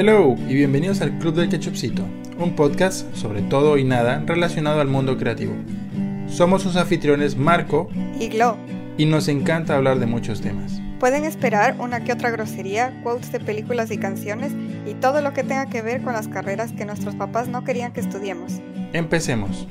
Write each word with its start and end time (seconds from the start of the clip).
Hello 0.00 0.36
y 0.46 0.54
bienvenidos 0.54 1.00
al 1.00 1.18
Club 1.18 1.34
del 1.34 1.48
Ketchupcito, 1.48 2.04
un 2.38 2.54
podcast 2.54 3.12
sobre 3.16 3.42
todo 3.42 3.76
y 3.78 3.82
nada 3.82 4.22
relacionado 4.24 4.80
al 4.80 4.86
mundo 4.86 5.18
creativo. 5.18 5.54
Somos 6.28 6.62
sus 6.62 6.76
anfitriones 6.76 7.36
Marco 7.36 7.88
y 8.20 8.28
Glo. 8.28 8.56
Y 8.96 9.06
nos 9.06 9.26
encanta 9.26 9.74
hablar 9.74 9.98
de 9.98 10.06
muchos 10.06 10.40
temas. 10.40 10.80
Pueden 11.00 11.24
esperar 11.24 11.74
una 11.80 12.04
que 12.04 12.12
otra 12.12 12.30
grosería, 12.30 13.00
quotes 13.02 13.32
de 13.32 13.40
películas 13.40 13.90
y 13.90 13.98
canciones 13.98 14.52
y 14.86 14.94
todo 14.94 15.20
lo 15.20 15.32
que 15.32 15.42
tenga 15.42 15.66
que 15.66 15.82
ver 15.82 16.00
con 16.02 16.12
las 16.12 16.28
carreras 16.28 16.70
que 16.70 16.84
nuestros 16.84 17.16
papás 17.16 17.48
no 17.48 17.64
querían 17.64 17.92
que 17.92 17.98
estudiemos. 17.98 18.60
Empecemos. 18.92 19.66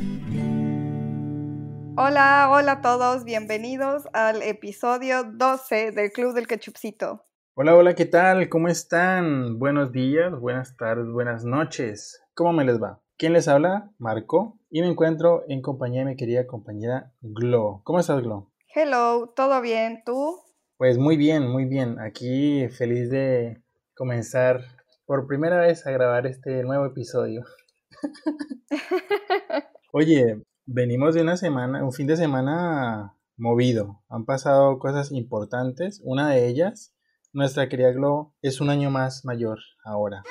Hola, 1.96 2.50
hola 2.52 2.71
a 2.73 2.82
todos, 2.82 3.23
bienvenidos 3.23 4.04
al 4.12 4.41
episodio 4.41 5.23
12 5.23 5.94
del 5.94 6.12
Club 6.12 6.34
del 6.34 6.48
Ketchupcito. 6.48 7.27
Hola, 7.59 7.75
hola, 7.75 7.95
¿qué 7.95 8.05
tal? 8.05 8.49
¿Cómo 8.49 8.67
están? 8.67 9.57
Buenos 9.57 9.91
días, 9.91 10.31
buenas 10.39 10.77
tardes, 10.77 11.07
buenas 11.11 11.43
noches. 11.43 12.21
¿Cómo 12.35 12.53
me 12.53 12.63
les 12.63 12.79
va? 12.79 13.02
¿Quién 13.17 13.34
les 13.34 13.48
habla? 13.48 13.89
Marco. 13.98 14.59
Y 14.70 14.81
me 14.81 14.88
encuentro 14.88 15.43
en 15.48 15.63
compañía 15.63 16.01
de 16.01 16.12
mi 16.12 16.15
querida 16.15 16.45
compañera 16.45 17.13
Glo. 17.21 17.81
¿Cómo 17.84 17.99
estás, 17.99 18.21
Glo? 18.21 18.51
Hello, 18.75 19.34
¿todo 19.35 19.59
bien? 19.59 20.03
¿Tú? 20.05 20.35
Pues 20.77 20.99
muy 20.99 21.17
bien, 21.17 21.49
muy 21.49 21.65
bien. 21.65 21.99
Aquí 21.99 22.67
feliz 22.67 23.09
de 23.09 23.59
comenzar 23.95 24.62
por 25.07 25.26
primera 25.26 25.59
vez 25.59 25.87
a 25.87 25.89
grabar 25.89 26.27
este 26.27 26.62
nuevo 26.62 26.85
episodio. 26.85 27.43
Oye, 29.93 30.43
venimos 30.67 31.15
de 31.15 31.23
una 31.23 31.37
semana, 31.37 31.84
un 31.84 31.91
fin 31.91 32.05
de 32.05 32.17
semana 32.17 33.17
movido. 33.35 34.03
Han 34.09 34.26
pasado 34.26 34.77
cosas 34.77 35.12
importantes. 35.12 35.99
Una 36.03 36.29
de 36.29 36.45
ellas 36.45 36.93
nuestra 37.34 37.70
querida 37.70 37.91
Glo 37.91 38.34
es 38.41 38.62
un 38.62 38.70
año 38.70 38.90
más 38.90 39.26
mayor 39.26 39.59
ahora. 39.84 40.23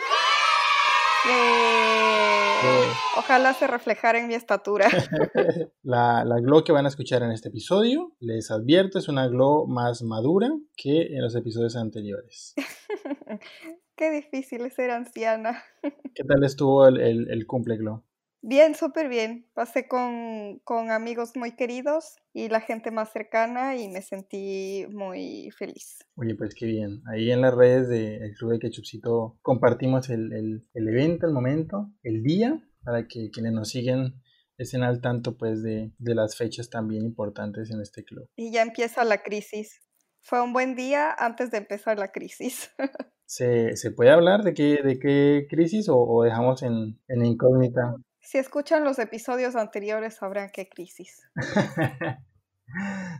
Eh, 1.29 2.88
ojalá 3.16 3.52
se 3.54 3.66
reflejara 3.66 4.18
en 4.18 4.29
mi 4.29 4.34
estatura. 4.34 4.88
la, 5.82 6.24
la 6.24 6.40
Glo 6.40 6.65
que 6.65 6.73
van 6.73 6.87
a 6.87 6.88
escuchar 6.88 7.23
en 7.23 7.32
este 7.32 7.48
episodio, 7.48 8.15
les 8.20 8.51
advierto, 8.51 8.98
es 8.98 9.09
una 9.09 9.29
Glo 9.29 9.66
más 9.66 10.02
madura 10.02 10.51
que 10.76 11.02
en 11.15 11.23
los 11.23 11.35
episodios 11.37 11.76
anteriores. 11.76 12.54
Qué 13.96 14.10
difícil 14.10 14.63
es 14.66 14.74
ser 14.74 14.90
anciana. 14.90 15.63
¿Qué 15.82 16.24
tal 16.24 16.45
estuvo 16.45 16.87
el, 16.87 17.01
el, 17.01 17.30
el 17.30 17.46
cumple, 17.46 17.76
Glo? 17.79 18.04
Bien, 18.42 18.74
súper 18.74 19.09
bien. 19.09 19.46
Pasé 19.54 19.88
con, 19.88 20.60
amigos 20.90 21.32
muy 21.34 21.56
queridos 21.56 22.16
y 22.32 22.48
la 22.48 22.60
gente 22.60 22.90
más 22.90 23.12
cercana 23.12 23.76
y 23.76 23.88
me 23.88 24.02
sentí 24.02 24.87
muy 24.90 25.51
feliz. 25.51 25.98
Oye, 26.15 26.34
pues 26.37 26.54
qué 26.54 26.66
bien. 26.66 27.02
Ahí 27.12 27.32
en 27.32 27.40
las 27.40 27.54
redes 27.54 27.88
del 27.88 28.34
Club 28.37 28.52
de 28.52 28.59
Ketchupcito 28.60 29.38
compartimos 29.42 30.10
el, 30.10 30.62
evento, 30.74 31.26
el 31.26 31.32
momento, 31.32 31.90
el 32.02 32.23
día, 32.23 32.62
para 32.84 33.09
que 33.09 33.30
quienes 33.30 33.52
nos 33.52 33.70
siguen 33.70 34.23
estén 34.59 34.82
al 34.82 35.01
tanto 35.01 35.37
pues 35.37 35.62
de, 35.62 35.92
las 35.98 36.37
fechas 36.37 36.70
también 36.70 37.04
importantes 37.04 37.70
en 37.70 37.80
este 37.80 38.04
club. 38.04 38.29
Y 38.37 38.52
ya 38.52 38.62
empieza 38.62 39.04
la 39.04 39.23
crisis. 39.23 39.82
Fue 40.20 40.40
un 40.42 40.52
buen 40.52 40.76
día 40.76 41.12
antes 41.12 41.51
de 41.51 41.59
empezar 41.59 41.98
la 41.98 42.12
crisis. 42.12 42.70
¿Se, 43.26 43.74
puede 43.96 44.10
hablar 44.10 44.45
de 44.45 44.54
qué, 44.54 44.79
de 44.84 44.98
qué 45.01 45.46
crisis 45.51 45.88
o, 45.88 46.23
dejamos 46.23 46.62
en, 46.62 47.01
en 47.09 47.24
incógnita? 47.24 47.96
Si 48.27 48.38
escuchan 48.38 48.82
los 48.82 48.99
episodios 48.99 49.55
anteriores 49.55 50.16
sabrán 50.16 50.51
qué 50.52 50.69
crisis. 50.69 51.23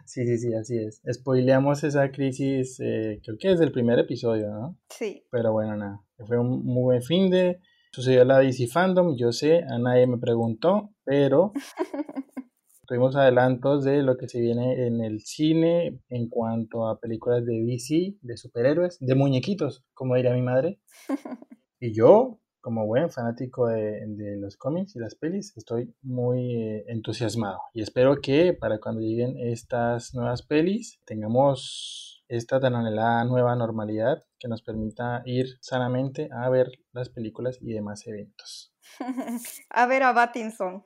sí, 0.05 0.27
sí, 0.27 0.37
sí, 0.37 0.53
así 0.53 0.79
es. 0.79 1.01
Spoileamos 1.09 1.85
esa 1.85 2.11
crisis, 2.11 2.81
eh, 2.81 3.21
creo 3.23 3.37
que 3.39 3.53
es 3.53 3.61
del 3.61 3.71
primer 3.71 4.01
episodio, 4.01 4.51
¿no? 4.51 4.77
Sí. 4.91 5.25
Pero 5.31 5.53
bueno, 5.53 5.77
nada, 5.77 6.03
fue 6.27 6.41
un 6.41 6.65
muy 6.65 6.83
buen 6.83 7.03
fin 7.03 7.31
de... 7.31 7.61
Sucedió 7.93 8.25
la 8.25 8.41
DC 8.41 8.67
Fandom, 8.67 9.17
yo 9.17 9.31
sé, 9.31 9.63
a 9.63 9.79
nadie 9.79 10.09
me 10.09 10.19
preguntó, 10.19 10.91
pero 11.05 11.53
tuvimos 12.89 13.15
adelantos 13.15 13.85
de 13.85 14.03
lo 14.03 14.17
que 14.17 14.29
se 14.29 14.41
viene 14.41 14.89
en 14.89 15.01
el 15.01 15.21
cine 15.21 16.01
en 16.09 16.29
cuanto 16.29 16.89
a 16.89 16.99
películas 16.99 17.47
de 17.47 17.63
DC, 17.65 18.17
de 18.23 18.37
superhéroes, 18.37 18.99
de 18.99 19.15
muñequitos, 19.15 19.85
como 19.95 20.17
diría 20.17 20.35
mi 20.35 20.43
madre. 20.43 20.81
Y 21.79 21.93
yo 21.93 22.41
como 22.67 22.85
buen 22.85 23.11
fanático 23.11 23.69
de, 23.69 24.37
los 24.41 24.57
cómics 24.57 24.97
y 24.97 24.99
las 24.99 25.15
pelis, 25.15 25.57
estoy 25.57 25.95
muy 26.03 26.57
eh, 26.57 26.85
entusiasmado 26.89 27.61
y 27.73 27.81
espero 27.81 28.17
que 28.21 28.55
para 28.55 28.81
cuando 28.81 29.03
lleguen 29.03 29.37
estas 29.39 30.17
nuevas 30.17 30.43
pelis 30.43 31.01
tengamos 31.05 32.25
esta 32.27 32.59
tan 32.59 32.75
anhelada 32.75 33.23
nueva 33.23 33.55
normalidad 33.55 34.25
que 34.41 34.49
nos 34.49 34.63
permita 34.63 35.23
ir 35.27 35.47
sanamente 35.61 36.29
a 36.33 36.51
ver 36.51 36.67
las 36.91 37.09
películas 37.09 37.57
y 37.61 37.73
demás 37.73 38.05
eventos. 38.09 38.75
a 39.71 39.87
ver 39.87 40.03
a 40.03 40.13
Battinson. 40.13 40.85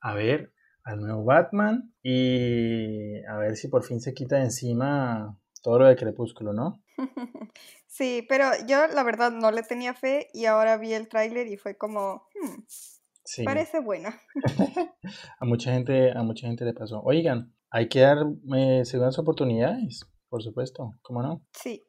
A 0.00 0.14
ver 0.14 0.52
al 0.84 1.00
nuevo 1.00 1.24
Batman 1.24 1.92
y 2.04 3.24
a 3.24 3.36
ver 3.38 3.56
si 3.56 3.66
por 3.66 3.82
fin 3.82 4.00
se 4.00 4.14
quita 4.14 4.36
de 4.36 4.44
encima 4.44 5.36
todo 5.66 5.80
lo 5.80 5.86
de 5.86 5.96
Crepúsculo, 5.96 6.52
¿no? 6.52 6.80
Sí, 7.88 8.26
pero 8.28 8.50
yo 8.68 8.86
la 8.88 9.02
verdad 9.02 9.32
no 9.32 9.50
le 9.50 9.62
tenía 9.62 9.94
fe 9.94 10.28
y 10.34 10.44
ahora 10.44 10.76
vi 10.76 10.92
el 10.92 11.08
tráiler 11.08 11.46
y 11.46 11.56
fue 11.56 11.78
como, 11.78 12.28
hmm, 12.34 13.44
parece 13.44 13.80
buena. 13.80 14.20
a 15.40 15.44
mucha 15.46 15.72
gente, 15.72 16.12
a 16.12 16.22
mucha 16.22 16.46
gente 16.46 16.66
le 16.66 16.74
pasó. 16.74 17.00
Oigan, 17.02 17.54
hay 17.70 17.88
que 17.88 18.00
dar 18.00 18.18
eh, 18.54 18.84
segundas 18.84 19.18
oportunidades, 19.18 20.04
por 20.28 20.42
supuesto, 20.42 20.92
¿cómo 21.00 21.22
no? 21.22 21.42
Sí, 21.54 21.88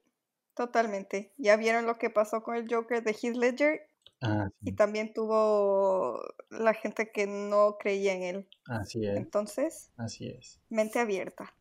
totalmente. 0.56 1.34
Ya 1.38 1.58
vieron 1.58 1.86
lo 1.86 1.98
que 1.98 2.10
pasó 2.10 2.42
con 2.42 2.56
el 2.56 2.74
Joker 2.74 3.04
de 3.04 3.12
Heath 3.12 3.36
Ledger. 3.36 3.82
Ah, 4.22 4.50
y 4.62 4.76
también 4.76 5.14
tuvo 5.14 6.22
la 6.50 6.74
gente 6.74 7.12
que 7.12 7.28
no 7.28 7.76
creía 7.78 8.14
en 8.14 8.24
él. 8.24 8.50
Así 8.66 9.06
es. 9.06 9.18
Entonces, 9.18 9.92
así 9.98 10.30
es. 10.30 10.62
Mente 10.70 11.00
abierta. 11.00 11.54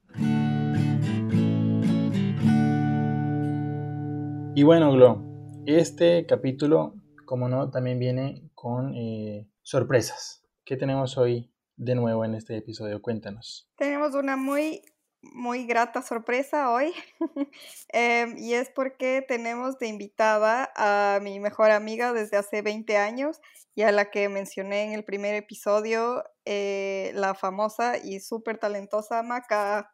Y 4.59 4.63
bueno, 4.63 4.91
Glo, 4.91 5.23
este 5.67 6.25
capítulo, 6.25 6.95
como 7.27 7.47
no, 7.47 7.71
también 7.71 7.99
viene 7.99 8.49
con 8.55 8.95
eh, 8.95 9.47
sorpresas. 9.61 10.47
¿Qué 10.65 10.79
tenemos 10.79 11.19
hoy 11.19 11.53
de 11.77 11.95
nuevo 11.95 12.25
en 12.25 12.35
este 12.35 12.57
episodio? 12.57 13.03
Cuéntanos. 13.03 13.69
Tenemos 13.77 14.15
una 14.15 14.39
muy, 14.39 14.81
muy 15.21 15.67
grata 15.67 16.01
sorpresa 16.01 16.73
hoy. 16.73 16.95
Em, 17.91 18.39
y 18.39 18.55
es 18.55 18.71
porque 18.71 19.23
tenemos 19.29 19.79
de 19.79 19.89
invitada 19.89 20.73
a 20.75 21.21
mi 21.21 21.39
mejor 21.39 21.71
amiga 21.71 22.15
desde 22.15 22.39
hace 22.39 22.63
20 22.63 22.97
años 22.97 23.43
y 23.75 23.83
a 23.83 23.93
la 23.93 24.11
que 24.11 24.31
mencioné 24.31 24.85
en 24.85 24.93
el 24.95 25.05
primer 25.05 25.35
episodio, 25.35 26.25
eh, 26.47 27.13
la 27.15 27.35
famosa 27.35 27.99
y 28.03 28.21
súper 28.21 28.57
talentosa 28.57 29.23
Maca. 29.23 29.93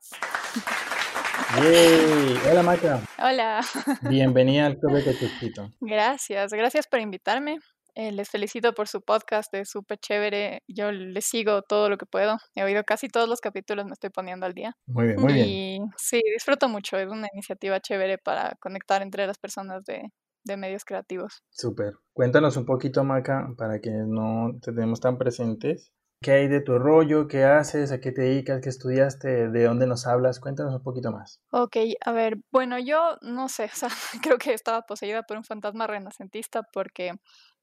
Hola 1.55 2.63
Maca. 2.63 3.01
Hola. 3.19 3.61
Bienvenida 4.09 4.67
al 4.67 4.79
Club. 4.79 4.93
Gracias, 5.81 6.53
gracias 6.53 6.87
por 6.87 7.01
invitarme. 7.01 7.59
Eh, 7.95 8.11
les 8.11 8.31
felicito 8.31 8.73
por 8.73 8.89
su 8.89 9.03
podcast, 9.03 9.53
es 9.53 9.69
súper 9.69 9.99
chévere. 9.99 10.63
Yo 10.67 10.93
les 10.93 11.27
sigo 11.27 11.61
todo 11.61 11.91
lo 11.91 11.99
que 11.99 12.07
puedo. 12.07 12.39
He 12.55 12.65
oído 12.65 12.85
casi 12.85 13.09
todos 13.09 13.29
los 13.29 13.41
capítulos, 13.41 13.85
me 13.85 13.93
estoy 13.93 14.09
poniendo 14.09 14.47
al 14.47 14.55
día. 14.55 14.73
Muy 14.87 15.09
bien, 15.09 15.21
muy 15.21 15.33
bien. 15.35 15.47
Y 15.47 15.79
sí, 15.99 16.23
disfruto 16.33 16.71
mucho. 16.71 16.97
Es 16.97 17.09
una 17.09 17.29
iniciativa 17.35 17.81
chévere 17.81 18.17
para 18.17 18.57
conectar 18.59 19.03
entre 19.03 19.27
las 19.27 19.37
personas 19.37 19.85
de, 19.85 20.09
de 20.45 20.57
medios 20.57 20.87
creativos. 20.87 21.43
Súper. 21.51 21.93
Cuéntanos 22.15 22.57
un 22.57 22.65
poquito, 22.65 23.05
Maca, 23.05 23.49
para 23.59 23.79
que 23.81 23.91
no 23.91 24.59
te 24.63 24.73
tenemos 24.73 25.01
tan 25.01 25.19
presentes. 25.19 25.93
¿Qué 26.23 26.31
hay 26.33 26.49
de 26.49 26.61
tu 26.61 26.79
rollo? 26.79 27.29
¿Qué 27.29 27.45
haces? 27.45 27.93
¿A 27.93 28.01
qué 28.01 28.13
te 28.13 28.23
dedicas? 28.23 28.61
¿Qué 28.63 28.69
estudiaste? 28.71 29.51
¿De 29.51 29.65
dónde 29.65 29.87
nos 29.87 30.07
hablas? 30.07 30.41
Cuéntanos 30.41 30.75
un 30.75 30.83
poquito 30.83 31.13
más. 31.13 31.43
Ok, 31.51 31.77
a 32.05 32.13
ver, 32.13 32.39
bueno, 32.51 32.79
yo 32.79 33.17
no 33.21 33.49
sé, 33.49 33.65
o 33.73 33.77
sea, 33.77 33.89
creo 34.23 34.39
que 34.39 34.55
estaba 34.55 34.83
poseída 34.83 35.23
por 35.23 35.37
un 35.37 35.45
fantasma 35.45 35.87
renacentista 35.87 36.63
porque 36.73 37.13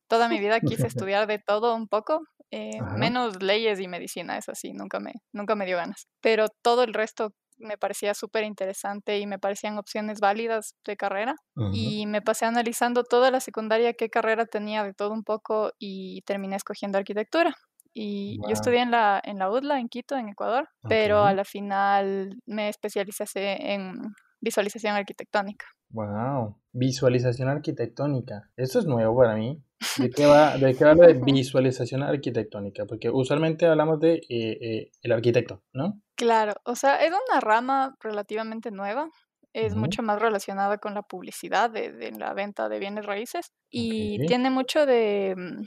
toda 0.07 0.29
mi 0.29 0.39
vida 0.39 0.61
quise 0.61 0.87
estudiar 0.87 1.27
de 1.27 1.39
todo 1.39 1.75
un 1.75 1.87
poco, 1.87 2.21
eh, 2.51 2.81
menos 2.91 3.41
leyes 3.41 3.79
y 3.79 3.87
medicina, 3.87 4.37
es 4.37 4.49
así, 4.49 4.73
nunca 4.73 4.99
me, 4.99 5.13
nunca 5.33 5.55
me 5.55 5.65
dio 5.65 5.77
ganas. 5.77 6.07
Pero 6.21 6.47
todo 6.61 6.83
el 6.83 6.93
resto 6.93 7.31
me 7.57 7.77
parecía 7.77 8.13
súper 8.13 8.43
interesante 8.45 9.19
y 9.19 9.27
me 9.27 9.39
parecían 9.39 9.77
opciones 9.77 10.19
válidas 10.21 10.75
de 10.85 10.95
carrera. 10.95 11.35
Y 11.71 12.05
me 12.07 12.21
pasé 12.21 12.45
analizando 12.45 13.03
toda 13.03 13.31
la 13.31 13.41
secundaria, 13.41 13.93
qué 13.93 14.09
carrera 14.09 14.45
tenía 14.45 14.83
de 14.83 14.93
todo 14.93 15.11
un 15.11 15.23
poco 15.23 15.73
y 15.77 16.21
terminé 16.21 16.55
escogiendo 16.55 16.97
arquitectura. 16.97 17.53
Y 17.93 18.39
yo 18.47 18.53
estudié 18.53 18.81
en 18.81 18.91
la, 18.91 19.21
en 19.23 19.39
la 19.39 19.49
UDLA, 19.49 19.79
en 19.79 19.89
Quito, 19.89 20.15
en 20.15 20.29
Ecuador, 20.29 20.69
pero 20.87 21.23
a 21.23 21.33
la 21.33 21.43
final 21.43 22.37
me 22.45 22.69
especialicé 22.69 23.25
en 23.73 24.13
visualización 24.39 24.95
arquitectónica. 24.95 25.65
Wow, 25.91 26.55
visualización 26.71 27.49
arquitectónica. 27.49 28.49
Eso 28.55 28.79
es 28.79 28.85
nuevo 28.85 29.17
para 29.17 29.35
mí. 29.35 29.61
¿De 29.97 30.09
qué 30.09 30.25
va, 30.25 30.57
de 30.57 30.75
qué 30.75 30.85
habla 30.85 31.07
de 31.07 31.13
visualización 31.25 32.03
arquitectónica? 32.03 32.85
Porque 32.85 33.09
usualmente 33.09 33.65
hablamos 33.65 33.99
de 33.99 34.15
eh, 34.29 34.57
eh, 34.61 34.91
el 35.01 35.11
arquitecto, 35.11 35.63
¿no? 35.73 35.99
Claro, 36.15 36.53
o 36.65 36.75
sea, 36.75 36.97
es 36.97 37.11
una 37.29 37.39
rama 37.39 37.95
relativamente 38.01 38.71
nueva. 38.71 39.09
es 39.51 39.75
mucho 39.75 40.03
más 40.03 40.21
relacionada 40.21 40.77
con 40.77 40.93
la 40.93 41.01
publicidad 41.01 41.71
de, 41.71 42.11
la 42.11 42.33
venta 42.33 42.69
de 42.69 42.77
bienes 42.77 43.05
raíces 43.05 43.51
y 43.71 44.23
tiene 44.27 44.51
mucho 44.51 44.85
de, 44.85 45.33
mm, 45.35 45.63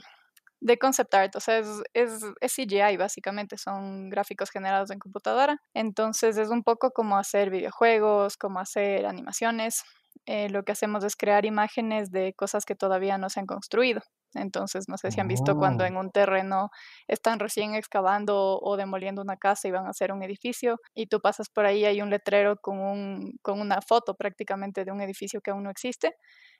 de 0.63 0.77
concept 0.77 1.13
art, 1.13 1.35
o 1.35 1.39
sea, 1.39 1.59
es, 1.59 1.67
es, 1.93 2.23
es, 2.39 2.53
CGI 2.55 2.97
básicamente, 2.97 3.57
son 3.57 4.09
gráficos 4.09 4.49
generados 4.49 4.91
en 4.91 4.99
computadora, 4.99 5.57
entonces 5.73 6.37
es 6.37 6.49
un 6.49 6.63
poco 6.63 6.91
como 6.91 7.17
hacer 7.17 7.49
videojuegos, 7.49 8.37
como 8.37 8.59
hacer 8.59 9.05
animaciones, 9.05 9.83
eh, 10.25 10.49
lo 10.49 10.63
que 10.63 10.71
hacemos 10.71 11.03
es 11.03 11.15
crear 11.15 11.45
imágenes 11.45 12.11
de 12.11 12.33
cosas 12.33 12.65
que 12.65 12.75
todavía 12.75 13.17
no 13.17 13.29
se 13.29 13.41
han 13.41 13.45
construido. 13.45 14.01
Entonces, 14.35 14.85
no 14.87 14.97
sé 14.97 15.11
si 15.11 15.19
han 15.19 15.27
visto 15.27 15.55
cuando 15.57 15.83
oh. 15.83 15.87
en 15.87 15.97
un 15.97 16.11
terreno 16.11 16.69
están 17.07 17.39
recién 17.39 17.75
excavando 17.75 18.57
o 18.59 18.77
demoliendo 18.77 19.21
una 19.21 19.37
casa 19.37 19.67
y 19.67 19.71
van 19.71 19.85
a 19.85 19.89
hacer 19.89 20.11
un 20.11 20.23
edificio 20.23 20.77
y 20.95 21.07
tú 21.07 21.19
pasas 21.19 21.49
por 21.49 21.65
ahí, 21.65 21.85
hay 21.85 22.01
un 22.01 22.09
letrero 22.09 22.55
con, 22.57 22.79
un, 22.79 23.37
con 23.41 23.59
una 23.59 23.81
foto 23.81 24.15
prácticamente 24.15 24.85
de 24.85 24.91
un 24.91 25.01
edificio 25.01 25.41
que 25.41 25.51
aún 25.51 25.63
no 25.63 25.69
existe. 25.69 26.15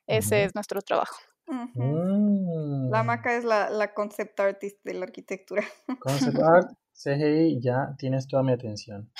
Ese 0.06 0.44
es 0.44 0.54
nuestro 0.54 0.82
trabajo. 0.82 1.16
La 1.48 3.04
mm. 3.04 3.06
Maca 3.06 3.36
es 3.36 3.44
la, 3.44 3.70
la, 3.70 3.94
concept 3.94 4.40
artist 4.40 4.80
de 4.84 4.94
la 4.94 5.06
arquitectura. 5.06 5.64
Concept 6.00 6.38
art, 6.44 6.72
CGI, 6.94 7.60
ya 7.62 7.96
tienes 7.98 8.28
toda 8.28 8.44
mi 8.44 8.54
atención. 8.54 9.12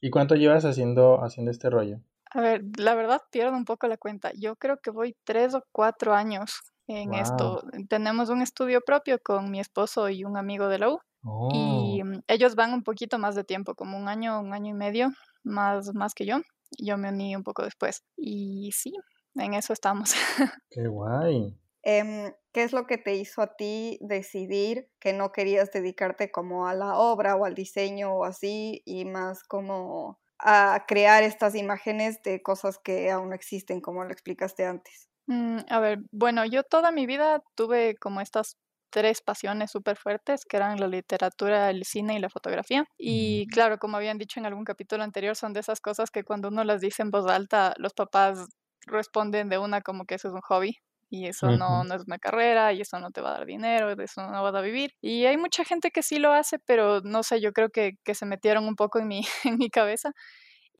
¿Y 0.00 0.10
cuánto 0.10 0.34
llevas 0.34 0.64
haciendo, 0.64 1.22
haciendo 1.22 1.50
este 1.50 1.70
rollo? 1.70 2.00
A 2.32 2.40
ver, 2.40 2.62
la 2.78 2.94
verdad 2.94 3.20
pierdo 3.30 3.56
un 3.56 3.64
poco 3.64 3.88
la 3.88 3.96
cuenta. 3.96 4.30
Yo 4.38 4.56
creo 4.56 4.78
que 4.80 4.90
voy 4.90 5.16
tres 5.24 5.54
o 5.54 5.64
cuatro 5.72 6.14
años 6.14 6.60
en 6.86 7.14
esto. 7.14 7.62
Tenemos 7.88 8.30
un 8.30 8.42
estudio 8.42 8.80
propio 8.80 9.18
con 9.22 9.50
mi 9.50 9.60
esposo 9.60 10.08
y 10.08 10.24
un 10.24 10.36
amigo 10.36 10.68
de 10.68 10.78
la 10.78 10.90
U. 10.90 10.98
Y 11.22 12.00
oh. 12.02 12.04
mm, 12.04 12.20
ellos 12.28 12.54
van 12.54 12.72
un 12.72 12.82
poquito 12.82 13.18
más 13.18 13.34
de 13.34 13.44
tiempo, 13.44 13.74
como 13.74 13.98
un 13.98 14.08
año, 14.08 14.40
un 14.40 14.54
año 14.54 14.70
y 14.70 14.74
medio 14.74 15.10
más, 15.42 15.92
más 15.94 16.14
que 16.14 16.24
yo. 16.24 16.40
Yo 16.78 16.96
me 16.96 17.10
uní 17.10 17.36
un 17.36 17.42
poco 17.42 17.62
después. 17.62 18.04
Y 18.16 18.70
sí, 18.72 18.94
en 19.34 19.54
eso 19.54 19.72
estamos. 19.72 20.14
Qué 20.70 20.86
guay. 20.86 21.56
Em, 21.82 22.32
¿Qué 22.52 22.62
es 22.62 22.72
lo 22.72 22.86
que 22.86 22.98
te 22.98 23.14
hizo 23.14 23.42
a 23.42 23.56
ti 23.56 23.98
decidir 24.00 24.88
que 24.98 25.12
no 25.12 25.32
querías 25.32 25.70
dedicarte 25.70 26.30
como 26.30 26.66
a 26.66 26.74
la 26.74 26.98
obra 26.98 27.36
o 27.36 27.44
al 27.44 27.54
diseño 27.54 28.12
o 28.12 28.24
así 28.24 28.82
y 28.84 29.04
más 29.04 29.44
como 29.44 30.20
a 30.38 30.84
crear 30.88 31.22
estas 31.22 31.54
imágenes 31.54 32.22
de 32.22 32.42
cosas 32.42 32.78
que 32.78 33.10
aún 33.10 33.30
no 33.30 33.34
existen, 33.34 33.80
como 33.80 34.04
lo 34.04 34.10
explicaste 34.10 34.64
antes? 34.64 35.08
Mm, 35.26 35.58
a 35.68 35.80
ver, 35.80 36.00
bueno, 36.10 36.44
yo 36.44 36.64
toda 36.64 36.90
mi 36.90 37.06
vida 37.06 37.42
tuve 37.54 37.94
como 37.96 38.20
estas 38.20 38.56
tres 38.90 39.20
pasiones 39.22 39.70
súper 39.70 39.96
fuertes, 39.96 40.44
que 40.44 40.56
eran 40.56 40.80
la 40.80 40.88
literatura, 40.88 41.70
el 41.70 41.84
cine 41.84 42.16
y 42.16 42.18
la 42.18 42.28
fotografía. 42.28 42.84
Y 42.98 43.46
claro, 43.48 43.78
como 43.78 43.96
habían 43.96 44.18
dicho 44.18 44.40
en 44.40 44.46
algún 44.46 44.64
capítulo 44.64 45.04
anterior, 45.04 45.36
son 45.36 45.52
de 45.52 45.60
esas 45.60 45.80
cosas 45.80 46.10
que 46.10 46.24
cuando 46.24 46.48
uno 46.48 46.64
las 46.64 46.80
dice 46.80 47.02
en 47.02 47.12
voz 47.12 47.26
alta, 47.30 47.74
los 47.78 47.94
papás 47.94 48.48
responden 48.86 49.48
de 49.48 49.58
una 49.58 49.80
como 49.82 50.04
que 50.04 50.16
eso 50.16 50.28
es 50.28 50.34
un 50.34 50.40
hobby. 50.42 50.76
Y 51.12 51.26
eso 51.26 51.50
no, 51.50 51.82
no 51.82 51.96
es 51.96 52.04
una 52.06 52.20
carrera, 52.20 52.72
y 52.72 52.82
eso 52.82 53.00
no 53.00 53.10
te 53.10 53.20
va 53.20 53.30
a 53.30 53.38
dar 53.38 53.46
dinero, 53.46 53.96
de 53.96 54.04
eso 54.04 54.22
no 54.30 54.44
vas 54.44 54.54
a 54.54 54.60
vivir. 54.60 54.92
Y 55.00 55.26
hay 55.26 55.36
mucha 55.36 55.64
gente 55.64 55.90
que 55.90 56.04
sí 56.04 56.20
lo 56.20 56.32
hace, 56.32 56.60
pero 56.60 57.00
no 57.00 57.24
sé, 57.24 57.40
yo 57.40 57.52
creo 57.52 57.70
que, 57.70 57.94
que 58.04 58.14
se 58.14 58.26
metieron 58.26 58.68
un 58.68 58.76
poco 58.76 59.00
en 59.00 59.08
mi, 59.08 59.22
en 59.44 59.58
mi 59.58 59.70
cabeza 59.70 60.12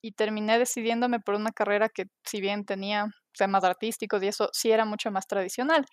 y 0.03 0.13
terminé 0.13 0.59
decidiéndome 0.59 1.21
por 1.21 1.35
una 1.35 1.51
carrera 1.51 1.89
que 1.89 2.05
si 2.25 2.41
bien 2.41 2.65
tenía 2.65 3.09
temas 3.37 3.65
artísticos 3.65 4.23
y 4.23 4.29
eso 4.29 4.49
sí 4.53 4.71
era 4.71 4.85
mucho 4.85 5.11
más 5.11 5.27
tradicional. 5.27 5.85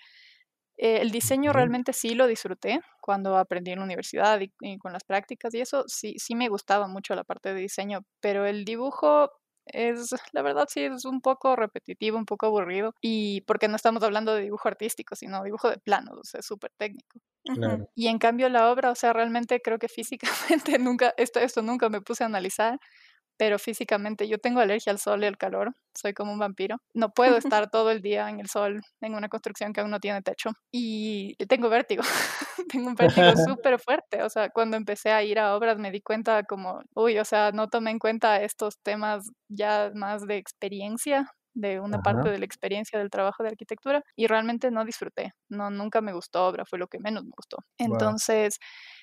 Eh, 0.78 1.00
el 1.02 1.10
diseño 1.10 1.54
realmente 1.54 1.92
sí 1.92 2.14
lo 2.14 2.28
disfruté 2.28 2.82
cuando 3.02 3.38
aprendí 3.38 3.72
en 3.72 3.80
la 3.80 3.86
universidad 3.86 4.40
y, 4.40 4.78
con 4.78 4.94
las 4.94 5.04
prácticas 5.04 5.54
y 5.56 5.62
eso 5.62 5.84
sí, 5.88 6.14
sí 6.20 6.36
me 6.36 6.50
gustaba 6.50 6.88
mucho 6.88 7.16
la 7.16 7.24
parte 7.24 7.54
de 7.54 7.62
diseño, 7.62 8.02
pero 8.20 8.46
el 8.46 8.64
dibujo 8.64 9.32
es, 9.74 10.16
la 10.32 10.42
verdad 10.42 10.68
sí 10.70 10.82
es 10.82 11.06
un 11.06 11.22
poco 11.22 11.56
repetitivo, 11.56 12.18
un 12.18 12.26
poco 12.26 12.46
aburrido 12.46 12.94
y 13.02 13.42
porque 13.42 13.68
no 13.68 13.76
estamos 13.76 14.04
hablando 14.04 14.34
de 14.34 14.44
dibujo 14.44 14.68
artístico, 14.68 15.16
sino 15.16 15.44
dibujo 15.44 15.70
de 15.70 15.78
planos, 15.78 16.18
o 16.18 16.24
sea, 16.24 16.42
súper 16.42 16.72
técnico. 16.78 17.20
Y 17.96 18.08
en 18.08 18.20
cambio 18.20 18.50
la 18.50 18.70
obra, 18.72 18.92
o 18.92 18.96
sea, 18.96 19.14
realmente 19.14 19.62
creo 19.62 19.80
que 19.80 19.88
físicamente 19.88 20.20
nunca, 20.80 21.14
esto, 21.18 21.40
esto 21.40 21.62
nunca 21.62 21.90
me 21.90 22.02
puse 22.02 22.24
a 22.24 22.28
analizar, 22.28 22.80
pero 23.38 23.60
físicamente 23.60 24.28
yo 24.28 24.40
tengo 24.40 24.60
alergia 24.60 24.92
al 24.92 25.00
sol 25.00 25.24
y 25.24 25.28
al 25.28 25.38
calor, 25.38 25.74
soy 25.96 26.14
como 26.14 26.32
un 26.34 26.40
vampiro. 26.40 26.78
No 26.94 27.12
puedo 27.12 27.38
estar 27.66 27.70
todo 27.70 27.92
el 27.92 28.02
día 28.02 28.30
en 28.30 28.40
el 28.40 28.50
sol 28.50 28.82
en 29.02 29.16
una 29.16 29.30
construcción 29.30 29.74
que 29.74 29.82
aún 29.82 29.92
no 29.92 30.00
tiene 30.00 30.22
techo 30.22 30.52
y 30.72 31.36
tengo 31.48 31.70
vértigo, 31.70 32.04
tengo 32.72 32.88
un 32.88 32.96
vértigo 32.96 33.32
súper 33.62 33.80
fuerte, 33.80 34.24
o 34.24 34.30
sea, 34.30 34.50
cuando 34.50 34.78
empecé 34.78 35.12
a 35.12 35.24
ir 35.24 35.40
a 35.40 35.56
obras 35.56 35.78
me 35.78 35.92
di 35.92 36.02
cuenta 36.02 36.44
como, 36.44 36.82
uy, 36.96 37.20
o 37.20 37.26
sea, 37.26 37.52
no 37.52 37.68
tomé 37.68 37.92
en 37.92 38.00
cuenta 38.00 38.42
estos 38.42 38.80
temas 38.84 39.30
ya 39.50 39.92
más 39.94 40.26
de 40.26 40.38
experiencia 40.38 41.32
de 41.58 41.80
una 41.80 42.00
parte 42.00 42.30
de 42.30 42.38
la 42.38 42.46
experiencia 42.46 43.00
del 43.00 43.10
trabajo 43.10 43.44
de 43.44 43.50
arquitectura 43.50 44.04
y 44.16 44.28
realmente 44.28 44.70
no 44.70 44.86
disfruté, 44.86 45.34
no 45.50 45.70
nunca 45.70 46.02
me 46.02 46.14
gustó 46.14 46.46
obra, 46.48 46.66
fue 46.66 46.78
lo 46.78 46.88
que 46.88 47.00
menos 47.00 47.24
me 47.24 47.32
gustó. 47.36 47.58
Entonces, 47.80 48.60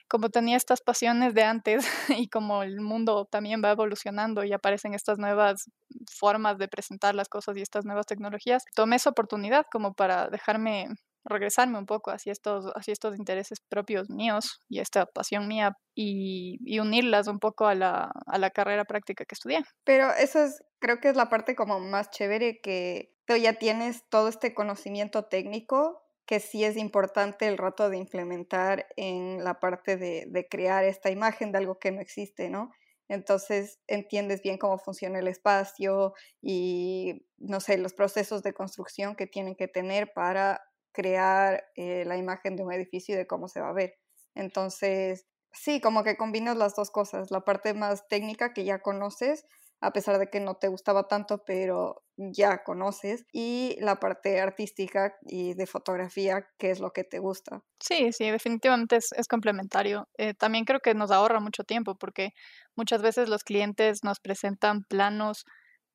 como 0.09 0.29
tenía 0.31 0.57
estas 0.57 0.81
pasiones 0.81 1.35
de 1.35 1.43
antes 1.43 1.85
y 2.17 2.29
como 2.29 2.63
el 2.63 2.81
mundo 2.81 3.27
también 3.31 3.61
va 3.65 3.73
evolucionando 3.73 4.45
y 4.45 4.53
aparecen 4.53 4.95
estas 4.95 5.19
nuevas 5.19 5.71
formas 6.11 6.59
de 6.59 6.69
presentar 6.69 7.15
las 7.15 7.29
cosas 7.29 7.57
y 7.57 7.63
estas 7.63 7.85
nuevas 7.85 8.07
tecnologías, 8.07 8.65
tomé 8.75 8.97
esa 8.97 9.11
oportunidad 9.11 9.67
como 9.71 9.95
para 9.95 10.29
dejarme 10.29 10.89
regresarme 11.25 11.79
un 11.79 11.87
poco 11.87 12.11
hacia 12.11 12.33
estos, 12.33 12.67
hacia 12.75 12.93
estos 12.93 13.17
intereses 13.17 13.61
propios 13.69 14.11
míos 14.11 14.61
y 14.69 14.81
esta 14.81 15.07
pasión 15.07 15.49
mía 15.49 15.77
y, 15.95 16.79
unirlas 16.79 17.29
un 17.29 17.39
poco 17.39 17.67
a 17.67 17.75
la, 17.75 18.11
a 18.27 18.39
la, 18.39 18.51
carrera 18.51 18.85
práctica 18.85 19.25
que 19.25 19.35
estudié. 19.35 19.63
Pero 19.85 20.13
eso 20.13 20.45
es, 20.45 20.63
creo 20.81 21.01
que 21.01 21.09
es 21.09 21.17
la 21.17 21.29
parte 21.29 21.55
como 21.55 21.81
más 21.81 22.11
chévere 22.11 22.61
que 22.61 23.15
tú 23.27 23.37
ya 23.37 23.55
tienes 23.55 24.05
todo 24.09 24.29
este 24.29 24.55
conocimiento 24.55 25.25
técnico 25.25 26.03
que 26.27 26.41
sí 26.41 26.65
es 26.65 26.77
importante 26.77 27.47
el 27.47 27.59
rato 27.59 27.91
de 27.91 27.99
implementar 27.99 28.87
en 28.97 29.45
la 29.45 29.61
parte 29.61 29.97
de, 29.97 30.25
de, 30.29 30.47
crear 30.47 30.85
esta 30.85 31.11
imagen 31.11 31.53
de 31.53 31.59
algo 31.59 31.79
que 31.79 31.93
no 31.93 32.01
existe, 32.01 32.49
¿no? 32.49 32.73
Entonces 33.09 33.79
entiendes 33.87 34.41
bien 34.43 34.57
cómo 34.57 34.79
funciona 34.79 35.19
el 35.19 35.29
espacio 35.29 36.15
y, 36.41 37.27
no 37.37 37.61
sé, 37.61 37.77
los 37.77 37.93
procesos 37.93 38.43
de 38.43 38.55
construcción 38.55 39.15
que 39.15 39.27
tienen 39.27 39.55
que 39.55 39.69
tener 39.69 40.13
para 40.15 40.63
crear 40.95 41.65
eh, 41.77 42.05
la 42.07 42.17
imagen 42.17 42.57
de 42.57 42.63
un 42.63 42.73
edificio 42.73 43.15
y 43.15 43.19
de 43.19 43.27
cómo 43.27 43.49
se 43.49 43.61
va 43.61 43.69
a 43.69 43.75
ver. 43.75 43.97
Entonces, 44.35 45.27
sí, 45.53 45.83
como 45.83 46.05
que 46.05 46.17
combinas 46.17 46.57
las 46.57 46.75
dos 46.75 46.91
cosas, 46.91 47.31
la 47.31 47.43
parte 47.43 47.75
más 47.75 48.09
técnica 48.09 48.55
que 48.55 48.65
ya 48.65 48.79
conoces 48.81 49.45
a 49.85 49.93
pesar 49.93 50.19
de 50.19 50.31
que 50.31 50.41
no 50.41 50.55
te 50.55 50.69
gustaba 50.69 51.09
tanto, 51.09 51.45
pero 51.45 52.05
ya 52.17 52.63
conoces, 52.65 53.27
y 53.33 53.77
la 53.81 53.97
parte 53.97 54.41
artística 54.41 55.15
y 55.27 55.53
de 55.53 55.67
fotografía, 55.67 56.47
que 56.59 56.71
es 56.71 56.81
lo 56.81 56.93
que 56.93 57.05
te 57.05 57.19
gusta. 57.19 57.63
Sí, 57.81 58.11
sí, 58.13 58.31
definitivamente 58.31 58.97
es, 58.97 59.29
complementario. 59.29 60.09
Eh, 60.17 60.33
también 60.33 60.65
creo 60.65 60.81
que 60.81 60.95
nos 60.95 61.11
ahorra 61.11 61.39
mucho 61.39 61.65
tiempo 61.65 61.97
porque 61.97 62.31
muchas 62.75 63.03
veces 63.03 63.29
los 63.29 63.45
clientes 63.45 64.03
nos 64.05 64.21
presentan 64.21 64.85
planos 64.85 65.45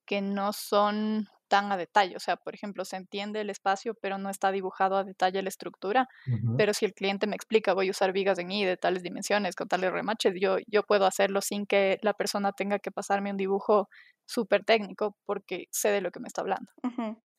que 0.06 0.20
no 0.20 0.52
son 0.52 1.26
tan 1.50 1.70
a 1.70 1.76
detalle. 1.76 2.16
O 2.16 2.20
sea, 2.20 2.36
por 2.36 2.54
ejemplo, 2.54 2.86
se 2.86 2.96
entiende 2.96 3.42
el 3.42 3.50
espacio, 3.50 3.94
pero 4.00 4.16
no 4.16 4.30
está 4.30 4.50
dibujado 4.52 4.96
a 4.96 5.04
detalle 5.04 5.42
la 5.42 5.50
estructura. 5.50 6.08
Pero 6.56 6.72
si 6.72 6.86
el 6.86 6.94
cliente 6.94 7.26
me 7.26 7.36
explica, 7.36 7.74
voy 7.74 7.88
a 7.88 7.90
usar 7.90 8.12
vigas 8.12 8.38
en 8.38 8.50
I 8.50 8.64
de 8.64 8.76
tales 8.78 9.02
dimensiones, 9.02 9.56
con 9.56 9.68
tales 9.68 9.92
remaches, 9.92 10.34
yo, 10.40 10.56
yo 10.66 10.82
puedo 10.84 11.04
hacerlo 11.04 11.42
sin 11.42 11.66
que 11.66 11.98
la 12.02 12.14
persona 12.14 12.52
tenga 12.52 12.78
que 12.78 12.90
pasarme 12.90 13.30
un 13.30 13.36
dibujo 13.36 13.88
súper 14.26 14.64
técnico 14.64 15.16
porque 15.26 15.66
sé 15.70 15.88
de 15.90 16.00
lo 16.00 16.12
que 16.12 16.20
me 16.20 16.28
está 16.28 16.40
hablando 16.42 16.70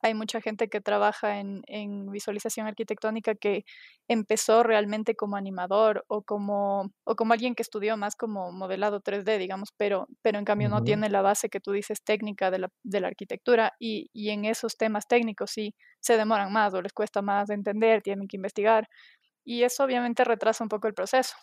hay 0.02 0.14
mucha 0.14 0.42
gente 0.42 0.68
que 0.68 0.82
trabaja 0.82 1.40
en, 1.40 1.62
en, 1.68 2.10
visualización 2.12 2.68
arquitectónica 2.68 3.36
que 3.36 3.66
empezó 4.08 4.64
realmente 4.64 5.16
como 5.16 5.36
animador 5.36 6.04
o 6.08 6.24
como, 6.24 6.92
o 7.04 7.16
como 7.16 7.34
alguien 7.34 7.56
que 7.56 7.62
estudió 7.62 7.98
más 7.98 8.16
como 8.16 8.52
modelado 8.52 9.02
3D, 9.02 9.38
digamos, 9.38 9.70
pero, 9.78 10.08
pero 10.22 10.40
en 10.40 10.46
cambio 10.46 10.70
no 10.70 10.84
tiene 10.84 11.10
la 11.10 11.22
base 11.22 11.50
que 11.50 11.60
tú 11.60 11.72
dices 11.72 12.04
técnica 12.04 12.52
de 12.52 12.60
la, 12.60 12.70
de 12.84 13.02
la 13.02 13.08
arquitectura 13.08 13.74
y, 13.80 14.10
y, 14.14 14.30
en 14.30 14.46
esos 14.46 14.78
temas 14.78 15.08
técnicos 15.08 15.52
sí 15.52 15.76
se 16.00 16.18
demoran 16.18 16.52
más 16.52 16.74
o 16.74 16.82
les 16.82 16.94
cuesta 16.94 17.22
más 17.22 17.50
entender, 17.50 18.02
tienen 18.02 18.28
que 18.28 18.38
investigar 18.38 18.88
y 19.44 19.64
eso 19.64 19.84
obviamente 19.84 20.24
retrasa 20.24 20.64
un 20.64 20.70
poco 20.70 20.88
el 20.88 20.94
proceso. 20.94 21.36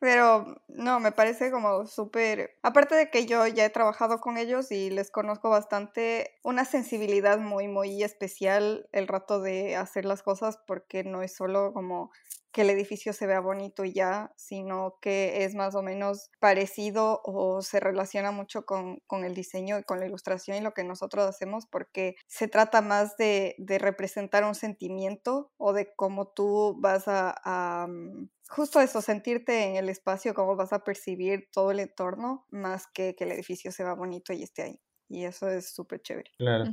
Pero 0.00 0.62
no, 0.68 1.00
me 1.00 1.10
parece 1.10 1.50
como 1.50 1.86
súper, 1.86 2.56
aparte 2.62 2.94
de 2.94 3.10
que 3.10 3.26
yo 3.26 3.46
ya 3.48 3.64
he 3.64 3.70
trabajado 3.70 4.20
con 4.20 4.38
ellos 4.38 4.70
y 4.70 4.90
les 4.90 5.10
conozco 5.10 5.50
bastante, 5.50 6.38
una 6.44 6.64
sensibilidad 6.64 7.38
muy, 7.38 7.66
muy 7.66 8.02
especial 8.04 8.88
el 8.92 9.08
rato 9.08 9.40
de 9.40 9.74
hacer 9.74 10.04
las 10.04 10.22
cosas 10.22 10.58
porque 10.66 11.02
no 11.02 11.22
es 11.22 11.34
solo 11.34 11.72
como 11.72 12.12
que 12.52 12.62
el 12.62 12.70
edificio 12.70 13.12
se 13.12 13.26
vea 13.26 13.40
bonito 13.40 13.84
y 13.84 13.92
ya, 13.92 14.32
sino 14.36 14.98
que 15.00 15.44
es 15.44 15.54
más 15.54 15.74
o 15.74 15.82
menos 15.82 16.30
parecido 16.40 17.20
o 17.24 17.60
se 17.62 17.78
relaciona 17.78 18.30
mucho 18.30 18.64
con, 18.64 19.00
el 19.10 19.34
diseño 19.34 19.78
y 19.78 19.84
con 19.84 20.00
la 20.00 20.06
ilustración 20.06 20.56
y 20.56 20.60
lo 20.60 20.72
que 20.72 20.84
nosotros 20.84 21.26
hacemos 21.28 21.66
porque 21.66 22.16
se 22.26 22.48
trata 22.48 22.80
más 22.80 23.16
de, 23.16 23.54
representar 23.78 24.44
un 24.44 24.54
sentimiento 24.54 25.50
o 25.56 25.72
de 25.72 25.94
cómo 25.94 26.28
tú 26.28 26.76
vas 26.80 27.04
a, 27.06 27.86
mm, 27.88 28.28
justo 28.48 28.80
eso, 28.80 29.00
sentirte 29.00 29.64
en 29.64 29.76
el 29.76 29.88
espacio, 29.88 30.34
cómo 30.34 30.56
vas 30.56 30.72
a 30.72 30.84
percibir 30.84 31.48
todo 31.52 31.70
el 31.70 31.80
entorno, 31.80 32.46
más 32.50 32.86
que 32.92 33.14
que 33.14 33.24
el 33.24 33.32
edificio 33.32 33.70
se 33.72 33.84
vea 33.84 33.94
bonito 33.94 34.32
y 34.32 34.42
esté 34.42 34.62
ahí. 34.62 34.80
y 35.08 35.24
eso 35.24 35.48
es 35.48 35.74
súper 35.74 36.02
chévere. 36.02 36.30
Claro. 36.36 36.64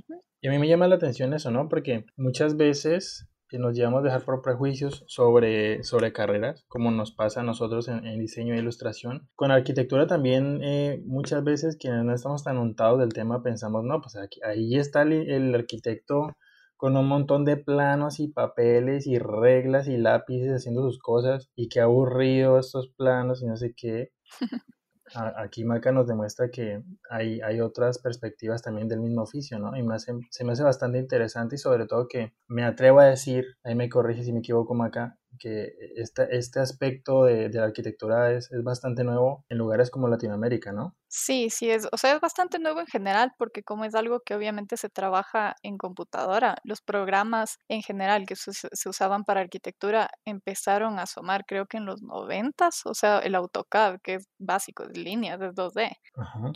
Y 0.41 0.47
a 0.47 0.51
mí 0.51 0.59
me 0.59 0.67
llama 0.67 0.87
la 0.87 0.95
atención 0.95 1.33
eso, 1.33 1.51
¿no? 1.51 1.69
Porque 1.69 2.05
muchas 2.17 2.57
veces 2.57 3.29
nos 3.59 3.75
llevamos 3.75 4.01
a 4.01 4.03
dejar 4.03 4.23
por 4.23 4.41
prejuicios 4.41 5.03
sobre, 5.07 5.83
sobre 5.83 6.13
carreras, 6.13 6.63
como 6.67 6.91
nos 6.91 7.11
pasa 7.11 7.41
a 7.41 7.43
nosotros 7.43 7.87
en, 7.87 8.19
diseño 8.19 8.53
e 8.53 8.59
ilustración. 8.59 9.27
Con 9.35 9.51
arquitectura 9.51 10.07
también 10.07 10.61
eh, 10.63 11.01
muchas 11.05 11.43
veces 11.43 11.77
quienes 11.77 12.03
no 12.03 12.13
estamos 12.13 12.43
tan 12.43 12.57
untados 12.57 12.99
del 12.99 13.13
tema 13.13 13.43
pensamos, 13.43 13.83
no, 13.83 14.01
pues 14.01 14.15
aquí, 14.15 14.39
ahí 14.43 14.75
está 14.75 15.03
el, 15.03 15.53
arquitecto 15.53 16.35
con 16.77 16.97
un 16.97 17.07
montón 17.07 17.45
de 17.45 17.57
planos 17.57 18.19
y 18.19 18.27
papeles 18.27 19.07
y 19.07 19.17
reglas 19.19 19.87
y 19.87 19.97
lápices 19.97 20.51
haciendo 20.51 20.81
sus 20.83 20.99
cosas 20.99 21.49
y 21.55 21.69
qué 21.69 21.81
aburrido 21.81 22.59
estos 22.59 22.89
planos 22.89 23.41
y 23.41 23.47
no 23.47 23.57
sé 23.57 23.73
qué. 23.75 24.11
aquí 25.37 25.63
Maca 25.63 25.91
nos 25.91 26.07
demuestra 26.07 26.49
que 26.49 26.81
hay, 27.09 27.39
hay 27.41 27.61
otras 27.61 27.99
perspectivas 27.99 28.61
también 28.61 28.87
del 28.87 28.99
mismo 28.99 29.21
oficio, 29.21 29.59
¿no? 29.59 29.75
Y 29.77 29.83
me 29.83 29.97
se 29.99 30.43
me 30.43 30.51
hace 30.51 30.63
bastante 30.63 30.97
interesante 30.97 31.55
y 31.55 31.59
sobre 31.59 31.85
todo 31.85 32.07
que 32.07 32.33
me 32.47 32.63
atrevo 32.63 32.99
a 32.99 33.05
decir, 33.05 33.45
ahí 33.63 33.75
me 33.75 33.89
corrige 33.89 34.23
si 34.23 34.33
me 34.33 34.39
equivoco 34.39 34.73
Maca, 34.73 35.17
que 35.39 35.73
este, 35.95 36.35
este 36.35 36.59
aspecto 36.59 37.25
de, 37.25 37.49
de 37.49 37.59
la 37.59 37.65
arquitectura 37.65 38.31
es, 38.31 38.51
es, 38.51 38.63
bastante 38.63 39.03
nuevo 39.03 39.45
en 39.49 39.57
lugares 39.57 39.89
como 39.89 40.07
Latinoamérica, 40.07 40.71
¿no? 40.71 40.95
Sí, 41.07 41.49
sí, 41.49 41.69
es, 41.69 41.87
o 41.91 41.97
sea, 41.97 42.15
es 42.15 42.21
bastante 42.21 42.59
nuevo 42.59 42.81
en 42.81 42.87
general 42.87 43.31
porque 43.37 43.63
como 43.63 43.85
es 43.85 43.95
algo 43.95 44.19
que 44.19 44.35
obviamente 44.35 44.75
se 44.75 44.89
trabaja 44.89 45.55
en 45.63 45.77
computadora, 45.77 46.57
los 46.63 46.81
programas 46.81 47.57
en 47.69 47.81
general 47.83 48.25
que 48.25 48.35
se, 48.35 48.51
se 48.53 48.89
usaban 48.89 49.23
para 49.23 49.41
arquitectura 49.41 50.09
empezaron 50.25 50.99
a 50.99 51.03
asomar 51.03 51.45
creo 51.45 51.65
que 51.67 51.77
en 51.77 51.85
los 51.85 52.01
noventas, 52.01 52.81
o 52.85 52.93
sea, 52.93 53.19
el 53.19 53.35
AutoCAD, 53.35 53.99
que 54.01 54.15
es 54.15 54.27
básico, 54.37 54.85
de 54.85 54.99
líneas, 54.99 55.41
es 55.41 55.53
2D. 55.53 55.91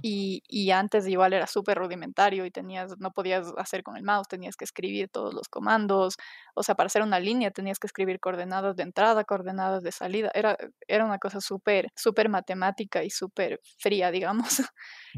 Y, 0.02 0.44
y 0.48 0.72
antes 0.72 1.08
igual 1.08 1.34
era 1.34 1.48
súper 1.48 1.78
rudimentario 1.78 2.46
y 2.46 2.52
tenías, 2.52 2.98
no 3.00 3.12
podías 3.12 3.52
hacer 3.58 3.84
con 3.84 3.98
el 3.98 4.04
mouse, 4.04 4.28
tenías 4.28 4.56
que 4.56 4.66
escribir 4.66 5.10
todos 5.10 5.34
los 5.34 5.50
comandos, 5.50 6.16
o 6.60 6.64
sea, 6.64 6.76
para 6.76 6.88
hacer 6.88 7.04
una 7.04 7.22
línea 7.22 7.52
tenías 7.52 7.80
que 7.80 7.88
escribir 7.88 8.20
coordenadas 8.20 8.76
de 8.76 8.84
entrada, 8.84 9.24
coordenadas 9.24 9.82
de 9.82 9.94
salida, 9.94 10.30
era, 10.34 10.58
era 10.90 11.06
una 11.06 11.18
cosa 11.18 11.40
súper, 11.40 11.88
súper 11.96 12.28
matemática 12.28 13.02
y 13.02 13.10
súper 13.10 13.62
fría, 13.78 14.12
digamos. 14.12 14.44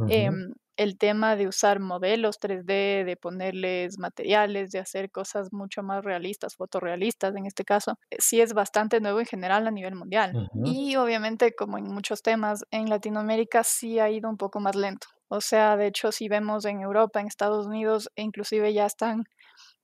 Em, 0.08 0.54
el 0.78 0.98
tema 0.98 1.36
de 1.36 1.48
usar 1.48 1.80
modelos 1.80 2.40
3D, 2.40 3.04
de 3.04 3.18
ponerles 3.20 3.98
materiales, 3.98 4.70
de 4.72 4.80
hacer 4.80 5.10
cosas 5.10 5.52
mucho 5.52 5.84
más 5.84 6.04
realistas, 6.06 6.56
fotorrealistas 6.56 7.36
en 7.36 7.46
este 7.46 7.66
caso, 7.66 7.98
eh, 8.10 8.18
sí 8.20 8.40
es 8.40 8.54
bastante 8.54 9.00
nuevo 9.02 9.20
en 9.20 9.26
general 9.26 9.68
a 9.68 9.72
nivel 9.72 9.96
mundial. 9.96 10.50
Y 10.64 10.96
obviamente, 10.96 11.54
como 11.56 11.78
en 11.78 11.86
muchos 11.86 12.22
temas, 12.22 12.64
en 12.70 12.88
Latinoamérica 12.88 13.64
sí 13.64 14.00
ha 14.00 14.10
ido 14.10 14.30
un 14.30 14.38
poco 14.38 14.60
más 14.60 14.76
lento. 14.76 15.08
O 15.28 15.42
sea, 15.42 15.76
de 15.76 15.88
hecho, 15.88 16.12
si 16.12 16.28
vemos 16.28 16.66
en 16.66 16.82
Europa, 16.82 17.20
en 17.20 17.28
Estados 17.28 17.66
Unidos, 17.66 18.10
e 18.16 18.22
inclusive 18.22 18.74
ya 18.74 18.86
están 18.86 19.24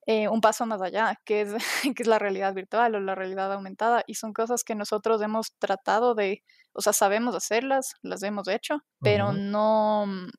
eh, 0.07 0.29
un 0.29 0.39
paso 0.39 0.65
más 0.65 0.81
allá, 0.81 1.19
que 1.25 1.41
es, 1.41 1.53
que 1.95 2.03
es 2.03 2.07
la 2.07 2.17
realidad 2.17 2.53
virtual 2.53 2.95
o 2.95 2.99
la 3.01 3.13
realidad 3.13 3.51
aumentada, 3.53 4.03
y 4.07 4.15
son 4.15 4.33
cosas 4.33 4.63
que 4.63 4.73
nosotros 4.73 5.21
hemos 5.21 5.53
tratado 5.59 6.15
de, 6.15 6.43
o 6.73 6.81
sea, 6.81 6.93
sabemos 6.93 7.35
hacerlas, 7.35 7.95
las 8.01 8.23
hemos 8.23 8.47
hecho, 8.47 8.79
pero 9.01 9.33
no, 9.33 10.05
mm, 10.07 10.29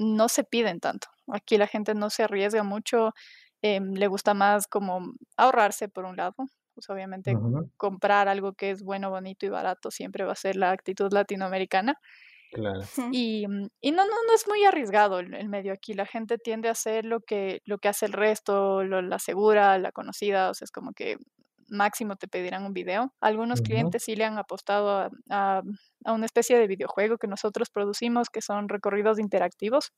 no 0.00 0.28
se 0.28 0.42
piden 0.44 0.80
tanto. 0.80 1.08
Aquí 1.32 1.56
la 1.56 1.68
gente 1.68 1.94
no 1.94 2.10
se 2.10 2.24
arriesga 2.24 2.64
mucho, 2.64 3.14
eh, 3.62 3.80
le 3.80 4.08
gusta 4.08 4.34
más 4.34 4.66
como 4.66 5.12
ahorrarse 5.36 5.88
por 5.88 6.04
un 6.04 6.16
lado, 6.16 6.34
pues 6.74 6.90
obviamente 6.90 7.36
comprar 7.76 8.28
algo 8.28 8.54
que 8.54 8.72
es 8.72 8.82
bueno, 8.82 9.10
bonito 9.10 9.46
y 9.46 9.50
barato 9.50 9.90
siempre 9.92 10.24
va 10.24 10.32
a 10.32 10.36
ser 10.36 10.56
la 10.56 10.72
actitud 10.72 11.12
latinoamericana. 11.12 11.96
Claro. 12.52 12.82
Y, 13.12 13.46
mm, 13.48 13.68
y 13.80 13.92
no, 13.92 14.04
no, 14.04 14.12
no 14.26 14.34
es 14.34 14.46
muy 14.46 14.64
arriesgado 14.64 15.18
el, 15.20 15.48
medio 15.48 15.72
aquí. 15.72 15.94
La 15.94 16.06
gente 16.06 16.38
tiende 16.38 16.68
a 16.68 16.72
hacer 16.72 17.04
lo 17.04 17.20
que, 17.20 17.62
lo 17.64 17.78
que 17.78 17.88
hace 17.88 18.06
el 18.06 18.12
resto, 18.12 18.84
la 18.84 19.18
segura, 19.18 19.78
la 19.78 19.92
conocida. 19.92 20.50
O 20.50 20.54
sea, 20.54 20.66
es 20.66 20.70
como 20.70 20.92
que 20.92 21.16
máximo 21.68 22.16
te 22.16 22.28
pedirán 22.28 22.64
un 22.64 22.74
video. 22.74 23.14
Algunos 23.20 23.62
clientes 23.62 24.04
sí 24.04 24.14
le 24.14 24.24
han 24.24 24.36
apostado 24.36 24.90
a, 24.90 25.10
a, 25.30 26.12
una 26.12 26.26
especie 26.26 26.58
de 26.58 26.66
videojuego 26.66 27.16
que 27.16 27.26
nosotros 27.26 27.70
producimos, 27.70 28.28
que 28.28 28.42
son 28.42 28.68
recorridos 28.68 29.18
interactivos. 29.18 29.92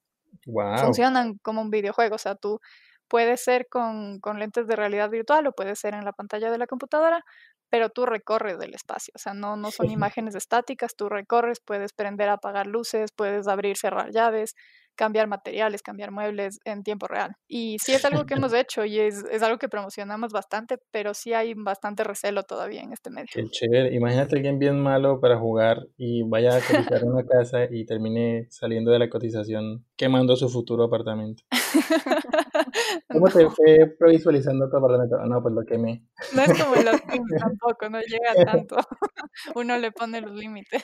Wow. 0.47 0.79
Funcionan 0.79 1.39
como 1.43 1.61
un 1.61 1.71
videojuego. 1.71 2.15
O 2.15 2.19
sea, 2.19 2.37
tú 2.37 2.61
puedes 3.09 3.43
ser 3.43 3.67
con, 3.69 4.21
con 4.21 4.39
lentes 4.39 4.67
de 4.67 4.77
realidad 4.77 5.11
virtual 5.11 5.47
o 5.49 5.53
puede 5.53 5.75
ser 5.75 5.95
en 5.95 6.05
la 6.05 6.13
pantalla 6.13 6.51
de 6.51 6.59
la 6.59 6.67
computadora, 6.67 7.25
pero 7.75 7.89
tú 7.89 8.07
recorres 8.07 8.57
del 8.61 8.73
espacio, 8.73 9.11
o 9.17 9.19
sea, 9.19 9.35
no, 9.35 9.57
no 9.57 9.73
son 9.73 9.91
imágenes 9.91 10.37
estáticas, 10.37 10.95
tú 10.95 11.09
recorres, 11.09 11.59
puedes 11.59 11.93
prender, 11.93 12.29
apagar 12.29 12.69
luces, 12.69 13.11
puedes 13.11 13.49
abrir, 13.49 13.77
cerrar 13.77 14.13
llaves, 14.13 14.55
cambiar 14.95 15.27
materiales, 15.27 15.83
cambiar 15.83 16.13
muebles 16.13 16.61
en 16.65 16.85
tiempo 16.85 17.09
real. 17.09 17.33
Y 17.49 17.79
sí 17.81 17.91
es 17.91 18.05
algo 18.05 18.27
que 18.27 18.35
hemos 18.35 18.55
hecho 18.55 18.85
y 18.85 19.01
es, 19.01 19.25
es, 19.29 19.43
algo 19.43 19.59
que 19.59 19.69
promocionamos 19.69 20.31
bastante, 20.31 20.79
pero 20.93 21.15
sí 21.15 21.33
hay 21.33 21.55
bastante 21.55 22.05
recelo 22.05 22.45
todavía 22.45 22.81
en 22.81 22.93
este 22.93 23.11
medio. 23.11 23.31
Qué 23.33 23.49
chévere. 23.49 23.93
Imagínate 23.93 24.37
alguien 24.37 24.61
bien 24.61 24.81
malo 24.81 25.19
para 25.19 25.37
jugar 25.37 25.85
y 25.97 26.23
vaya 26.23 26.57
a 26.57 26.61
cotizar 26.61 27.03
una 27.03 27.27
casa 27.27 27.65
y 27.69 27.85
termine 27.87 28.47
saliendo 28.51 28.93
de 28.93 29.01
la 29.01 29.11
cotización 29.11 29.85
quemando 29.97 30.37
su 30.37 30.49
futuro 30.49 30.85
apartamento. 30.85 31.43
¿Cómo 33.11 33.29
te 33.29 33.49
fue 33.51 33.95
previsualizando 33.99 34.69
tu 34.69 34.77
apartamento? 34.77 35.19
No, 35.27 35.43
pues 35.43 35.55
lo 35.55 35.65
quemé. 35.65 36.05
No 36.35 36.43
es 36.43 36.63
como 36.63 36.75
los 36.77 37.01
tampoco, 37.39 37.89
no 37.89 38.01
llega 38.01 38.45
tanto. 38.45 38.77
Uno 39.55 39.79
le 39.79 39.93
pone 39.93 40.21
los 40.21 40.33
límites. 40.33 40.83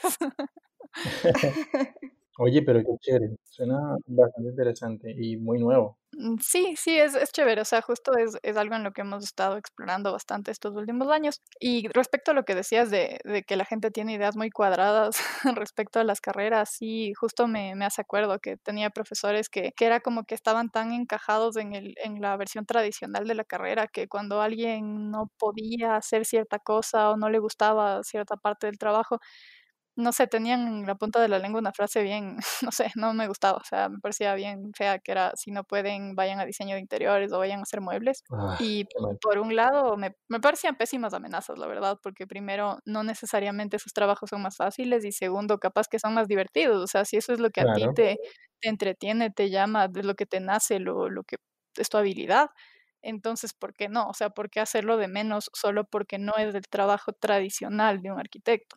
Oye, 2.39 2.63
pero 2.63 2.81
qué 2.81 2.97
chévere. 3.01 3.37
Suena 3.45 3.97
bastante 4.07 4.51
interesante 4.51 5.15
y 5.17 5.37
muy 5.37 5.59
nuevo. 5.59 5.99
Mm, 6.21 6.37
sí, 6.43 6.75
sí, 6.77 6.99
es, 6.99 7.15
es 7.15 7.31
chévere. 7.33 7.61
O 7.63 7.65
sea, 7.65 7.81
justo 7.83 8.13
es, 8.17 8.37
es, 8.43 8.57
algo 8.57 8.75
en 8.75 8.85
lo 8.85 8.93
que 8.93 9.01
hemos 9.01 9.25
estado 9.25 9.57
explorando 9.57 10.13
bastante 10.13 10.51
estos 10.51 10.75
últimos 10.75 11.09
años. 11.11 11.41
Y 11.61 11.89
respecto 11.89 12.33
a 12.33 12.35
lo 12.35 12.45
que 12.45 12.55
decías 12.55 12.91
de, 12.91 13.21
de 13.25 13.43
que 13.43 13.57
la 13.57 13.65
gente 13.65 13.91
tiene 13.91 14.13
ideas 14.15 14.37
muy 14.37 14.51
cuadradas 14.51 15.17
respecto 15.57 15.99
a 16.01 16.05
las 16.05 16.21
carreras, 16.21 16.71
sí, 16.71 17.15
justo 17.15 17.47
me, 17.49 17.75
me 17.75 17.85
hace 17.87 18.03
acuerdo 18.03 18.39
que 18.39 18.57
tenía 18.59 18.91
profesores 18.91 19.49
que, 19.49 19.73
que 19.73 19.87
era 19.87 20.01
como 20.01 20.25
que 20.25 20.35
estaban 20.35 20.69
tan 20.71 20.93
encajados 20.93 21.57
en, 21.57 21.75
el, 21.75 21.95
en 22.05 22.21
la 22.21 22.37
versión 22.37 22.67
tradicional 22.67 23.27
de 23.27 23.35
la 23.35 23.45
carrera 23.45 23.87
que 23.89 24.09
cuando 24.09 24.43
alguien 24.43 25.11
no 25.11 25.31
podía 25.39 25.97
hacer 25.97 26.27
cierta 26.27 26.59
cosa 26.59 27.11
o 27.11 27.17
no 27.17 27.31
le 27.31 27.39
gustaba 27.39 28.03
cierta 28.03 28.37
parte 28.37 28.67
del 28.67 28.79
trabajo, 28.79 29.21
no 30.01 30.13
sé, 30.13 30.27
tenían 30.27 30.67
en 30.67 30.87
la 30.87 30.95
punta 30.95 31.21
de 31.21 31.29
la 31.29 31.39
lengua 31.39 31.61
una 31.61 31.73
frase 31.73 32.03
bien, 32.03 32.37
no 32.63 32.73
sé, 32.73 32.91
no 32.97 33.15
me 33.15 33.29
gustaba, 33.29 33.59
o 33.59 33.65
sea, 33.65 33.89
me 33.89 33.99
parecía 33.99 34.35
bien 34.35 34.73
fea 34.75 34.99
que 34.99 35.13
era, 35.13 35.33
si 35.37 35.51
no 35.51 35.65
pueden, 35.65 36.15
vayan 36.15 36.41
a 36.41 36.47
diseño 36.47 36.75
de 36.75 36.81
interiores 36.81 37.33
o 37.33 37.39
vayan 37.39 37.61
a 37.61 37.63
hacer 37.63 37.81
muebles. 37.81 38.25
Ah, 38.33 38.57
y 38.59 38.87
por 39.23 39.39
un 39.39 39.55
lado, 39.55 39.97
me, 39.97 40.17
me, 40.29 40.41
parecían 40.41 40.77
pésimas 40.77 41.15
amenazas, 41.15 41.59
la 41.59 41.67
verdad, 41.67 41.99
porque 42.03 42.27
primero, 42.27 42.79
no 42.85 43.05
necesariamente 43.05 43.79
sus 43.79 43.93
trabajos 43.93 44.31
son 44.31 44.43
más 44.43 44.57
fáciles 44.57 45.05
y 45.05 45.13
segundo, 45.13 45.59
capaz 45.59 45.87
que 45.89 45.99
son 45.99 46.15
más 46.15 46.29
divertidos, 46.29 46.83
o 46.83 46.87
sea, 46.87 47.05
si 47.05 47.17
eso 47.17 47.33
es 47.33 47.41
lo 47.41 47.51
que 47.51 47.61
a 47.61 47.73
ti 47.75 47.85
te, 47.95 48.19
te, 48.61 48.69
entretiene, 48.69 49.31
te 49.31 49.51
llama, 49.51 49.89
de 49.89 50.03
lo 50.03 50.15
que 50.15 50.27
te 50.27 50.41
nace, 50.41 50.81
lo, 50.81 51.09
lo 51.09 51.25
que 51.25 51.37
es 51.77 51.89
tu 51.89 51.99
habilidad, 51.99 52.51
entonces, 53.03 53.55
¿por 53.55 53.75
qué 53.75 53.89
no? 53.89 54.09
O 54.09 54.15
sea, 54.15 54.31
¿por 54.31 54.51
qué 54.51 54.61
hacerlo 54.61 54.97
de 54.97 55.09
menos 55.09 55.51
solo 55.55 55.85
porque 55.85 56.19
no 56.19 56.35
es 56.37 56.55
el 56.55 56.69
trabajo 56.69 57.13
tradicional 57.13 58.03
de 58.03 58.13
un 58.13 58.19
arquitecto? 58.19 58.77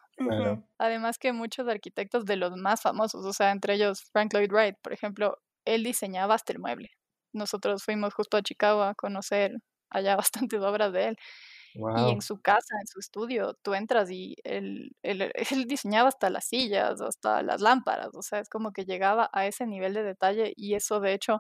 Además 0.77 1.17
que 1.17 1.33
muchos 1.33 1.67
arquitectos 1.67 2.25
de 2.25 2.35
los 2.35 2.55
más 2.55 2.81
famosos, 2.81 3.25
o 3.25 3.33
sea, 3.33 3.51
entre 3.51 3.75
ellos 3.75 4.03
Frank 4.11 4.33
Lloyd 4.33 4.51
Wright, 4.51 4.75
por 4.81 4.93
ejemplo, 4.93 5.37
él 5.65 5.83
diseñaba 5.83 6.35
hasta 6.35 6.53
el 6.53 6.59
mueble. 6.59 6.91
Nosotros 7.33 7.83
fuimos 7.83 8.13
justo 8.13 8.37
a 8.37 8.41
Chicago 8.43 8.83
a 8.83 8.95
conocer 8.95 9.53
allá 9.89 10.15
bastantes 10.49 10.61
obras 10.61 10.93
de 10.93 11.09
él. 11.09 11.17
Y 11.75 12.11
en 12.11 12.21
su 12.21 12.39
casa, 12.39 12.75
en 12.79 12.85
su 12.87 12.99
estudio, 12.99 13.55
tú 13.63 13.73
entras 13.73 14.11
y 14.11 14.35
él, 14.43 14.91
él, 15.01 15.31
él, 15.51 15.65
diseñaba 15.65 16.09
hasta 16.09 16.29
las 16.29 16.45
sillas, 16.45 17.01
hasta 17.01 17.41
las 17.41 17.61
lámparas, 17.61 18.09
o 18.13 18.21
sea, 18.21 18.39
es 18.39 18.49
como 18.49 18.71
que 18.71 18.85
llegaba 18.85 19.29
a 19.33 19.47
ese 19.47 19.65
nivel 19.65 19.95
de 19.95 20.03
detalle 20.03 20.53
y 20.55 20.75
eso 20.75 20.99
de 20.99 21.13
hecho, 21.13 21.39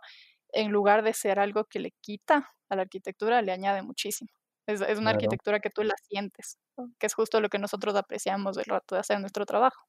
en 0.51 0.71
lugar 0.71 1.03
de 1.03 1.13
ser 1.13 1.39
algo 1.39 1.65
que 1.65 1.79
le 1.79 1.91
quita 2.01 2.51
a 2.69 2.75
la 2.75 2.81
arquitectura, 2.83 3.43
le 3.43 3.51
añade 3.51 3.83
muchísimo. 3.83 4.31
Es, 4.65 4.81
es 4.81 4.97
una 4.97 5.11
arquitectura 5.11 5.59
que 5.59 5.69
tú 5.69 5.83
la 5.83 5.93
sientes, 6.07 6.57
que 6.97 7.07
es 7.07 7.13
justo 7.13 7.41
lo 7.41 7.49
que 7.49 7.59
nosotros 7.59 7.95
apreciamos 7.95 8.55
del 8.55 8.65
rato 8.65 8.95
de 8.95 9.01
hacer 9.01 9.19
nuestro 9.19 9.45
trabajo. 9.45 9.81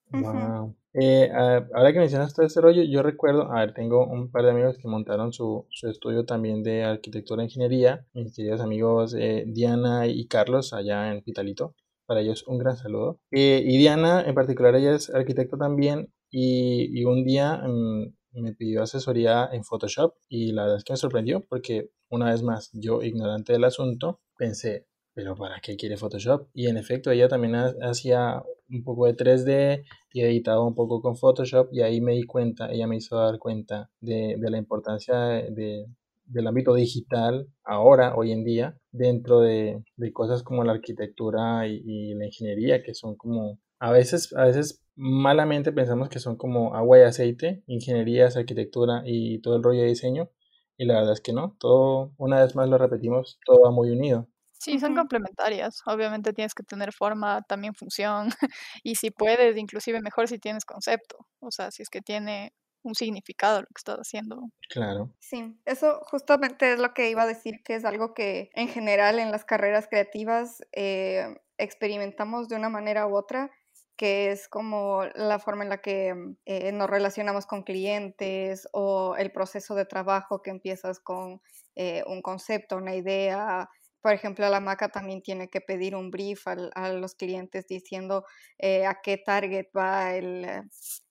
Eh, 0.94 1.30
ah, 1.32 1.64
ahora 1.74 1.92
que 1.92 1.98
mencionas 2.00 2.34
todo 2.34 2.46
ese 2.46 2.60
rollo, 2.60 2.82
yo 2.82 3.02
recuerdo, 3.02 3.52
a 3.52 3.60
ver, 3.60 3.74
tengo 3.74 4.06
un 4.06 4.30
par 4.30 4.44
de 4.44 4.50
amigos 4.50 4.78
que 4.78 4.88
montaron 4.88 5.32
su, 5.32 5.66
su 5.70 5.88
estudio 5.88 6.24
también 6.24 6.62
de 6.62 6.84
arquitectura 6.84 7.42
e 7.42 7.46
ingeniería, 7.46 8.06
mis 8.14 8.34
queridos 8.34 8.60
amigos 8.60 9.14
eh, 9.18 9.44
Diana 9.46 10.06
y 10.06 10.26
Carlos 10.26 10.72
allá 10.72 11.12
en 11.12 11.22
Pitalito. 11.22 11.74
Para 12.06 12.20
ellos 12.20 12.44
un 12.46 12.58
gran 12.58 12.76
saludo. 12.76 13.18
Eh, 13.30 13.62
y 13.64 13.78
Diana 13.78 14.22
en 14.22 14.34
particular, 14.34 14.74
ella 14.74 14.94
es 14.94 15.08
arquitecto 15.08 15.56
también 15.56 16.12
y, 16.30 17.00
y 17.00 17.04
un 17.04 17.24
día 17.24 17.62
mm, 17.66 18.12
me 18.42 18.52
pidió 18.52 18.82
asesoría 18.82 19.48
en 19.52 19.64
Photoshop 19.64 20.14
y 20.28 20.52
la 20.52 20.62
verdad 20.62 20.78
es 20.78 20.84
que 20.84 20.92
me 20.92 20.96
sorprendió 20.96 21.44
porque 21.48 21.90
una 22.10 22.30
vez 22.30 22.42
más 22.42 22.70
yo 22.72 23.02
ignorante 23.02 23.52
del 23.52 23.64
asunto 23.64 24.20
pensé, 24.36 24.86
pero 25.14 25.36
¿para 25.36 25.60
qué 25.60 25.76
quiere 25.76 25.96
Photoshop? 25.96 26.48
Y 26.54 26.66
en 26.66 26.76
efecto, 26.76 27.10
ella 27.10 27.28
también 27.28 27.54
hacía 27.54 28.42
un 28.68 28.82
poco 28.82 29.06
de 29.06 29.16
3D 29.16 29.84
y 30.12 30.22
editaba 30.22 30.66
un 30.66 30.74
poco 30.74 31.00
con 31.00 31.16
Photoshop 31.16 31.68
y 31.72 31.82
ahí 31.82 32.00
me 32.00 32.12
di 32.12 32.24
cuenta, 32.24 32.70
ella 32.70 32.86
me 32.86 32.96
hizo 32.96 33.16
dar 33.16 33.38
cuenta 33.38 33.90
de, 34.00 34.36
la 34.38 34.58
importancia 34.58 35.16
de, 35.16 35.86
del 36.26 36.46
ámbito 36.46 36.74
digital 36.74 37.48
ahora, 37.62 38.14
hoy 38.16 38.32
en 38.32 38.44
día, 38.44 38.76
dentro 38.90 39.40
de, 39.40 39.82
cosas 40.12 40.42
como 40.42 40.64
la 40.64 40.72
arquitectura 40.72 41.66
y, 41.68 42.14
la 42.14 42.26
ingeniería, 42.26 42.82
que 42.82 42.94
son 42.94 43.16
como, 43.16 43.60
a 43.78 43.92
veces, 43.92 44.34
a 44.34 44.44
veces 44.44 44.82
malamente 44.96 45.72
pensamos 45.72 46.08
que 46.08 46.20
son 46.20 46.36
como 46.36 46.74
agua 46.74 46.98
y 46.98 47.02
aceite, 47.02 47.62
ingenierías, 47.66 48.36
arquitectura 48.36 49.02
y 49.04 49.40
todo 49.40 49.56
el 49.56 49.62
rollo 49.62 49.82
de 49.82 49.88
diseño, 49.88 50.30
y 50.76 50.84
la 50.86 50.94
verdad 50.94 51.12
es 51.12 51.20
que 51.20 51.32
no, 51.32 51.56
todo, 51.58 52.12
una 52.18 52.40
vez 52.42 52.54
más 52.54 52.68
lo 52.68 52.78
repetimos, 52.78 53.38
todo 53.44 53.62
va 53.62 53.70
muy 53.70 53.90
unido. 53.90 54.28
Sí, 54.52 54.78
son 54.78 54.94
complementarias. 54.94 55.82
Obviamente 55.84 56.32
tienes 56.32 56.54
que 56.54 56.62
tener 56.62 56.92
forma, 56.92 57.42
también 57.42 57.74
función, 57.74 58.28
y 58.82 58.94
si 58.94 59.10
puedes, 59.10 59.56
inclusive 59.56 60.00
mejor 60.00 60.26
si 60.28 60.38
tienes 60.38 60.64
concepto, 60.64 61.26
o 61.40 61.50
sea, 61.50 61.70
si 61.70 61.82
es 61.82 61.90
que 61.90 62.00
tiene 62.00 62.54
un 62.82 62.94
significado 62.94 63.60
lo 63.60 63.66
que 63.66 63.78
estás 63.78 63.98
haciendo. 63.98 64.50
Claro. 64.68 65.10
Sí, 65.18 65.58
eso 65.64 66.00
justamente 66.10 66.72
es 66.72 66.78
lo 66.78 66.94
que 66.94 67.10
iba 67.10 67.22
a 67.22 67.26
decir, 67.26 67.62
que 67.64 67.74
es 67.74 67.84
algo 67.84 68.14
que 68.14 68.50
en 68.54 68.68
general 68.68 69.18
en 69.18 69.30
las 69.30 69.44
carreras 69.44 69.86
creativas 69.88 70.62
eh, 70.72 71.36
experimentamos 71.58 72.48
de 72.48 72.56
una 72.56 72.68
manera 72.68 73.06
u 73.06 73.16
otra, 73.16 73.50
que 73.96 74.32
es 74.32 74.48
como 74.48 75.04
la 75.14 75.38
forma 75.38 75.64
en 75.64 75.70
la 75.70 75.78
que 75.78 76.14
mm, 76.14 76.36
eh, 76.46 76.72
nos 76.72 76.90
relacionamos 76.90 77.46
con 77.46 77.62
clientes 77.62 78.68
o 78.72 79.16
el 79.16 79.32
proceso 79.32 79.74
de 79.74 79.86
trabajo 79.86 80.42
que 80.42 80.50
empiezas 80.50 81.00
con 81.00 81.40
eh, 81.76 82.04
un 82.06 82.22
concepto, 82.22 82.76
una 82.76 82.94
idea, 82.94 83.68
por 84.04 84.12
ejemplo, 84.12 84.46
la 84.50 84.60
maca 84.60 84.90
también 84.90 85.22
tiene 85.22 85.48
que 85.48 85.62
pedir 85.62 85.96
un 85.96 86.10
brief 86.10 86.46
a 86.46 86.90
los 86.90 87.14
clientes 87.14 87.66
diciendo 87.66 88.26
eh, 88.58 88.84
a 88.84 89.00
qué 89.02 89.16
target 89.16 89.68
va 89.74 90.14
el, 90.14 90.44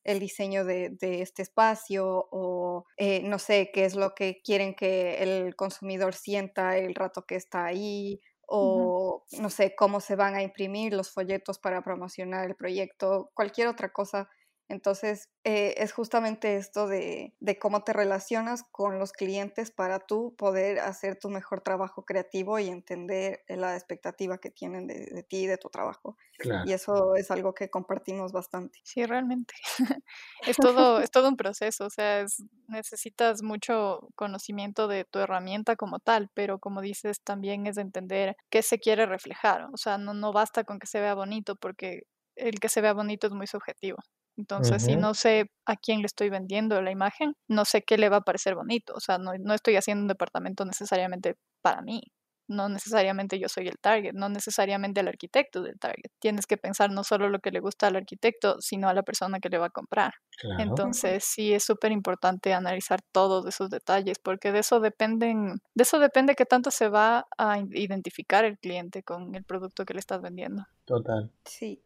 eh, 0.03 0.19
diseño 0.19 0.63
de, 0.63 0.95
este 1.01 1.41
espacio 1.41 2.27
o 2.29 2.85
eh, 2.97 3.23
no 3.23 3.39
sé 3.39 3.71
qué 3.73 3.85
es 3.85 3.95
lo 3.95 4.13
que 4.13 4.43
quieren 4.43 4.75
que 4.75 5.23
el 5.23 5.55
consumidor 5.55 6.13
sienta 6.13 6.77
el 6.77 6.93
rato 6.93 7.25
que 7.25 7.33
está 7.33 7.65
ahí 7.65 8.21
o 8.47 9.23
no 9.39 9.49
sé 9.49 9.75
cómo 9.75 9.99
se 9.99 10.15
van 10.15 10.35
a 10.35 10.43
imprimir 10.43 10.93
los 10.93 11.11
folletos 11.11 11.59
para 11.59 11.83
promocionar 11.83 12.45
el 12.45 12.55
proyecto, 12.55 13.31
cualquier 13.33 13.67
otra 13.67 13.91
cosa 13.91 14.29
entonces, 14.69 15.29
eh, 15.43 15.75
es 15.77 15.91
justamente 15.91 16.55
esto 16.55 16.87
de, 16.87 17.35
cómo 17.59 17.83
te 17.83 17.93
relacionas 17.93 18.63
con 18.63 18.97
los 18.97 19.11
clientes 19.11 19.71
para 19.71 19.99
tú 19.99 20.35
poder 20.37 20.79
hacer 20.79 21.19
tu 21.19 21.29
mejor 21.29 21.61
trabajo 21.61 22.05
creativo 22.05 22.57
y 22.59 22.69
entender 22.69 23.43
la 23.47 23.75
expectativa 23.75 24.37
que 24.37 24.51
tienen 24.51 24.87
de, 24.87 25.23
ti 25.23 25.43
y 25.43 25.47
de 25.47 25.57
tu 25.57 25.69
trabajo. 25.69 26.17
Y 26.65 26.71
eso 26.71 27.15
es 27.15 27.29
algo 27.29 27.53
que 27.53 27.69
compartimos 27.69 28.31
bastante. 28.31 28.79
Sí, 28.83 29.05
realmente. 29.05 29.53
es, 30.47 30.55
todo, 30.57 30.99
es 30.99 31.11
todo 31.11 31.27
un 31.27 31.37
proceso, 31.37 31.85
o 31.85 31.89
sea, 31.89 32.25
necesitas 32.67 33.43
mucho 33.43 34.09
conocimiento 34.15 34.87
de 34.87 35.05
tu 35.05 35.19
herramienta 35.19 35.75
como 35.75 35.99
tal, 35.99 36.31
pero 36.33 36.59
como 36.59 36.81
dices, 36.81 37.21
también 37.21 37.67
es 37.67 37.77
entender 37.77 38.37
qué 38.49 38.63
se 38.63 38.79
quiere 38.79 39.05
reflejar. 39.05 39.67
O 39.73 39.77
sea, 39.77 39.97
no, 39.97 40.13
no 40.13 40.31
basta 40.31 40.63
con 40.63 40.79
que 40.79 40.87
se 40.87 40.99
vea 40.99 41.13
bonito 41.13 41.55
porque 41.57 42.07
el 42.35 42.59
que 42.59 42.69
se 42.69 42.81
vea 42.81 42.93
bonito 42.93 43.27
es 43.27 43.33
muy 43.33 43.45
subjetivo. 43.45 43.97
Entonces, 44.37 44.83
si 44.83 44.95
no 44.95 45.13
sé 45.13 45.51
a 45.65 45.75
quién 45.75 45.99
le 45.99 46.07
estoy 46.07 46.29
vendiendo 46.29 46.81
la 46.81 46.91
imagen, 46.91 47.35
no 47.47 47.65
sé 47.65 47.83
qué 47.83 47.97
le 47.97 48.09
va 48.09 48.17
a 48.17 48.21
parecer 48.21 48.55
bonito. 48.55 48.93
O 48.95 48.99
sea, 48.99 49.17
no, 49.17 49.31
no 49.39 49.53
estoy 49.53 49.75
haciendo 49.75 50.03
un 50.03 50.07
departamento 50.07 50.65
necesariamente 50.65 51.35
para 51.61 51.81
mí. 51.81 52.01
No 52.47 52.67
necesariamente 52.67 53.39
yo 53.39 53.47
soy 53.47 53.69
el 53.69 53.77
target, 53.79 54.11
no 54.13 54.27
necesariamente 54.27 54.99
el 54.99 55.07
arquitecto 55.07 55.61
del 55.61 55.79
target. 55.79 56.11
Tienes 56.19 56.45
que 56.45 56.57
pensar 56.57 56.91
no 56.91 57.03
solo 57.05 57.29
lo 57.29 57.39
que 57.39 57.51
le 57.51 57.61
gusta 57.61 57.87
al 57.87 57.95
arquitecto, 57.95 58.59
sino 58.59 58.89
a 58.89 58.93
la 58.93 59.03
persona 59.03 59.39
que 59.39 59.49
le 59.49 59.57
va 59.57 59.67
a 59.67 59.69
comprar. 59.69 60.13
Entonces, 60.59 61.23
sí 61.23 61.53
es 61.53 61.63
súper 61.63 61.93
importante 61.93 62.53
analizar 62.53 62.99
todos 63.13 63.45
esos 63.47 63.69
detalles, 63.69 64.19
porque 64.19 64.51
de 64.51 64.59
eso 64.59 64.81
dependen, 64.81 65.61
de 65.73 65.83
eso 65.83 65.99
depende 65.99 66.35
qué 66.35 66.45
tanto 66.45 66.69
se 66.69 66.89
va 66.89 67.27
a 67.37 67.59
identificar 67.59 68.43
el 68.43 68.57
cliente 68.57 69.03
con 69.03 69.35
el 69.35 69.45
producto 69.45 69.85
que 69.85 69.93
le 69.93 70.01
estás 70.01 70.21
vendiendo. 70.21 70.65
Total. 70.85 71.31
Sí. 71.45 71.81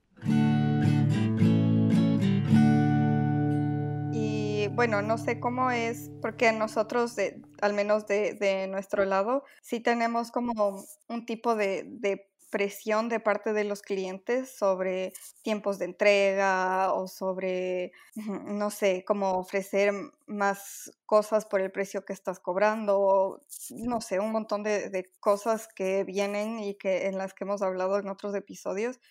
Bueno, 4.69 5.01
no 5.01 5.17
sé 5.17 5.39
cómo 5.39 5.71
es, 5.71 6.10
porque 6.21 6.51
nosotros, 6.51 7.15
al 7.62 7.73
menos 7.73 8.08
de, 8.08 8.67
nuestro 8.69 9.06
lado, 9.06 9.43
sí 9.62 9.80
tenemos 9.80 10.32
como 10.32 10.84
un 11.08 11.25
tipo 11.25 11.56
de, 11.56 12.27
presión 12.49 13.10
de 13.10 13.19
parte 13.19 13.51
de 13.51 13.65
los 13.65 13.82
clientes 13.82 14.58
sobre 14.58 15.12
tiempos 15.41 15.80
de 15.80 15.86
entrega 15.86 16.93
o 16.93 17.10
sobre, 17.10 17.91
no 18.15 18.71
sé, 18.71 19.03
cómo 19.06 19.34
ofrecer 19.34 19.91
más 20.27 20.93
cosas 21.06 21.45
por 21.45 21.60
el 21.60 21.71
precio 21.71 22.06
que 22.06 22.13
estás 22.13 22.39
cobrando, 22.39 23.43
no 23.71 23.99
sé, 23.99 24.21
un 24.21 24.32
montón 24.32 24.63
de, 24.63 24.89
de, 24.89 25.12
cosas 25.19 25.67
que 25.67 26.06
vienen 26.06 26.60
y 26.60 26.75
que 26.75 27.08
en 27.08 27.17
las 27.17 27.34
que 27.34 27.43
hemos 27.43 27.62
hablado 27.62 27.99
en 27.99 28.08
otros 28.08 28.34
episodios, 28.34 29.01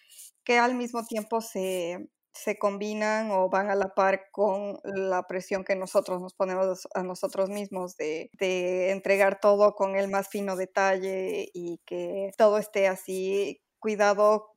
que 0.43 0.59
al 0.59 0.75
mismo 0.75 1.05
tiempo 1.05 1.43
se, 1.43 2.09
se 2.37 2.59
combinan 2.59 3.31
o 3.31 3.49
van 3.49 3.71
a 3.71 3.75
la 3.75 3.95
par 3.95 4.31
con 4.31 4.79
la 4.85 5.27
presión 5.27 5.65
que 5.65 5.77
nosotros 5.77 6.21
nos 6.21 6.35
ponemos 6.35 6.87
a 6.95 7.03
nosotros 7.03 7.51
mismos 7.51 7.97
de, 7.97 8.31
entregar 8.91 9.41
todo 9.41 9.75
con 9.75 9.97
el 9.97 10.09
más 10.09 10.29
fino 10.29 10.57
detalle 10.57 11.49
y 11.53 11.81
que 11.87 12.31
todo 12.37 12.59
esté 12.59 12.89
así 12.89 13.63
cuidado 13.79 14.53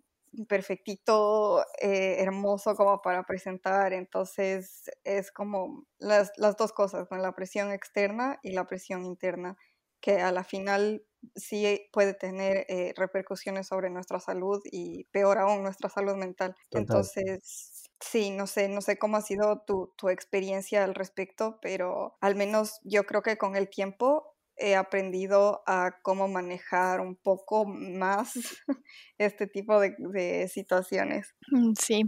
perfectito, 0.48 1.66
eh, 1.82 2.18
hermoso 2.20 2.76
como 2.76 3.02
para 3.02 3.24
presentar. 3.24 3.94
Entonces 3.94 4.90
es 5.04 5.32
como 5.32 5.86
las, 5.98 6.32
dos 6.58 6.72
cosas, 6.74 7.08
con 7.08 7.22
la 7.22 7.34
presión 7.34 7.72
externa 7.72 8.40
y 8.44 8.52
la 8.52 8.66
presión 8.68 9.06
interna, 9.06 9.58
que 10.02 10.22
a 10.22 10.32
la 10.32 10.44
final 10.44 11.04
sí 11.36 11.90
puede 11.92 12.14
tener 12.14 12.66
eh, 12.70 12.94
repercusiones 12.96 13.68
sobre 13.68 13.90
nuestra 13.90 14.20
salud 14.20 14.62
y 14.72 15.06
peor 15.06 15.38
aún 15.38 15.64
nuestra 15.64 15.90
salud 15.90 16.16
mental. 16.16 16.56
Entonces, 16.72 17.90
sí, 18.00 18.30
no 18.32 18.48
sé, 18.48 18.70
no 18.70 18.82
sé 18.82 18.98
cómo 18.98 19.18
ha 19.18 19.22
sido 19.22 19.64
tu, 19.66 19.94
tu 19.98 20.10
experiencia 20.10 20.84
al 20.84 20.96
respecto, 20.96 21.60
pero 21.62 22.18
al 22.22 22.36
menos 22.36 22.80
yo 22.84 23.06
creo 23.06 23.22
que 23.22 23.38
con 23.38 23.56
el 23.56 23.70
tiempo 23.70 24.36
he 24.60 24.76
aprendido 24.76 25.64
a 25.66 26.00
cómo 26.02 26.28
manejar 26.28 27.00
un 27.00 27.16
poco 27.16 27.66
más 27.66 28.34
este 29.18 29.48
tipo 29.48 29.80
de, 29.80 30.48
situaciones. 30.50 31.34
Mm, 31.52 31.74
sí, 31.80 32.04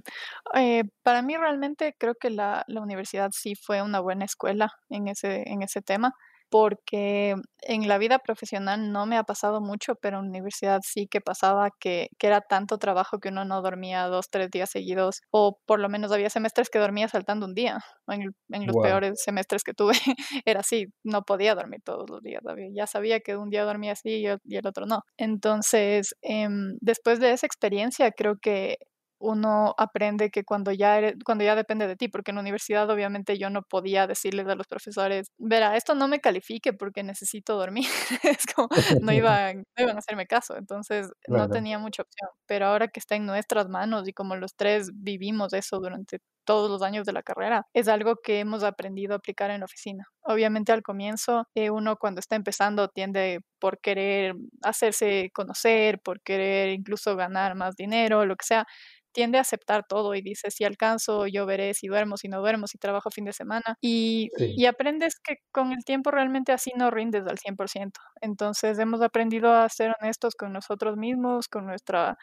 eh, 0.55 0.83
para 1.01 1.21
mí 1.21 1.37
realmente 1.37 1.95
creo 1.97 2.15
que 2.15 2.29
la, 2.29 2.65
la, 2.67 2.81
universidad 2.81 3.31
sí 3.33 3.55
fue 3.55 3.81
una 3.81 4.01
buena 4.01 4.25
escuela 4.25 4.73
en 4.89 5.07
ese, 5.07 5.49
en 5.49 5.61
ese 5.61 5.81
tema 5.81 6.13
porque 6.51 7.35
en 7.61 7.87
la 7.87 7.97
vida 7.97 8.19
profesional 8.19 8.91
no 8.91 9.05
me 9.05 9.17
ha 9.17 9.23
pasado 9.23 9.61
mucho, 9.61 9.95
pero 9.95 10.17
en 10.19 10.25
la 10.25 10.29
universidad 10.29 10.81
sí 10.83 11.07
que 11.07 11.21
pasaba 11.21 11.69
que, 11.79 12.09
que, 12.19 12.27
era 12.27 12.41
tanto 12.41 12.77
trabajo 12.77 13.19
que 13.19 13.29
uno 13.29 13.45
no 13.45 13.61
dormía 13.61 14.07
dos, 14.07 14.29
tres 14.29 14.49
días 14.51 14.69
seguidos, 14.69 15.21
o 15.31 15.57
por 15.65 15.79
lo 15.79 15.87
menos 15.89 16.11
había 16.11 16.29
semestres 16.29 16.69
que 16.69 16.79
dormía 16.79 17.07
saltando 17.07 17.45
un 17.45 17.53
día. 17.53 17.79
En, 18.07 18.35
en 18.49 18.67
los 18.67 18.75
peores 18.75 19.21
semestres 19.23 19.63
que 19.63 19.73
tuve 19.73 19.93
era 20.45 20.59
así, 20.59 20.87
no 21.03 21.21
podía 21.21 21.55
dormir 21.55 21.79
todos 21.85 22.09
los 22.09 22.21
días. 22.21 22.41
Ya 22.75 22.85
sabía 22.85 23.21
que 23.21 23.37
un 23.37 23.49
día 23.49 23.63
dormía 23.63 23.93
así 23.93 24.09
y, 24.09 24.25
el 24.27 24.67
otro 24.67 24.85
no. 24.85 25.03
Entonces, 25.17 26.15
em, 26.21 26.75
después 26.81 27.19
de 27.21 27.31
esa 27.31 27.45
experiencia, 27.45 28.11
creo 28.11 28.35
que 28.41 28.77
uno 29.21 29.73
aprende 29.77 30.29
que 30.31 30.43
cuando 30.43 30.71
ya, 30.71 31.13
cuando 31.25 31.43
ya 31.43 31.55
depende 31.55 31.87
de 31.87 31.95
ti, 31.95 32.07
porque 32.07 32.31
en 32.31 32.35
la 32.35 32.41
universidad 32.41 32.89
obviamente 32.89 33.37
yo 33.37 33.49
no 33.49 33.61
podía 33.63 34.07
decirles 34.07 34.47
a 34.47 34.55
los 34.55 34.67
profesores, 34.67 35.31
verá, 35.37 35.77
esto 35.77 35.95
no 35.95 36.07
me 36.07 36.19
califique 36.19 36.73
porque 36.73 37.03
necesito 37.03 37.55
dormir, 37.57 37.85
es 38.23 38.45
como, 38.53 38.69
no 39.01 39.11
iban, 39.13 39.63
iban 39.77 39.95
a 39.95 39.99
hacerme 39.99 40.27
caso, 40.27 40.57
entonces 40.57 41.09
no 41.27 41.49
tenía 41.49 41.79
mucha 41.79 42.03
opción, 42.03 42.29
pero 42.47 42.67
ahora 42.67 42.87
que 42.87 42.99
está 42.99 43.15
en 43.15 43.25
nuestras 43.25 43.69
manos 43.69 44.07
y 44.07 44.13
como 44.13 44.35
los 44.35 44.55
tres 44.55 44.91
vivimos 44.93 45.53
eso 45.53 45.79
durante 45.79 46.19
todos 46.45 46.69
los 46.69 46.81
años 46.81 47.05
de 47.05 47.13
la 47.13 47.23
carrera, 47.23 47.65
es 47.73 47.87
algo 47.87 48.15
que 48.23 48.39
hemos 48.39 48.63
aprendido 48.63 49.13
a 49.13 49.17
aplicar 49.17 49.51
en 49.51 49.59
la 49.59 49.65
oficina. 49.65 50.05
Obviamente 50.23 50.71
al 50.71 50.81
comienzo 50.83 51.45
eh, 51.55 51.69
uno 51.69 51.97
cuando 51.97 52.19
está 52.19 52.35
empezando 52.35 52.87
tiende 52.89 53.39
por 53.59 53.79
querer 53.79 54.35
hacerse 54.63 55.29
conocer, 55.33 55.99
por 56.01 56.21
querer 56.21 56.69
incluso 56.69 57.15
ganar 57.15 57.55
más 57.55 57.75
dinero, 57.75 58.25
lo 58.25 58.35
que 58.35 58.45
sea, 58.45 58.65
tiende 59.11 59.37
a 59.37 59.41
aceptar 59.41 59.85
todo 59.87 60.15
y 60.15 60.21
dice, 60.21 60.51
si 60.51 60.63
alcanzo, 60.63 61.27
yo 61.27 61.45
veré 61.45 61.73
si 61.73 61.87
duermo, 61.87 62.17
si 62.17 62.27
no 62.27 62.39
duermo, 62.39 62.67
si 62.67 62.77
trabajo 62.77 63.09
fin 63.11 63.25
de 63.25 63.33
semana. 63.33 63.75
Y, 63.81 64.29
y 64.37 64.65
aprendes 64.65 65.19
que 65.19 65.37
con 65.51 65.71
el 65.73 65.83
tiempo 65.83 66.11
realmente 66.11 66.51
así 66.51 66.71
no 66.77 66.91
rindes 66.91 67.25
al 67.27 67.37
100%. 67.37 67.99
Entonces 68.21 68.79
hemos 68.79 69.01
aprendido 69.01 69.53
a 69.53 69.67
ser 69.69 69.93
honestos 70.01 70.35
con 70.35 70.53
nosotros 70.53 70.97
mismos, 70.97 71.47
con 71.47 71.65
nuestra 71.65 72.17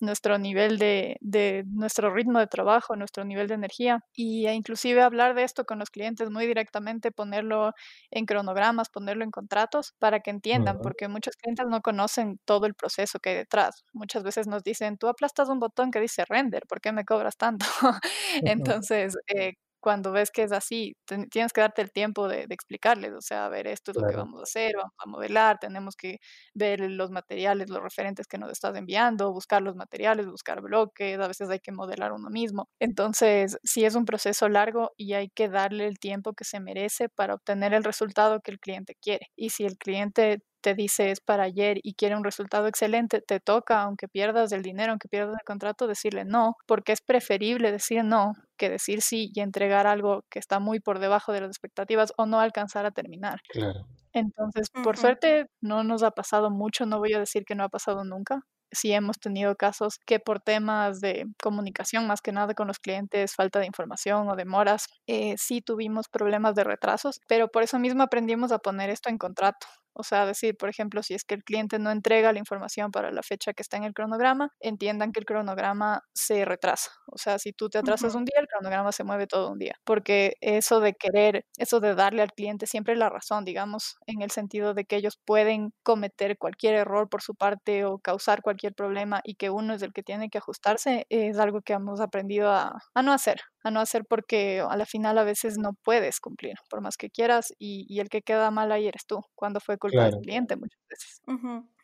nuestro 0.00 0.38
nivel 0.38 0.78
de, 0.78 1.16
de, 1.20 1.64
nuestro 1.66 2.12
ritmo 2.12 2.38
de 2.38 2.46
trabajo, 2.46 2.96
nuestro 2.96 3.24
nivel 3.24 3.48
de 3.48 3.54
energía 3.54 4.00
y 4.12 4.46
e 4.46 4.54
inclusive 4.54 5.02
hablar 5.02 5.34
de 5.34 5.44
esto 5.44 5.64
con 5.64 5.78
los 5.78 5.90
clientes 5.90 6.30
muy 6.30 6.46
directamente, 6.46 7.12
ponerlo 7.12 7.72
en 8.10 8.26
cronogramas, 8.26 8.88
ponerlo 8.90 9.24
en 9.24 9.30
contratos 9.30 9.94
para 9.98 10.20
que 10.20 10.30
entiendan, 10.30 10.80
porque 10.80 11.08
muchos 11.08 11.36
clientes 11.36 11.66
no 11.68 11.80
conocen 11.82 12.38
todo 12.44 12.66
el 12.66 12.74
proceso 12.74 13.18
que 13.20 13.30
hay 13.30 13.36
detrás. 13.36 13.84
Muchas 13.92 14.22
veces 14.22 14.46
nos 14.46 14.62
dicen, 14.62 14.98
tú 14.98 15.08
aplastas 15.08 15.48
un 15.48 15.60
botón 15.60 15.90
que 15.90 16.00
dice 16.00 16.24
render, 16.28 16.64
¿por 16.68 16.80
qué 16.80 16.92
me 16.92 17.04
cobras 17.04 17.36
tanto? 17.36 17.66
Entonces, 18.42 19.16
eh, 19.28 19.54
cuando 19.84 20.12
ves 20.12 20.30
que 20.30 20.44
es 20.44 20.52
así, 20.52 20.96
tienes 21.30 21.52
que 21.52 21.60
darte 21.60 21.82
el 21.82 21.92
tiempo 21.92 22.26
de, 22.26 22.46
explicarles, 22.48 23.12
o 23.12 23.20
sea, 23.20 23.44
a 23.44 23.48
ver, 23.50 23.66
esto 23.66 23.90
es 23.90 23.98
lo 23.98 24.08
que 24.08 24.16
vamos 24.16 24.40
a 24.40 24.44
hacer, 24.44 24.72
vamos 24.78 24.94
a 24.96 25.06
modelar, 25.06 25.58
tenemos 25.58 25.94
que 25.94 26.20
ver 26.54 26.80
los 26.80 27.10
materiales, 27.10 27.68
los 27.68 27.82
referentes 27.82 28.26
que 28.26 28.38
nos 28.38 28.50
estás 28.50 28.74
enviando, 28.76 29.30
buscar 29.30 29.60
los 29.60 29.76
materiales, 29.76 30.26
buscar 30.26 30.62
bloques, 30.62 31.20
a 31.20 31.28
veces 31.28 31.50
hay 31.50 31.60
que 31.60 31.70
modelar 31.70 32.14
uno 32.14 32.30
mismo. 32.30 32.70
Entonces, 32.80 33.58
sí 33.62 33.84
es 33.84 33.94
un 33.94 34.06
proceso 34.06 34.48
largo 34.48 34.92
y 34.96 35.12
hay 35.12 35.28
que 35.28 35.50
darle 35.50 35.86
el 35.86 35.98
tiempo 35.98 36.32
que 36.32 36.44
se 36.44 36.60
merece 36.60 37.10
para 37.10 37.34
obtener 37.34 37.74
el 37.74 37.84
resultado 37.84 38.40
que 38.40 38.52
el 38.52 38.60
cliente 38.60 38.94
quiere. 38.98 39.26
Y 39.36 39.50
si 39.50 39.66
el 39.66 39.76
cliente 39.76 40.40
te 40.64 40.74
dice 40.74 41.10
es 41.10 41.20
para 41.20 41.42
ayer 41.44 41.78
y 41.82 41.92
quiere 41.92 42.16
un 42.16 42.24
resultado 42.24 42.66
excelente, 42.68 43.20
te 43.20 43.38
toca, 43.38 43.82
aunque 43.82 44.08
pierdas 44.08 44.50
el 44.52 44.62
dinero, 44.62 44.92
aunque 44.92 45.08
pierdas 45.08 45.34
el 45.38 45.44
contrato, 45.44 45.86
decirle 45.86 46.24
no, 46.24 46.56
porque 46.66 46.92
es 46.92 47.02
preferible 47.02 47.70
decir 47.70 48.02
no 48.02 48.32
que 48.56 48.70
decir 48.70 49.02
sí 49.02 49.30
y 49.34 49.40
entregar 49.40 49.86
algo 49.86 50.24
que 50.30 50.38
está 50.38 50.60
muy 50.60 50.80
por 50.80 51.00
debajo 51.00 51.32
de 51.32 51.42
las 51.42 51.50
expectativas 51.50 52.14
o 52.16 52.24
no 52.24 52.40
alcanzar 52.40 52.86
a 52.86 52.92
terminar. 52.92 53.40
Claro. 53.50 53.86
Entonces, 54.14 54.68
por 54.82 54.96
suerte, 54.96 55.46
no 55.60 55.84
nos 55.84 56.02
ha 56.02 56.12
pasado 56.12 56.50
mucho, 56.50 56.86
no 56.86 56.98
voy 56.98 57.12
a 57.12 57.18
decir 57.18 57.44
que 57.44 57.54
no 57.56 57.64
ha 57.64 57.68
pasado 57.68 58.04
nunca, 58.04 58.40
sí 58.72 58.92
hemos 58.92 59.18
tenido 59.18 59.56
casos 59.56 59.98
que 60.06 60.18
por 60.20 60.40
temas 60.40 61.00
de 61.00 61.26
comunicación, 61.42 62.06
más 62.06 62.20
que 62.22 62.32
nada 62.32 62.54
con 62.54 62.68
los 62.68 62.78
clientes, 62.78 63.34
falta 63.34 63.58
de 63.60 63.66
información 63.66 64.28
o 64.30 64.36
demoras, 64.36 64.86
eh, 65.06 65.34
sí 65.36 65.60
tuvimos 65.60 66.08
problemas 66.08 66.54
de 66.54 66.64
retrasos, 66.64 67.20
pero 67.28 67.48
por 67.48 67.62
eso 67.64 67.78
mismo 67.78 68.02
aprendimos 68.02 68.52
a 68.52 68.58
poner 68.58 68.90
esto 68.90 69.10
en 69.10 69.18
contrato. 69.18 69.66
O 69.94 70.02
sea, 70.02 70.26
decir, 70.26 70.56
por 70.56 70.68
ejemplo, 70.68 71.02
si 71.02 71.14
es 71.14 71.24
que 71.24 71.34
el 71.34 71.44
cliente 71.44 71.78
no 71.78 71.90
entrega 71.90 72.32
la 72.32 72.38
información 72.38 72.90
para 72.90 73.10
la 73.12 73.22
fecha 73.22 73.52
que 73.54 73.62
está 73.62 73.76
en 73.76 73.84
el 73.84 73.94
cronograma, 73.94 74.50
entiendan 74.60 75.12
que 75.12 75.20
el 75.20 75.26
cronograma 75.26 76.02
se 76.14 76.44
retrasa. 76.44 76.90
O 77.06 77.18
sea, 77.18 77.38
si 77.38 77.52
tú 77.52 77.68
te 77.70 77.78
atrasas 77.78 78.14
un 78.14 78.24
día, 78.24 78.40
el 78.40 78.46
cronograma 78.48 78.92
se 78.92 79.04
mueve 79.04 79.26
todo 79.26 79.50
un 79.52 79.58
día. 79.58 79.74
Porque 79.84 80.34
eso 80.40 80.80
de 80.80 80.94
querer, 80.94 81.44
eso 81.58 81.80
de 81.80 81.94
darle 81.94 82.22
al 82.22 82.32
cliente 82.32 82.66
siempre 82.66 82.96
la 82.96 83.08
razón, 83.10 83.44
digamos, 83.44 83.96
en 84.06 84.22
el 84.22 84.30
sentido 84.30 84.74
de 84.74 84.84
que 84.84 84.96
ellos 84.96 85.18
pueden 85.24 85.72
cometer 85.82 86.38
cualquier 86.38 86.74
error 86.74 87.08
por 87.08 87.22
su 87.22 87.34
parte 87.34 87.84
o 87.84 87.98
causar 87.98 88.42
cualquier 88.42 88.74
problema 88.74 89.20
y 89.24 89.34
que 89.36 89.50
uno 89.50 89.74
es 89.74 89.82
el 89.82 89.92
que 89.92 90.02
tiene 90.02 90.30
que 90.30 90.38
ajustarse, 90.38 91.06
es 91.08 91.38
algo 91.38 91.62
que 91.62 91.72
hemos 91.74 92.00
aprendido 92.00 92.50
a, 92.52 92.78
a 92.94 93.02
no 93.02 93.12
hacer 93.12 93.40
a 93.64 93.70
no 93.70 93.80
hacer 93.80 94.04
porque 94.04 94.60
a 94.60 94.76
la 94.76 94.86
final 94.86 95.18
a 95.18 95.24
veces 95.24 95.58
no 95.58 95.72
puedes 95.82 96.20
cumplir, 96.20 96.54
por 96.70 96.82
más 96.82 96.96
que 96.96 97.10
quieras, 97.10 97.52
y, 97.58 97.98
el 97.98 98.10
que 98.10 98.22
queda 98.22 98.50
mal 98.50 98.70
ahí 98.70 98.86
eres 98.86 99.06
tú, 99.06 99.20
cuando 99.34 99.58
fue 99.58 99.78
culpa 99.78 100.04
del 100.04 100.20
cliente 100.20 100.56
muchas 100.56 100.80
veces. 100.88 101.22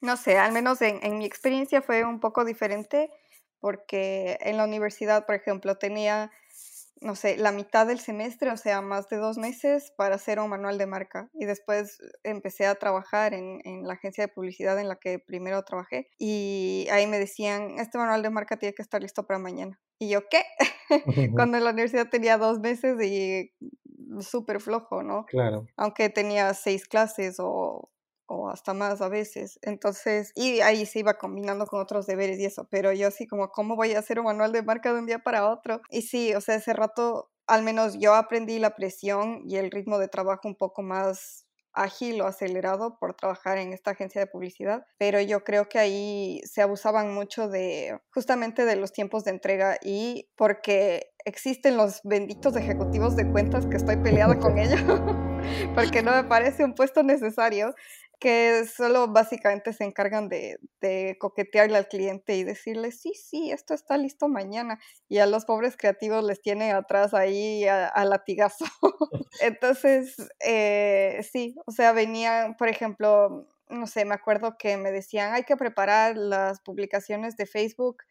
No 0.01 0.17
sé, 0.17 0.39
al 0.39 0.53
menos 0.53 0.83
en, 0.83 1.01
en 1.03 1.19
mi 1.19 1.25
experiencia 1.25 1.83
fue 1.83 2.05
un 2.05 2.21
poco 2.21 2.45
diferente, 2.45 3.11
porque 3.61 4.39
en 4.41 4.59
la 4.59 4.65
universidad, 4.65 5.27
por 5.27 5.35
ejemplo, 5.35 5.77
tenía 5.77 6.31
no 7.01 7.15
sé, 7.15 7.37
la 7.37 7.51
mitad 7.53 7.87
del 7.87 7.99
semestre, 7.99 8.51
o 8.51 8.57
sea, 8.57 8.83
más 8.83 9.09
de 9.09 9.17
dos 9.17 9.39
meses 9.39 9.93
para 9.97 10.17
hacer 10.17 10.39
un 10.39 10.51
manual 10.51 10.77
de 10.77 10.87
marca. 10.87 11.31
Y 11.33 11.47
después 11.47 11.99
empecé 12.25 12.67
a 12.67 12.75
trabajar 12.75 13.33
en, 13.33 13.61
en, 13.65 13.87
la 13.87 13.95
agencia 13.95 14.27
de 14.27 14.33
publicidad 14.33 14.79
en 14.79 14.89
la 14.89 14.97
que 14.97 15.19
primero 15.19 15.63
trabajé. 15.65 16.09
Y 16.19 16.87
ahí 16.91 17.07
me 17.07 17.19
decían, 17.19 17.79
este 17.79 17.99
manual 17.99 18.23
de 18.23 18.31
marca 18.31 18.59
tiene 18.59 18.75
que 18.75 18.83
estar 18.83 19.01
listo 19.01 19.27
para 19.27 19.39
mañana. 19.39 19.81
Y 19.99 20.11
yo, 20.11 20.21
¿qué? 20.29 20.43
Cuando 21.35 21.57
en 21.59 21.65
la 21.65 21.71
universidad 21.71 22.09
tenía 22.11 22.37
dos 22.37 22.61
meses 22.61 22.97
y 23.03 23.51
súper 24.21 24.61
flojo, 24.61 25.03
¿no? 25.03 25.25
Claro. 25.27 25.67
Aunque 25.77 26.11
tenía 26.11 26.53
seis 26.55 26.87
clases 26.87 27.37
o 27.39 27.91
o 28.31 28.49
hasta 28.49 28.73
más 28.75 29.01
a 29.03 29.09
veces. 29.09 29.59
Entonces, 29.63 30.31
y 30.37 30.61
ahí 30.61 30.87
se 30.87 31.01
iba 31.01 31.15
combinando 31.19 31.67
con 31.67 31.81
otros 31.81 32.07
deberes 32.07 32.39
y 32.39 32.45
eso, 32.45 32.69
pero 32.71 32.93
yo 32.93 33.09
así 33.09 33.27
como, 33.27 33.51
¿cómo 33.51 33.75
voy 33.75 33.93
a 33.93 33.99
hacer 33.99 34.21
un 34.21 34.27
manual 34.27 34.53
de 34.53 34.63
marca 34.63 34.93
de 34.93 35.01
un 35.01 35.07
día 35.07 35.19
para 35.19 35.49
otro? 35.51 35.83
Y 35.91 36.03
sí, 36.03 36.33
o 36.35 36.41
sea, 36.41 36.55
ese 36.55 36.73
rato, 36.73 37.31
al 37.49 37.65
menos 37.65 37.99
yo 37.99 38.15
aprendí 38.15 38.61
la 38.61 38.77
presión 38.77 39.43
y 39.47 39.57
el 39.57 39.73
ritmo 39.73 39.99
de 39.99 40.07
trabajo 40.07 40.47
un 40.47 40.55
poco 40.55 40.83
más 40.83 41.47
ágil 41.73 42.21
o 42.21 42.27
acelerado 42.27 42.99
por 42.99 43.15
trabajar 43.15 43.59
en 43.59 43.73
esta 43.73 43.93
agencia 43.93 44.21
de 44.21 44.27
publicidad, 44.27 44.85
pero 44.99 45.21
yo 45.21 45.45
creo 45.45 45.69
que 45.69 45.79
ahí 45.79 46.41
se 46.45 46.63
abusaban 46.63 47.15
mucho 47.15 47.49
de 47.49 47.99
justamente 48.13 48.65
de 48.65 48.77
los 48.77 48.93
tiempos 48.93 49.25
de 49.25 49.31
entrega 49.31 49.79
y 49.83 50.29
porque 50.37 51.13
existen 51.25 51.77
los 51.77 52.01
benditos 52.03 52.57
ejecutivos 52.57 53.15
de 53.15 53.31
cuentas 53.31 53.67
que 53.67 53.77
estoy 53.77 53.97
peleada 53.97 54.39
con 54.39 54.59
ellos, 54.59 54.81
porque 55.75 56.03
no 56.03 56.13
me 56.13 56.25
parece 56.25 56.65
un 56.65 56.75
puesto 56.75 57.03
necesario 57.03 57.75
que 58.21 58.67
solo 58.67 59.09
básicamente 59.09 59.73
se 59.73 59.85
encargan 59.85 60.29
de, 60.29 60.59
coquetearle 61.19 61.79
al 61.79 61.89
cliente 61.89 62.37
y 62.37 62.45
decirle, 62.45 62.93
sí, 62.93 63.15
sí, 63.15 63.51
esto 63.51 63.75
está 63.75 63.97
listo 63.97 64.29
mañana. 64.29 64.79
Y 65.09 65.19
a 65.19 65.27
los 65.27 65.45
pobres 65.47 65.77
creativos 65.77 66.23
les 66.25 66.41
tiene 66.41 66.73
atrás 66.73 67.15
ahí 67.15 67.67
a, 67.67 68.05
latigazo. 68.05 68.67
Entonces, 69.41 70.17
eh, 70.45 71.27
sí, 71.33 71.57
o 71.67 71.73
sea, 71.73 71.93
venían, 71.93 72.57
por 72.57 72.69
ejemplo, 72.69 73.49
no 73.69 73.87
sé, 73.87 74.05
me 74.05 74.15
acuerdo 74.15 74.57
que 74.59 74.77
me 74.77 74.93
decían, 74.93 75.33
hay 75.33 75.45
que 75.45 75.57
preparar 75.57 76.17
las 76.17 76.61
publicaciones 76.61 77.37
de 77.37 77.47
Facebook 77.47 78.03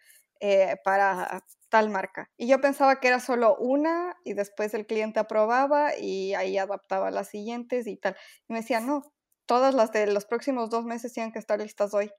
eh, 0.42 0.78
para 0.84 1.44
tal 1.70 1.90
marca. 1.90 2.32
Y 2.38 2.48
yo 2.48 2.62
pensaba 2.62 3.00
que 3.00 3.10
era 3.10 3.20
solo 3.20 3.56
una 3.58 4.16
y 4.24 4.34
después 4.34 4.74
el 4.74 4.88
cliente 4.88 5.20
aprobaba 5.20 5.98
y 5.98 6.34
ahí 6.34 6.58
adaptaba 6.58 7.12
las 7.12 7.30
siguientes 7.30 7.88
y 7.88 7.98
tal. 7.98 8.16
Y 8.48 8.54
me 8.54 8.60
decía, 8.60 8.80
no, 8.80 9.04
todas 9.50 9.74
las 9.74 9.92
de 9.92 10.06
los 10.06 10.26
próximos 10.26 10.70
dos 10.70 10.86
meses 10.86 11.12
tienen 11.12 11.32
que 11.32 11.40
estar 11.40 11.60
listas 11.60 11.96
hoy. 11.96 12.12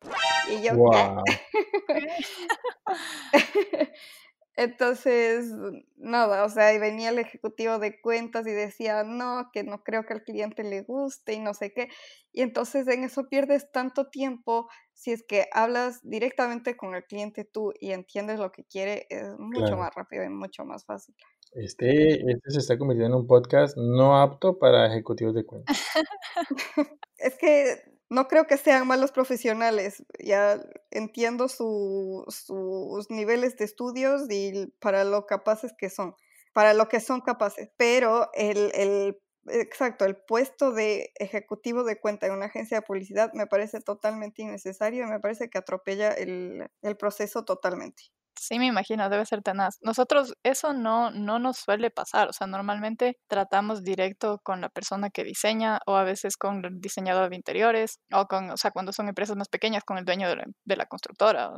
Y 0.50 0.62
yo, 0.62 0.72
Entonces, 4.56 5.46
nada, 5.96 6.44
o 6.44 6.48
sea, 6.48 6.66
ahí 6.66 6.80
venía 6.80 7.10
el 7.10 7.20
ejecutivo 7.20 7.78
de 7.78 8.00
cuentas 8.00 8.48
y 8.48 8.50
decía, 8.50 9.04
no, 9.04 9.48
que 9.52 9.62
no 9.62 9.84
creo 9.84 10.04
que 10.04 10.12
al 10.12 10.24
cliente 10.24 10.64
le 10.64 10.82
guste 10.82 11.34
y 11.34 11.38
no 11.38 11.54
sé 11.54 11.72
qué. 11.72 11.88
Y 12.32 12.42
entonces 12.42 12.88
en 12.88 13.04
eso 13.04 13.28
pierdes 13.28 13.70
tanto 13.70 14.10
tiempo. 14.10 14.68
Si 14.92 15.12
es 15.12 15.22
que 15.22 15.46
hablas 15.52 16.00
directamente 16.02 16.76
con 16.76 16.96
el 16.96 17.04
cliente 17.04 17.44
tú 17.44 17.72
y 17.78 17.92
entiendes 17.92 18.40
lo 18.40 18.50
que 18.50 18.64
quiere, 18.64 19.06
es 19.08 19.38
mucho 19.38 19.76
más 19.76 19.94
rápido 19.94 20.24
y 20.24 20.30
mucho 20.30 20.64
más 20.64 20.84
fácil. 20.84 21.14
Este, 21.52 22.28
este 22.28 22.50
se 22.50 22.58
está 22.58 22.76
convirtiendo 22.76 23.16
en 23.16 23.22
un 23.22 23.28
podcast 23.28 23.76
no 23.76 24.20
apto 24.20 24.58
para 24.58 24.88
ejecutivos 24.88 25.34
de 25.34 25.46
cuentas. 25.46 25.80
es 27.20 27.36
que 27.36 27.82
no 28.08 28.26
creo 28.28 28.46
que 28.46 28.56
sean 28.56 28.86
malos 28.86 29.12
profesionales. 29.12 30.04
Ya 30.18 30.60
entiendo 30.90 31.48
sus 31.48 33.10
niveles 33.10 33.56
de 33.56 33.64
estudios 33.64 34.22
y 34.30 34.66
para 34.80 35.04
lo 35.04 35.26
capaces 35.26 35.72
que 35.78 35.90
son, 35.90 36.14
para 36.52 36.74
lo 36.74 36.88
que 36.88 37.00
son 37.00 37.20
capaces. 37.20 37.70
Pero 37.76 38.30
el, 38.34 38.72
el 38.74 39.20
exacto, 39.48 40.04
el 40.04 40.16
puesto 40.16 40.72
de 40.72 41.12
ejecutivo 41.16 41.84
de 41.84 42.00
cuenta 42.00 42.26
en 42.26 42.32
una 42.32 42.46
agencia 42.46 42.78
de 42.78 42.82
publicidad 42.86 43.32
me 43.34 43.46
parece 43.46 43.80
totalmente 43.80 44.42
innecesario 44.42 45.04
y 45.04 45.10
me 45.10 45.20
parece 45.20 45.48
que 45.48 45.58
atropella 45.58 46.10
el, 46.12 46.68
el 46.82 46.96
proceso 46.96 47.44
totalmente. 47.44 48.04
Sí, 48.36 48.58
me 48.58 48.66
imagino, 48.66 49.08
debe 49.10 49.26
ser 49.26 49.42
tenaz. 49.42 49.78
Nosotros 49.82 50.34
eso 50.42 50.72
no, 50.72 51.10
no 51.10 51.38
nos 51.38 51.58
suele 51.58 51.90
pasar, 51.90 52.28
o 52.28 52.32
sea, 52.32 52.46
normalmente 52.46 53.18
tratamos 53.28 53.82
directo 53.82 54.40
con 54.42 54.60
la 54.60 54.70
persona 54.70 55.10
que 55.10 55.24
diseña 55.24 55.80
o 55.86 55.96
a 55.96 56.04
veces 56.04 56.36
con 56.36 56.64
el 56.64 56.80
diseñador 56.80 57.28
de 57.30 57.36
interiores 57.36 57.98
o 58.12 58.26
con, 58.26 58.50
o 58.50 58.56
sea, 58.56 58.70
cuando 58.70 58.92
son 58.92 59.08
empresas 59.08 59.36
más 59.36 59.48
pequeñas 59.48 59.84
con 59.84 59.98
el 59.98 60.04
dueño 60.04 60.28
de 60.28 60.76
la, 60.76 60.86
constructora 60.86 61.50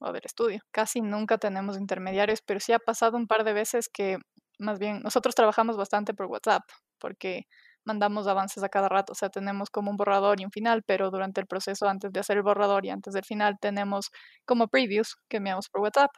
o, 0.00 0.12
del 0.12 0.22
estudio. 0.24 0.60
Casi 0.72 1.00
nunca 1.00 1.38
tenemos 1.38 1.78
intermediarios, 1.78 2.40
pero 2.44 2.60
sí 2.60 2.72
ha 2.72 2.78
pasado 2.78 3.16
un 3.16 3.26
par 3.26 3.44
de 3.44 3.52
veces 3.52 3.88
que 3.88 4.18
más 4.58 4.78
bien 4.78 5.00
nosotros 5.02 5.34
trabajamos 5.34 5.76
bastante 5.76 6.14
por 6.14 6.26
WhatsApp 6.26 6.62
porque 6.98 7.46
mandamos 7.84 8.26
avances 8.26 8.62
a 8.62 8.68
cada 8.68 8.88
rato, 8.88 9.12
o 9.12 9.14
sea, 9.14 9.28
tenemos 9.28 9.70
como 9.70 9.90
un 9.90 9.96
borrador 9.96 10.40
y 10.40 10.44
un 10.44 10.50
final, 10.50 10.82
pero 10.84 11.10
durante 11.10 11.40
el 11.40 11.46
proceso, 11.46 11.88
antes 11.88 12.12
de 12.12 12.20
hacer 12.20 12.36
el 12.36 12.42
borrador 12.42 12.84
y 12.84 12.90
antes 12.90 13.14
del 13.14 13.24
final, 13.24 13.58
tenemos 13.60 14.10
como 14.44 14.68
previews 14.68 15.16
que 15.28 15.38
enviamos 15.38 15.68
por 15.68 15.82
WhatsApp. 15.82 16.10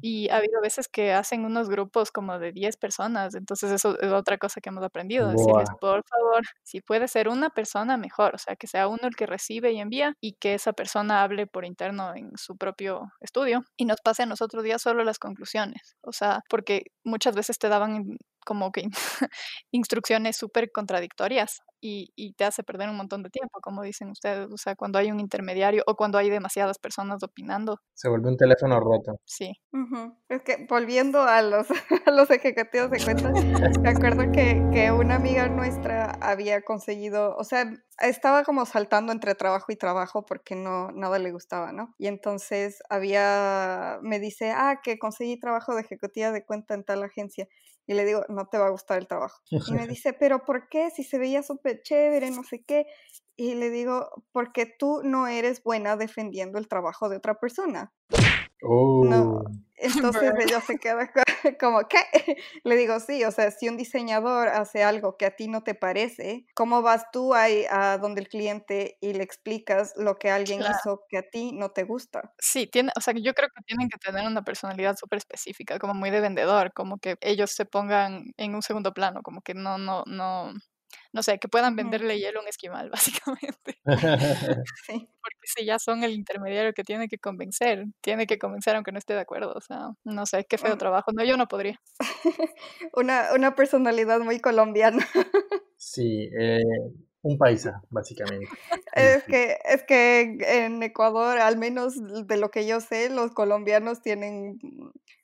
Y 0.00 0.28
ha 0.30 0.36
habido 0.36 0.60
veces 0.60 0.88
que 0.88 1.12
hacen 1.12 1.44
unos 1.44 1.68
grupos 1.68 2.10
como 2.10 2.38
de 2.38 2.52
10 2.52 2.76
personas, 2.76 3.34
entonces 3.34 3.70
eso 3.70 3.98
es 4.00 4.12
otra 4.12 4.38
cosa 4.38 4.60
que 4.60 4.68
hemos 4.70 4.84
aprendido, 4.84 5.28
decirles, 5.28 5.68
por 5.80 6.02
favor, 6.04 6.42
si 6.62 6.80
puede 6.80 7.08
ser 7.08 7.28
una 7.28 7.50
persona, 7.50 7.96
mejor, 7.96 8.34
o 8.34 8.38
sea, 8.38 8.56
que 8.56 8.66
sea 8.66 8.88
uno 8.88 9.02
el 9.02 9.16
que 9.16 9.26
recibe 9.26 9.72
y 9.72 9.80
envía 9.80 10.14
y 10.20 10.34
que 10.34 10.54
esa 10.54 10.72
persona 10.72 11.22
hable 11.22 11.46
por 11.46 11.64
interno 11.64 12.14
en 12.14 12.30
su 12.36 12.56
propio 12.56 13.12
estudio 13.20 13.64
y 13.76 13.84
nos 13.84 14.00
pase 14.00 14.22
a 14.22 14.26
nosotros 14.26 14.64
ya 14.64 14.78
solo 14.78 15.04
las 15.04 15.18
conclusiones, 15.18 15.96
o 16.02 16.12
sea, 16.12 16.42
porque 16.48 16.84
muchas 17.04 17.34
veces 17.34 17.58
te 17.58 17.68
daban 17.68 18.16
como 18.44 18.72
que 18.72 18.84
instrucciones 19.70 20.36
súper 20.36 20.70
contradictorias 20.72 21.60
y, 21.84 22.12
y, 22.14 22.34
te 22.34 22.44
hace 22.44 22.62
perder 22.62 22.88
un 22.88 22.96
montón 22.96 23.24
de 23.24 23.30
tiempo, 23.30 23.58
como 23.60 23.82
dicen 23.82 24.08
ustedes, 24.08 24.48
o 24.52 24.56
sea, 24.56 24.76
cuando 24.76 25.00
hay 25.00 25.10
un 25.10 25.18
intermediario 25.18 25.82
o 25.88 25.96
cuando 25.96 26.16
hay 26.16 26.30
demasiadas 26.30 26.78
personas 26.78 27.24
opinando. 27.24 27.80
Se 27.94 28.08
vuelve 28.08 28.28
un 28.28 28.36
teléfono 28.36 28.78
roto. 28.78 29.16
Sí. 29.24 29.52
Es 30.28 30.42
que 30.42 30.64
volviendo 30.68 31.22
a 31.22 31.42
los, 31.42 31.66
a 32.06 32.10
los 32.12 32.30
ejecutivos 32.30 32.88
de 32.88 33.02
cuentas, 33.02 33.32
me 33.80 33.90
acuerdo 33.90 34.30
que, 34.30 34.64
que 34.72 34.92
una 34.92 35.16
amiga 35.16 35.48
nuestra 35.48 36.12
había 36.20 36.62
conseguido, 36.62 37.34
o 37.36 37.42
sea, 37.42 37.68
estaba 37.98 38.44
como 38.44 38.64
saltando 38.64 39.12
entre 39.12 39.34
trabajo 39.34 39.72
y 39.72 39.76
trabajo 39.76 40.24
porque 40.24 40.54
no 40.54 40.92
nada 40.92 41.18
le 41.18 41.32
gustaba, 41.32 41.72
¿no? 41.72 41.94
Y 41.98 42.06
entonces 42.06 42.80
había, 42.88 43.98
me 44.02 44.20
dice, 44.20 44.52
ah, 44.52 44.80
que 44.82 44.98
conseguí 44.98 45.38
trabajo 45.38 45.74
de 45.74 45.82
ejecutiva 45.82 46.30
de 46.30 46.44
cuenta 46.44 46.74
en 46.74 46.84
tal 46.84 47.02
agencia. 47.02 47.48
Y 47.86 47.94
le 47.94 48.04
digo, 48.04 48.24
no 48.28 48.46
te 48.46 48.58
va 48.58 48.66
a 48.66 48.70
gustar 48.70 48.98
el 48.98 49.06
trabajo. 49.06 49.40
Y 49.50 49.72
me 49.72 49.86
dice, 49.88 50.12
pero 50.12 50.44
¿por 50.44 50.68
qué? 50.68 50.90
Si 50.90 51.02
se 51.02 51.18
veía 51.18 51.42
súper 51.42 51.82
chévere, 51.82 52.30
no 52.30 52.44
sé 52.44 52.62
qué. 52.64 52.86
Y 53.36 53.54
le 53.54 53.70
digo, 53.70 54.08
porque 54.32 54.66
tú 54.66 55.00
no 55.02 55.26
eres 55.26 55.62
buena 55.62 55.96
defendiendo 55.96 56.58
el 56.58 56.68
trabajo 56.68 57.08
de 57.08 57.16
otra 57.16 57.38
persona. 57.40 57.92
No. 58.62 59.42
Entonces 59.82 60.32
ella 60.40 60.60
se 60.60 60.78
queda 60.78 61.10
como, 61.60 61.88
¿qué? 61.88 61.98
Le 62.64 62.76
digo, 62.76 63.00
sí, 63.00 63.24
o 63.24 63.30
sea, 63.30 63.50
si 63.50 63.68
un 63.68 63.76
diseñador 63.76 64.48
hace 64.48 64.82
algo 64.84 65.16
que 65.16 65.26
a 65.26 65.36
ti 65.36 65.48
no 65.48 65.62
te 65.62 65.74
parece, 65.74 66.46
¿cómo 66.54 66.82
vas 66.82 67.06
tú 67.12 67.34
ahí 67.34 67.64
a 67.70 67.98
donde 67.98 68.20
el 68.22 68.28
cliente 68.28 68.98
y 69.00 69.14
le 69.14 69.24
explicas 69.24 69.92
lo 69.96 70.18
que 70.18 70.30
alguien 70.30 70.62
hizo 70.62 71.04
que 71.08 71.18
a 71.18 71.22
ti 71.28 71.52
no 71.52 71.70
te 71.70 71.84
gusta? 71.84 72.34
Sí, 72.38 72.66
tiene, 72.66 72.90
o 72.96 73.00
sea, 73.00 73.14
yo 73.14 73.34
creo 73.34 73.48
que 73.54 73.62
tienen 73.62 73.88
que 73.88 73.98
tener 73.98 74.26
una 74.26 74.42
personalidad 74.42 74.96
súper 74.96 75.18
específica, 75.18 75.78
como 75.78 75.94
muy 75.94 76.10
de 76.10 76.20
vendedor, 76.20 76.72
como 76.72 76.98
que 76.98 77.16
ellos 77.20 77.52
se 77.52 77.64
pongan 77.66 78.32
en 78.36 78.54
un 78.54 78.62
segundo 78.62 78.92
plano, 78.92 79.22
como 79.22 79.42
que 79.42 79.54
no, 79.54 79.78
no, 79.78 80.02
no, 80.06 80.52
no 81.12 81.22
sé, 81.22 81.38
que 81.38 81.48
puedan 81.48 81.76
venderle 81.76 82.18
hielo 82.18 82.40
a 82.40 82.42
un 82.42 82.48
esquimal, 82.48 82.90
básicamente. 83.30 83.78
sí. 84.86 85.08
Porque 85.22 85.40
si 85.44 85.64
ya 85.64 85.78
son 85.78 86.04
el 86.04 86.12
intermediario 86.12 86.72
que 86.72 86.84
tiene 86.84 87.08
que 87.08 87.18
convencer, 87.18 87.86
tiene 88.00 88.26
que 88.26 88.38
convencer 88.38 88.74
aunque 88.74 88.92
no 88.92 88.98
esté 88.98 89.14
de 89.14 89.20
acuerdo, 89.20 89.52
o 89.54 89.60
sea, 89.60 89.90
no 90.04 90.26
sé, 90.26 90.44
qué 90.48 90.58
feo 90.58 90.76
trabajo, 90.78 91.12
no, 91.12 91.24
yo 91.24 91.36
no 91.36 91.48
podría. 91.48 91.80
una, 92.94 93.32
una 93.34 93.54
personalidad 93.54 94.20
muy 94.20 94.40
colombiana. 94.40 95.06
sí, 95.76 96.28
eh, 96.38 96.62
un 97.22 97.38
paisa, 97.38 97.82
básicamente. 97.90 98.48
Es 98.94 99.22
que, 99.24 99.58
es 99.64 99.84
que 99.84 100.38
en 100.40 100.82
Ecuador, 100.82 101.38
al 101.38 101.56
menos 101.56 101.94
de 102.26 102.36
lo 102.36 102.50
que 102.50 102.66
yo 102.66 102.80
sé, 102.80 103.10
los 103.10 103.32
colombianos 103.32 104.02
tienen 104.02 104.58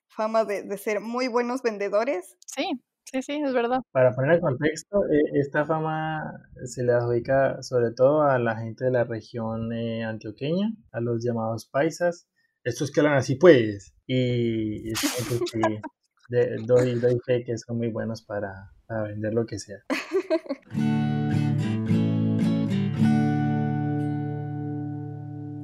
fama 0.08 0.44
de, 0.44 0.62
de 0.62 0.78
ser 0.78 1.00
muy 1.00 1.28
buenos 1.28 1.62
vendedores. 1.62 2.36
Sí, 2.46 2.80
Sí, 3.10 3.22
sí, 3.22 3.40
es 3.42 3.54
verdad. 3.54 3.80
Para 3.90 4.14
poner 4.14 4.34
el 4.34 4.40
contexto, 4.40 5.02
eh, 5.06 5.22
esta 5.40 5.64
fama 5.64 6.42
se 6.64 6.84
le 6.84 6.92
adjudica 6.92 7.62
sobre 7.62 7.92
todo 7.92 8.20
a 8.20 8.38
la 8.38 8.56
gente 8.56 8.84
de 8.84 8.90
la 8.90 9.04
región 9.04 9.72
eh, 9.72 10.04
antioqueña, 10.04 10.74
a 10.92 11.00
los 11.00 11.24
llamados 11.24 11.66
paisas, 11.66 12.28
estos 12.64 12.90
que 12.90 13.00
hablan 13.00 13.16
así 13.16 13.36
pues, 13.36 13.94
y, 14.06 14.90
doy, 16.66 16.98
doy, 17.00 17.18
fe 17.24 17.44
que 17.44 17.56
son 17.56 17.78
muy 17.78 17.88
buenos 17.88 18.22
para, 18.22 18.72
vender 18.88 19.32
lo 19.32 19.46
que 19.46 19.58
sea. 19.58 19.78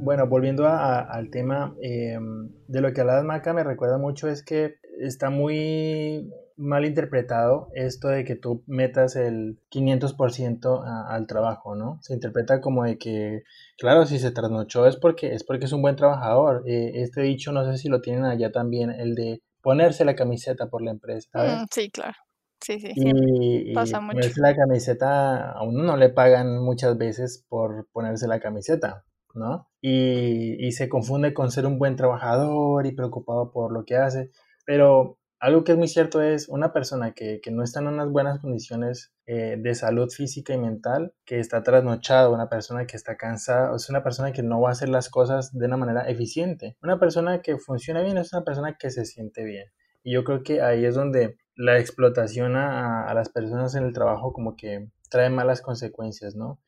Bueno, 0.01 0.27
volviendo 0.29 0.67
al 0.67 1.31
tema 1.31 1.75
em, 1.81 2.51
de 2.69 2.81
lo 2.83 2.93
que 2.93 3.01
hablaba 3.01 3.23
Maca, 3.23 3.55
me 3.55 3.65
recuerda 3.65 3.97
mucho 3.97 4.29
es 4.29 4.43
que 4.43 4.77
está 4.99 5.31
muy 5.31 6.31
mal 6.57 6.85
interpretado 6.85 7.69
esto 7.75 8.09
de 8.09 8.25
que 8.25 8.37
tú 8.37 8.63
metas 8.67 9.17
el 9.17 9.59
500% 9.71 10.85
al 11.09 11.27
trabajo, 11.27 11.75
¿no? 11.75 11.99
Se 12.03 12.15
interpreta 12.15 12.61
como 12.61 12.85
de 12.85 12.99
que, 12.99 13.43
claro, 13.77 14.07
si 14.07 14.19
se 14.19 14.31
trasnochó 14.31 14.87
es 14.87 14.97
porque 14.97 15.35
es, 15.35 15.45
porque 15.45 15.65
es 15.65 15.73
un 15.73 15.83
buen 15.83 15.97
trabajador. 15.97 16.63
Eh, 16.67 16.93
este 16.95 17.23
dicho, 17.23 17.53
no 17.53 17.65
sé 17.65 17.79
si 17.79 17.89
lo 17.89 18.01
tienen 18.01 18.25
allá 18.25 18.53
también, 18.53 18.91
el 18.91 19.15
de 19.15 19.43
ponerse 19.63 20.05
la 20.05 20.15
camiseta 20.15 20.69
por 20.69 20.83
la 20.83 20.93
empresa, 20.93 21.29
¿sabes? 21.33 21.53
Mm, 21.55 21.65
sí, 21.71 21.91
claro. 21.91 22.15
Sí, 22.61 22.81
sí, 22.81 22.93
y, 22.95 23.75
pasa 23.75 24.01
mucho. 24.01 24.17
Ponerse 24.17 24.41
la 24.41 24.57
camiseta, 24.57 25.53
a 25.53 25.63
uno 25.65 25.83
no 25.83 25.97
le 25.97 26.09
pagan 26.09 26.63
muchas 26.63 26.97
veces 26.97 27.45
por 27.49 27.89
ponerse 27.93 28.27
la 28.27 28.41
camiseta, 28.41 29.05
¿no? 29.35 29.69
Y, 29.83 30.65
y 30.67 30.73
se 30.73 30.89
confunde 30.89 31.35
con 31.35 31.51
ser 31.51 31.67
un 31.67 31.79
buen 31.79 31.97
trabajador 31.97 32.87
y 32.87 32.95
preocupado 32.95 33.53
por 33.53 33.71
lo 33.71 33.85
que 33.85 33.97
hace, 33.97 34.31
pero 34.65 35.19
algo 35.45 35.63
que 35.63 35.73
es 35.73 35.79
muy 35.79 35.89
cierto 35.89 36.23
es 36.23 36.49
una 36.49 36.73
persona 36.73 37.13
que, 37.13 37.39
no 37.53 37.63
está 37.63 37.81
en 37.81 37.89
unas 37.89 38.09
buenas 38.09 38.39
condiciones 38.39 39.13
eh, 39.27 39.57
de 39.59 39.75
salud 39.75 40.09
física 40.09 40.55
y 40.55 40.59
mental, 40.59 41.13
que 41.27 41.39
está 41.39 41.63
trasnochado, 41.63 42.33
una 42.33 42.49
persona 42.49 42.87
que 42.87 42.97
está 42.97 43.19
cansada, 43.19 43.77
es 43.77 43.91
una 43.91 44.03
persona 44.03 44.33
que 44.33 44.43
no 44.43 44.63
va 44.63 44.71
a 44.71 44.73
hacer 44.73 44.89
las 44.89 45.11
cosas 45.11 45.53
de 45.53 45.67
una 45.67 45.77
manera 45.77 46.09
eficiente. 46.09 46.79
Una 46.83 46.99
persona 46.99 47.43
que 47.43 47.59
funciona 47.59 48.01
bien 48.01 48.17
es 48.17 48.33
una 48.33 48.43
persona 48.43 48.79
que 48.79 48.91
se 48.91 49.05
siente 49.05 49.45
bien. 49.45 49.67
Y 50.03 50.15
yo 50.15 50.25
creo 50.25 50.43
que 50.43 50.63
ahí 50.63 50.87
es 50.87 50.95
donde 50.95 51.37
la 51.57 51.79
explotación 51.79 52.57
a, 52.57 53.13
las 53.13 53.29
personas 53.29 53.75
en 53.75 53.85
el 53.85 53.93
trabajo 53.93 54.33
como 54.33 54.57
que 54.57 54.89
trae 55.11 55.29
malas 55.29 55.61
consecuencias, 55.61 56.35
¿no? 56.35 56.59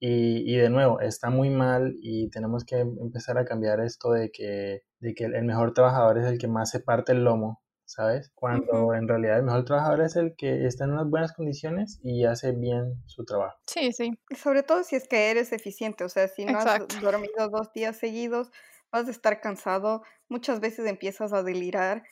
Y, 0.00 0.54
de 0.54 0.68
nuevo, 0.68 1.00
está 1.00 1.30
muy 1.30 1.48
mal 1.48 1.94
y 2.02 2.28
tenemos 2.28 2.66
que 2.66 2.80
empezar 2.80 3.38
a 3.38 3.46
cambiar 3.46 3.80
esto 3.80 4.12
de 4.12 4.30
que, 4.30 4.82
de 5.00 5.14
que 5.14 5.24
el 5.24 5.44
mejor 5.44 5.72
trabajador 5.72 6.18
es 6.18 6.26
el 6.26 6.38
que 6.38 6.46
más 6.46 6.70
se 6.70 6.80
parte 6.80 7.12
el 7.12 7.24
lomo 7.24 7.62
¿sabes? 7.88 8.30
Cuando 8.34 8.94
en 8.94 9.08
realidad 9.08 9.38
el 9.38 9.44
mejor 9.44 9.64
trabajador 9.64 10.02
es 10.02 10.14
el 10.16 10.36
que 10.36 10.66
está 10.66 10.84
en 10.84 10.92
unas 10.92 11.08
buenas 11.08 11.32
condiciones 11.32 12.00
y 12.02 12.24
hace 12.24 12.52
bien 12.52 13.02
su 13.06 13.24
trabajo. 13.24 13.56
Sí, 13.66 13.92
sí. 13.92 14.18
Sobre 14.36 14.62
todo 14.62 14.84
si 14.84 14.94
es 14.96 15.08
que 15.08 15.30
eres 15.30 15.52
eficiente, 15.52 16.04
o 16.04 16.08
sea, 16.08 16.28
si 16.28 16.44
no 16.44 16.58
has 16.58 16.86
dormido 17.00 17.48
dos 17.48 17.72
días 17.72 17.96
seguidos, 17.96 18.50
vas 18.92 19.08
a 19.08 19.10
estar 19.10 19.40
cansado, 19.40 20.02
muchas 20.28 20.60
veces 20.60 20.86
empiezas 20.86 21.32
a 21.32 21.42
delirar, 21.42 22.02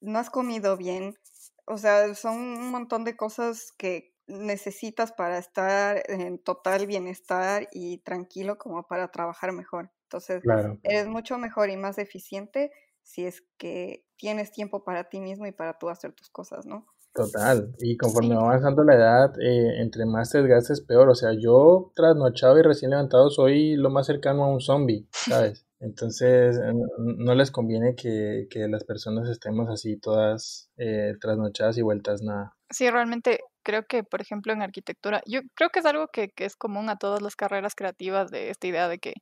no 0.00 0.18
has 0.18 0.30
comido 0.30 0.76
bien, 0.76 1.18
o 1.66 1.76
sea, 1.76 2.14
son 2.14 2.36
un 2.36 2.70
montón 2.70 3.04
de 3.04 3.16
cosas 3.16 3.72
que 3.76 4.14
necesitas 4.26 5.12
para 5.12 5.38
estar 5.38 6.02
en 6.08 6.38
total 6.38 6.86
bienestar 6.86 7.68
y 7.72 7.98
tranquilo 7.98 8.56
como 8.56 8.86
para 8.86 9.10
trabajar 9.10 9.52
mejor. 9.52 9.90
Entonces, 10.04 10.42
eres 10.82 11.08
mucho 11.08 11.36
mejor 11.36 11.68
y 11.68 11.76
más 11.76 11.98
eficiente 11.98 12.70
si 13.02 13.26
es 13.26 13.42
que 13.58 14.05
tienes 14.16 14.52
tiempo 14.52 14.84
para 14.84 15.08
ti 15.08 15.20
mismo 15.20 15.46
y 15.46 15.52
para 15.52 15.78
tú 15.78 15.88
hacer 15.88 16.12
tus 16.12 16.28
cosas, 16.30 16.66
¿no? 16.66 16.86
Total, 17.16 17.74
y 17.78 17.96
conforme 17.96 18.34
va 18.34 18.42
avanzando 18.42 18.84
la 18.84 18.94
edad, 18.94 19.40
eh, 19.40 19.80
entre 19.80 20.04
más 20.04 20.30
te 20.30 20.42
desgastes, 20.42 20.82
peor. 20.82 21.08
O 21.08 21.14
sea, 21.14 21.30
yo 21.32 21.92
trasnochado 21.94 22.58
y 22.58 22.62
recién 22.62 22.90
levantado 22.90 23.30
soy 23.30 23.76
lo 23.76 23.88
más 23.88 24.06
cercano 24.06 24.44
a 24.44 24.48
un 24.48 24.60
zombie, 24.60 25.08
¿sabes? 25.12 25.64
Entonces, 25.80 26.58
no 26.98 27.34
les 27.34 27.50
conviene 27.50 27.94
que, 27.94 28.46
las 28.68 28.84
personas 28.84 29.28
estemos 29.28 29.68
así 29.70 29.98
todas 29.98 30.70
eh, 30.76 31.14
trasnochadas 31.20 31.78
y 31.78 31.82
vueltas 31.82 32.22
nada. 32.22 32.54
Sí, 32.70 32.90
realmente 32.90 33.40
creo 33.62 33.84
que, 33.86 34.02
por 34.02 34.20
ejemplo, 34.20 34.52
en 34.52 34.62
arquitectura, 34.62 35.22
yo 35.26 35.40
creo 35.54 35.70
que 35.70 35.80
es 35.80 35.86
algo 35.86 36.08
que, 36.08 36.28
que 36.28 36.44
es 36.44 36.56
común 36.56 36.88
a 36.88 36.96
todas 36.96 37.22
las 37.22 37.36
carreras 37.36 37.74
creativas 37.74 38.30
de 38.30 38.50
esta 38.50 38.66
idea 38.66 38.88
de 38.88 38.98
que 38.98 39.14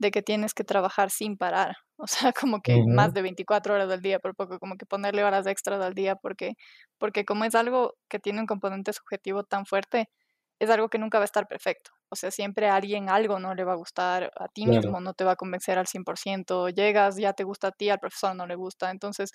de 0.00 0.10
que 0.10 0.22
tienes 0.22 0.54
que 0.54 0.64
trabajar 0.64 1.10
sin 1.10 1.36
parar, 1.36 1.76
o 2.02 2.06
sea, 2.06 2.32
como 2.32 2.60
que 2.62 2.84
más 2.86 3.12
de 3.14 3.22
24 3.22 3.74
horas 3.74 3.90
al 3.90 4.02
día, 4.02 4.18
por 4.20 4.34
poco, 4.34 4.58
como 4.58 4.76
que 4.76 4.86
ponerle 4.86 5.24
horas 5.24 5.46
extras 5.46 5.80
al 5.82 5.94
día, 5.94 6.16
porque, 6.16 6.54
porque 6.98 7.24
como 7.24 7.44
es 7.44 7.54
algo 7.54 7.94
que 8.08 8.18
tiene 8.18 8.40
un 8.40 8.46
componente 8.46 8.92
subjetivo 8.92 9.44
tan 9.44 9.66
fuerte, 9.66 10.08
es 10.60 10.70
algo 10.70 10.88
que 10.90 10.98
nunca 10.98 11.18
va 11.18 11.24
a 11.24 11.26
estar 11.26 11.48
perfecto. 11.48 11.90
O 12.10 12.16
sea, 12.16 12.30
siempre 12.30 12.68
a 12.68 12.76
alguien 12.76 13.08
algo 13.10 13.38
no 13.38 13.54
le 13.54 13.64
va 13.64 13.72
a 13.72 13.76
gustar, 13.76 14.30
a 14.36 14.48
ti 14.48 14.66
mismo 14.66 15.00
no 15.00 15.14
te 15.14 15.24
va 15.24 15.32
a 15.32 15.36
convencer 15.36 15.78
al 15.78 15.86
100%, 15.86 16.68
llegas, 16.70 17.16
ya 17.16 17.32
te 17.32 17.44
gusta 17.44 17.68
a 17.68 17.72
ti, 17.72 17.88
al 17.90 17.98
profesor 18.00 18.36
no 18.36 18.46
le 18.46 18.56
gusta. 18.56 18.90
Entonces, 18.90 19.30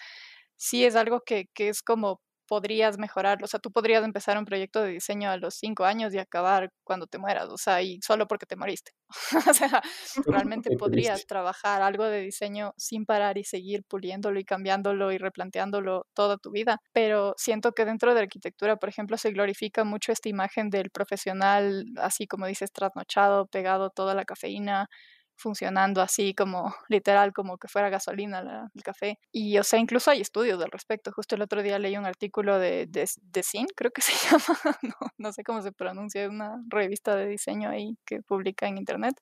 sí 0.56 0.86
es 0.86 0.95
algo 0.95 1.21
que, 1.21 1.47
que 1.54 1.69
es 1.69 1.82
como 1.82 2.21
podrías 2.48 2.98
mejorarlo. 2.98 3.46
O 3.46 3.48
sea, 3.48 3.60
tú 3.60 3.72
podrías 3.72 4.04
empezar 4.04 4.38
un 4.38 4.46
proyecto 4.46 4.82
de 4.82 4.92
diseño 4.92 5.30
a 5.30 5.38
los 5.38 5.56
cinco 5.56 5.86
años 5.86 6.14
y 6.14 6.20
acabar 6.20 6.72
cuando 6.84 7.08
te 7.08 7.18
mueras, 7.18 7.50
o 7.50 7.58
sea, 7.58 7.82
y 7.82 8.00
solo 8.02 8.28
porque 8.28 8.46
te 8.46 8.56
moriste. 8.56 8.92
o 9.50 9.54
sea, 9.54 9.82
realmente 10.50 10.76
podrías 10.78 11.26
trabajar 11.26 11.82
algo 11.82 12.06
de 12.06 12.22
diseño 12.22 12.74
sin 12.78 13.06
parar 13.06 13.38
y 13.38 13.44
seguir 13.44 13.84
puliéndolo 13.88 14.40
y 14.40 14.46
cambiándolo 14.46 15.12
y 15.12 15.18
replanteándolo 15.18 16.08
toda 16.14 16.38
tu 16.38 16.52
vida. 16.52 16.80
Pero 16.94 17.34
siento 17.38 17.74
que 17.74 17.86
dentro 17.86 18.14
de 18.14 18.22
arquitectura, 18.22 18.78
por 18.78 18.90
ejemplo, 18.90 19.18
se 19.18 19.32
glorifica 19.32 19.84
mucho 19.84 20.12
esta 20.12 20.30
imagen 20.30 20.70
del 20.70 20.90
profesional, 20.90 21.86
así 21.98 22.28
como 22.28 22.48
dices, 22.48 22.72
trasnochado, 22.72 23.48
pegado 23.48 23.90
toda 23.90 24.16
la 24.16 24.26
cafeína, 24.26 24.88
funcionando 25.38 26.02
así 26.02 26.34
como 26.34 26.74
literal, 26.89 27.34
como 27.34 27.58
que 27.58 27.67
fuera 27.67 27.89
gasolina 27.89 28.69
el 28.74 28.84
café. 28.84 29.19
Y 29.32 29.58
o 29.58 29.63
sea, 29.63 29.80
incluso 29.80 30.12
hay 30.12 30.21
estudios 30.21 30.62
al 30.63 30.71
respecto. 30.71 31.12
Justo 31.12 31.36
el 31.36 31.41
otro 31.41 31.63
día 31.63 31.80
leí 31.80 31.98
un 31.98 32.06
artículo 32.06 32.60
de, 32.60 32.88
de, 32.88 33.10
de 33.21 33.43
Sin, 33.43 33.67
creo 33.76 33.91
que 33.91 34.02
se 34.02 34.13
llama, 34.13 34.60
no, 34.82 34.95
no, 35.17 35.32
sé 35.32 35.43
cómo 35.43 35.62
se 35.62 35.71
pronuncia, 35.71 36.24
es 36.24 36.30
una 36.30 36.62
revista 36.67 37.15
de 37.15 37.28
diseño 37.28 37.69
ahí 37.69 37.98
que 38.06 38.21
publica 38.21 38.67
en 38.67 38.78
internet. 38.78 39.15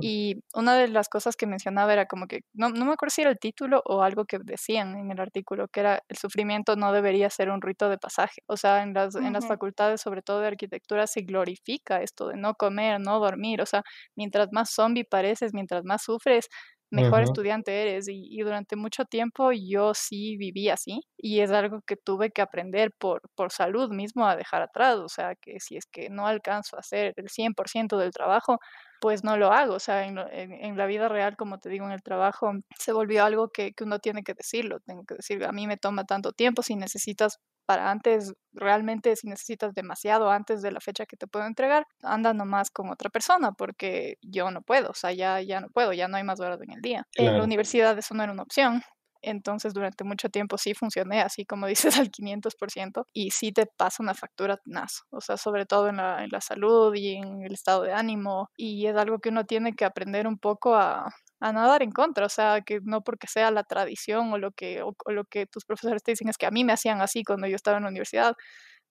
Y 0.00 0.42
una 0.54 0.74
de 0.76 0.88
las 0.88 1.08
cosas 1.08 1.36
que 1.36 1.46
mencionaba 1.46 1.92
era 1.92 2.06
como 2.06 2.26
que, 2.26 2.40
no, 2.52 2.70
no 2.70 2.84
me 2.84 2.92
acuerdo 2.92 3.10
si 3.10 3.22
era 3.22 3.30
el 3.30 3.38
título 3.38 3.82
o 3.84 4.02
algo 4.02 4.24
que 4.24 4.38
decían 4.38 4.96
en 4.96 5.10
el 5.10 5.20
artículo, 5.20 5.68
que 5.68 5.80
era 5.80 6.02
el 6.08 6.16
sufrimiento 6.16 6.76
no 6.76 6.92
debería 6.92 7.30
ser 7.30 7.50
un 7.50 7.62
rito 7.62 7.88
de 7.88 7.98
pasaje. 7.98 8.42
O 8.46 8.56
sea, 8.56 8.82
en 8.82 8.94
las, 8.94 9.14
en 9.14 9.32
las 9.32 9.46
facultades, 9.46 10.00
sobre 10.00 10.22
todo 10.22 10.40
de 10.40 10.48
arquitectura, 10.48 11.06
se 11.06 11.22
glorifica 11.22 12.02
esto 12.02 12.28
de 12.28 12.36
no 12.36 12.54
comer, 12.54 13.00
no 13.00 13.18
dormir. 13.20 13.60
O 13.60 13.66
sea, 13.66 13.82
mientras 14.16 14.48
más 14.52 14.70
zombie 14.70 15.04
pareces, 15.04 15.52
mientras 15.60 15.84
más 15.84 16.02
sufres, 16.02 16.48
mejor 16.90 17.22
estudiante 17.22 17.82
eres. 17.82 18.06
Y, 18.08 18.40
durante 18.40 18.76
mucho 18.76 19.04
tiempo 19.04 19.52
yo 19.52 19.92
sí 19.94 20.36
viví 20.36 20.68
así 20.70 21.02
y 21.16 21.40
es 21.40 21.50
algo 21.50 21.82
que 21.86 21.96
tuve 21.96 22.30
que 22.30 22.42
aprender 22.42 22.92
por, 22.98 23.22
por 23.36 23.52
salud 23.52 23.90
mismo 23.90 24.26
a 24.26 24.36
dejar 24.36 24.62
atrás. 24.62 24.96
O 24.98 25.08
sea, 25.08 25.34
que 25.36 25.60
si 25.60 25.76
es 25.76 25.86
que 25.86 26.08
no 26.10 26.26
alcanzo 26.26 26.76
a 26.76 26.80
hacer 26.80 27.12
el 27.16 27.28
100% 27.28 27.98
del 27.98 28.12
trabajo, 28.12 28.58
pues 29.00 29.24
no 29.24 29.36
lo 29.36 29.52
hago. 29.52 29.74
O 29.74 29.80
sea, 29.80 30.06
en, 30.06 30.18
en, 30.18 30.76
la 30.76 30.86
vida 30.86 31.08
real, 31.08 31.36
como 31.36 31.58
te 31.58 31.68
digo, 31.68 31.86
en 31.86 31.92
el 31.92 32.02
trabajo, 32.02 32.52
se 32.78 32.92
volvió 32.92 33.24
algo 33.24 33.48
que, 33.50 33.72
que 33.72 33.84
uno 33.84 33.98
tiene 33.98 34.22
que 34.22 34.34
decirlo. 34.34 34.80
Tengo 34.80 35.04
que 35.04 35.16
decir, 35.16 35.44
a 35.44 35.52
mí 35.52 35.66
me 35.66 35.76
toma 35.76 36.04
tanto 36.04 36.32
tiempo, 36.32 36.62
si 36.62 36.76
necesitas 36.76 37.38
para 37.66 37.90
antes, 37.90 38.32
realmente 38.52 39.14
si 39.14 39.28
necesitas 39.28 39.74
demasiado 39.74 40.28
antes 40.30 40.60
de 40.60 40.72
la 40.72 40.80
fecha 40.80 41.06
que 41.06 41.16
te 41.16 41.28
puedo 41.28 41.46
entregar, 41.46 41.86
anda 42.02 42.34
nomás 42.34 42.68
con 42.70 42.90
otra 42.90 43.10
persona 43.10 43.52
porque 43.52 44.16
yo 44.22 44.50
no 44.50 44.60
puedo, 44.62 44.90
o 44.90 44.94
sea, 44.94 45.12
ya, 45.12 45.40
ya 45.40 45.60
no 45.60 45.68
puedo, 45.68 45.92
ya 45.92 46.08
no 46.08 46.16
hay 46.16 46.24
más 46.24 46.40
horas 46.40 46.60
en 46.62 46.72
el 46.72 46.80
día. 46.80 47.06
En 47.14 47.38
la 47.38 47.44
universidad 47.44 47.96
eso 47.96 48.14
no 48.14 48.24
era 48.24 48.32
una 48.32 48.42
opción. 48.42 48.82
Entonces, 49.22 49.74
durante 49.74 50.04
mucho 50.04 50.28
tiempo 50.28 50.58
sí 50.58 50.74
funcioné, 50.74 51.20
así 51.20 51.44
como 51.44 51.66
dices, 51.66 51.94
al 51.98 52.10
500%, 52.10 53.06
y 53.12 53.30
sí 53.30 53.52
te 53.52 53.66
pasa 53.66 54.02
una 54.02 54.14
factura 54.14 54.56
tenaz, 54.56 55.02
o 55.10 55.20
sea, 55.20 55.36
sobre 55.36 55.66
todo 55.66 55.88
en 55.88 55.96
la, 55.96 56.24
en 56.24 56.30
la 56.30 56.40
salud 56.40 56.94
y 56.94 57.16
en 57.16 57.42
el 57.42 57.52
estado 57.52 57.82
de 57.82 57.92
ánimo, 57.92 58.48
y 58.56 58.86
es 58.86 58.96
algo 58.96 59.18
que 59.18 59.30
uno 59.30 59.44
tiene 59.44 59.74
que 59.74 59.84
aprender 59.84 60.26
un 60.26 60.38
poco 60.38 60.74
a, 60.74 61.12
a 61.40 61.52
nadar 61.52 61.82
en 61.82 61.90
contra, 61.90 62.26
o 62.26 62.28
sea, 62.28 62.60
que 62.60 62.80
no 62.82 63.02
porque 63.02 63.26
sea 63.26 63.50
la 63.50 63.64
tradición 63.64 64.32
o 64.32 64.38
lo 64.38 64.52
que, 64.52 64.82
o, 64.82 64.94
lo 65.10 65.24
que 65.24 65.46
tus 65.46 65.64
profesores 65.64 66.02
te 66.02 66.12
dicen 66.12 66.28
es 66.28 66.36
que 66.36 66.46
a 66.46 66.50
mí 66.50 66.64
me 66.64 66.72
hacían 66.72 67.00
así 67.00 67.24
cuando 67.24 67.46
yo 67.46 67.56
estaba 67.56 67.78
en 67.78 67.84
la 67.84 67.88
universidad. 67.88 68.34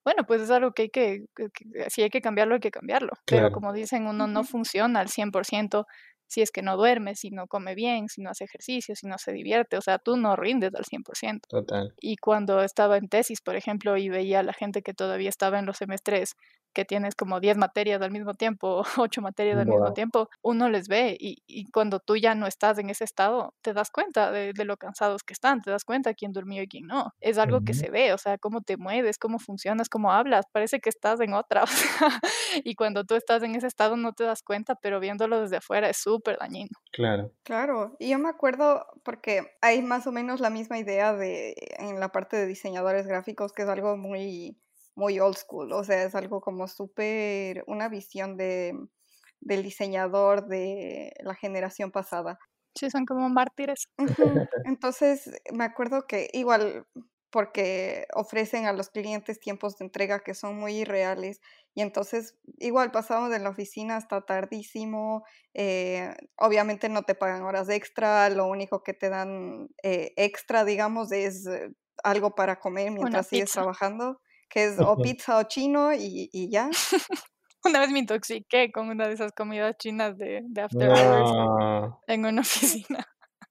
Bueno, 0.04 0.24
pues 0.26 0.42
es 0.42 0.50
algo 0.50 0.72
que 0.72 0.84
hay 0.84 0.90
que, 0.90 1.26
si 1.90 2.02
hay 2.02 2.10
que 2.10 2.22
cambiarlo, 2.22 2.56
hay 2.56 2.62
que 2.62 2.72
cambiarlo. 2.72 3.12
Pero 3.26 3.52
como 3.52 3.74
dicen, 3.74 4.08
uno 4.08 4.28
no 4.28 4.44
funciona 4.44 5.02
al 5.02 5.10
100% 5.10 5.86
si 6.30 6.42
es 6.42 6.52
que 6.52 6.62
no 6.62 6.78
duerme, 6.78 7.16
si 7.16 7.32
no 7.32 7.48
come 7.48 7.76
bien, 7.76 8.08
si 8.08 8.22
no 8.22 8.30
hace 8.30 8.46
ejercicio, 8.46 8.96
si 8.96 9.08
no 9.08 9.18
se 9.18 9.34
divierte, 9.34 9.78
o 9.78 9.82
sea, 9.82 9.98
tú 9.98 10.16
no 10.16 10.36
rindes 10.36 10.74
al 10.76 10.86
100%. 10.86 11.42
Total. 11.50 11.94
Y 12.00 12.18
cuando 12.18 12.62
estaba 12.62 12.98
en 12.98 13.10
tesis, 13.10 13.42
por 13.42 13.56
ejemplo, 13.56 13.98
y 13.98 14.10
veía 14.10 14.40
a 14.40 14.44
la 14.44 14.54
gente 14.54 14.82
que 14.82 14.94
todavía 14.94 15.30
estaba 15.30 15.60
en 15.60 15.66
los 15.66 15.78
semestres 15.78 16.36
que 16.74 16.86
tienes 16.86 17.16
como 17.16 17.40
10 17.40 17.58
materias 17.58 18.02
al 18.02 18.12
mismo 18.12 18.34
tiempo, 18.34 18.84
8 18.98 19.22
materias 19.22 19.58
al 19.58 19.68
mismo 19.68 19.94
tiempo, 19.94 20.30
uno 20.42 20.70
les 20.70 20.88
ve 20.88 21.18
y, 21.20 21.44
y, 21.48 21.66
cuando 21.72 22.00
tú 22.00 22.16
ya 22.16 22.36
no 22.36 22.48
estás 22.48 22.78
en 22.80 22.90
ese 22.90 23.04
estado, 23.04 23.54
te 23.62 23.74
das 23.74 23.92
cuenta 23.92 24.32
de, 24.32 24.54
de, 24.54 24.66
lo 24.66 24.78
cansados 24.78 25.24
que 25.24 25.34
están, 25.34 25.62
te 25.62 25.72
das 25.72 25.84
cuenta 25.84 26.14
quién 26.14 26.32
durmió 26.32 26.62
y 26.62 26.68
quién 26.68 26.88
no. 26.88 27.14
Es 27.20 27.38
algo 27.38 27.62
que 27.62 27.74
se 27.74 27.90
ve, 27.90 28.14
o 28.14 28.18
sea, 28.18 28.38
cómo 28.38 28.62
te 28.62 28.78
mueves, 28.78 29.18
cómo 29.18 29.40
funcionas, 29.40 29.90
cómo 29.90 30.12
hablas, 30.12 30.46
parece 30.52 30.80
que 30.80 30.90
estás 30.90 31.20
en 31.20 31.34
otra. 31.34 31.64
y 32.64 32.76
cuando 32.76 33.04
tú 33.04 33.16
estás 33.16 33.44
en 33.44 33.56
ese 33.56 33.68
estado 33.68 33.98
no 33.98 34.14
te 34.14 34.24
das 34.24 34.44
cuenta, 34.44 34.76
pero 34.76 35.00
viéndolo 35.00 35.42
desde 35.42 35.58
afuera 35.58 35.90
es 35.90 35.98
súper 35.98 36.38
dañino. 36.40 36.72
Claro. 36.92 37.32
Claro, 37.44 37.96
y 38.00 38.10
yo 38.10 38.20
me 38.20 38.30
acuerdo 38.30 38.86
porque 39.04 39.56
hay 39.62 39.82
más 39.82 40.08
o 40.08 40.12
menos 40.12 40.40
la 40.40 40.50
misma 40.50 40.78
idea 40.78 41.14
de 41.14 41.56
en 41.78 42.00
la 42.00 42.10
parte 42.10 42.38
de 42.38 42.46
diseñadores 42.46 43.08
gráficos, 43.08 43.54
que 43.54 43.64
es 43.64 43.70
algo 43.70 43.98
muy 43.98 44.58
muy 45.00 45.20
old 45.20 45.38
school, 45.38 45.72
o 45.72 45.84
sea, 45.84 46.04
es 46.04 46.14
algo 46.14 46.42
como 46.42 46.68
súper, 46.68 47.64
una 47.68 47.88
visión 47.88 48.36
de, 48.36 48.78
del 49.40 49.64
diseñador 49.64 50.48
de 50.48 51.14
la 51.22 51.34
generación 51.36 51.92
pasada. 51.92 52.38
Sí, 52.78 52.90
son 52.92 53.06
como 53.06 53.30
mártires. 53.30 53.88
Entonces, 54.66 55.32
me 55.52 55.64
acuerdo 55.64 56.06
que 56.06 56.30
igual, 56.34 56.86
porque 57.32 58.06
ofrecen 58.14 58.66
a 58.66 58.74
los 58.74 58.90
clientes 58.90 59.40
tiempos 59.40 59.78
de 59.78 59.86
entrega 59.86 60.20
que 60.20 60.34
son 60.34 60.58
muy 60.58 60.80
irreales, 60.82 61.40
y 61.74 61.82
entonces 61.82 62.38
igual 62.58 62.92
pasamos 62.92 63.34
en 63.34 63.44
la 63.44 63.50
oficina 63.52 63.96
hasta 63.96 64.26
tardísimo, 64.26 65.24
eh, 65.54 66.14
obviamente 66.38 66.90
no 66.90 67.04
te 67.04 67.16
pagan 67.16 67.44
horas 67.44 67.70
extra, 67.70 68.30
lo 68.30 68.48
único 68.48 68.84
que 68.84 68.94
te 68.94 69.10
dan 69.10 69.70
eh, 69.82 70.12
extra, 70.18 70.66
digamos, 70.66 71.12
es 71.14 71.48
eh, 71.48 71.70
algo 72.04 72.36
para 72.36 72.60
comer 72.60 72.92
mientras 72.92 73.28
sigues 73.28 73.52
trabajando 73.52 74.20
que 74.50 74.66
es 74.66 74.80
o 74.80 74.98
pizza 74.98 75.38
o 75.38 75.44
chino 75.44 75.94
y, 75.94 76.30
y 76.32 76.50
ya. 76.50 76.70
Una 77.66 77.80
vez 77.82 77.92
me 77.92 78.00
intoxiqué 78.00 78.72
con 78.72 78.90
una 78.90 79.08
de 79.08 79.14
esas 79.14 79.34
comidas 79.34 79.76
chinas 79.78 80.18
de, 80.18 80.42
de 80.46 80.62
After 80.62 80.90
Hours 80.90 81.94
en 82.08 82.26
una 82.26 82.42
oficina. 82.42 83.06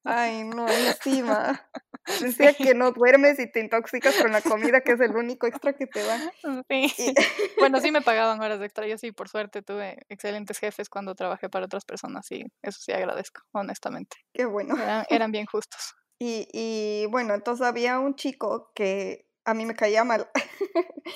Ay, 0.04 0.44
no, 0.44 0.66
encima. 0.66 1.68
Decía 2.22 2.54
que 2.54 2.74
no 2.74 2.92
duermes 2.92 3.38
y 3.38 3.50
te 3.50 3.61
intoxicas 3.61 4.14
con 4.16 4.32
la 4.32 4.40
comida, 4.40 4.80
que 4.80 4.92
es 4.92 5.00
el 5.00 5.14
único 5.14 5.46
extra 5.46 5.74
que 5.74 5.87
te 5.87 6.02
dan. 6.02 6.30
Sí. 6.70 7.12
bueno, 7.58 7.80
sí 7.80 7.90
me 7.90 8.00
pagaban 8.00 8.40
horas 8.40 8.62
extra. 8.62 8.87
Yo 8.87 8.96
sí, 8.96 9.12
por 9.12 9.28
suerte, 9.28 9.61
tuve 9.61 9.98
excelentes 10.08 10.58
jefes 10.58 10.88
cuando 10.88 11.14
trabajé 11.14 11.50
para 11.50 11.66
otras 11.66 11.84
personas 11.84 12.30
y 12.32 12.46
eso 12.62 12.80
sí 12.80 12.92
agradezco, 12.92 13.42
honestamente. 13.52 14.16
Qué 14.32 14.46
bueno. 14.46 14.74
Eran, 14.82 15.04
eran 15.11 15.32
bien 15.32 15.44
justos. 15.44 15.94
Y, 16.18 16.48
y 16.52 17.06
bueno, 17.11 17.34
entonces 17.34 17.66
había 17.66 17.98
un 17.98 18.14
chico 18.14 18.72
que 18.74 19.27
a 19.48 19.54
mí 19.54 19.64
me 19.64 19.74
caía 19.74 20.04
mal. 20.04 20.28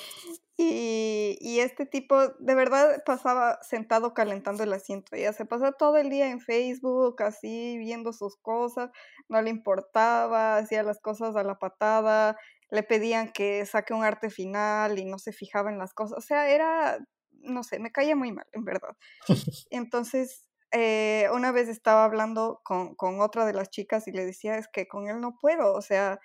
y, 0.57 1.37
y, 1.39 1.59
este 1.59 1.85
tipo 1.85 2.29
de 2.29 2.55
verdad 2.55 3.03
pasaba 3.05 3.59
sentado 3.61 4.15
calentando 4.15 4.63
el 4.63 4.73
asiento. 4.73 5.15
Ya 5.15 5.33
se 5.33 5.45
pasaba 5.45 5.73
todo 5.73 5.97
el 5.97 6.09
día 6.09 6.31
en 6.31 6.41
Facebook, 6.41 7.21
así 7.21 7.77
viendo 7.77 8.11
sus 8.11 8.35
cosas, 8.37 8.89
no 9.29 9.39
le 9.39 9.51
importaba, 9.51 10.57
hacía 10.57 10.81
las 10.81 10.99
cosas 10.99 11.35
a 11.35 11.43
la 11.43 11.59
patada, 11.59 12.35
le 12.71 12.81
pedían 12.81 13.31
que 13.31 13.63
saque 13.67 13.93
un 13.93 14.03
arte 14.03 14.31
final 14.31 14.97
y 14.97 15.05
no 15.05 15.19
se 15.19 15.31
fijaba 15.31 15.69
en 15.69 15.77
las 15.77 15.93
cosas. 15.93 16.17
O 16.17 16.21
sea, 16.21 16.49
era, 16.49 16.97
no 17.33 17.61
sé, 17.61 17.77
me 17.77 17.91
caía 17.91 18.15
muy 18.15 18.31
mal, 18.31 18.47
en 18.51 18.65
verdad. 18.65 18.97
Entonces, 19.69 20.49
eh, 20.71 21.27
una 21.35 21.51
vez 21.51 21.69
estaba 21.69 22.03
hablando 22.03 22.61
con, 22.63 22.95
con, 22.95 23.21
otra 23.21 23.45
de 23.45 23.53
las 23.53 23.69
chicas 23.69 24.07
y 24.07 24.11
le 24.11 24.25
decía, 24.25 24.57
es 24.57 24.67
que 24.67 24.87
con 24.87 25.07
él 25.07 25.21
no 25.21 25.37
puedo, 25.39 25.75
o 25.75 25.83
sea, 25.83 26.19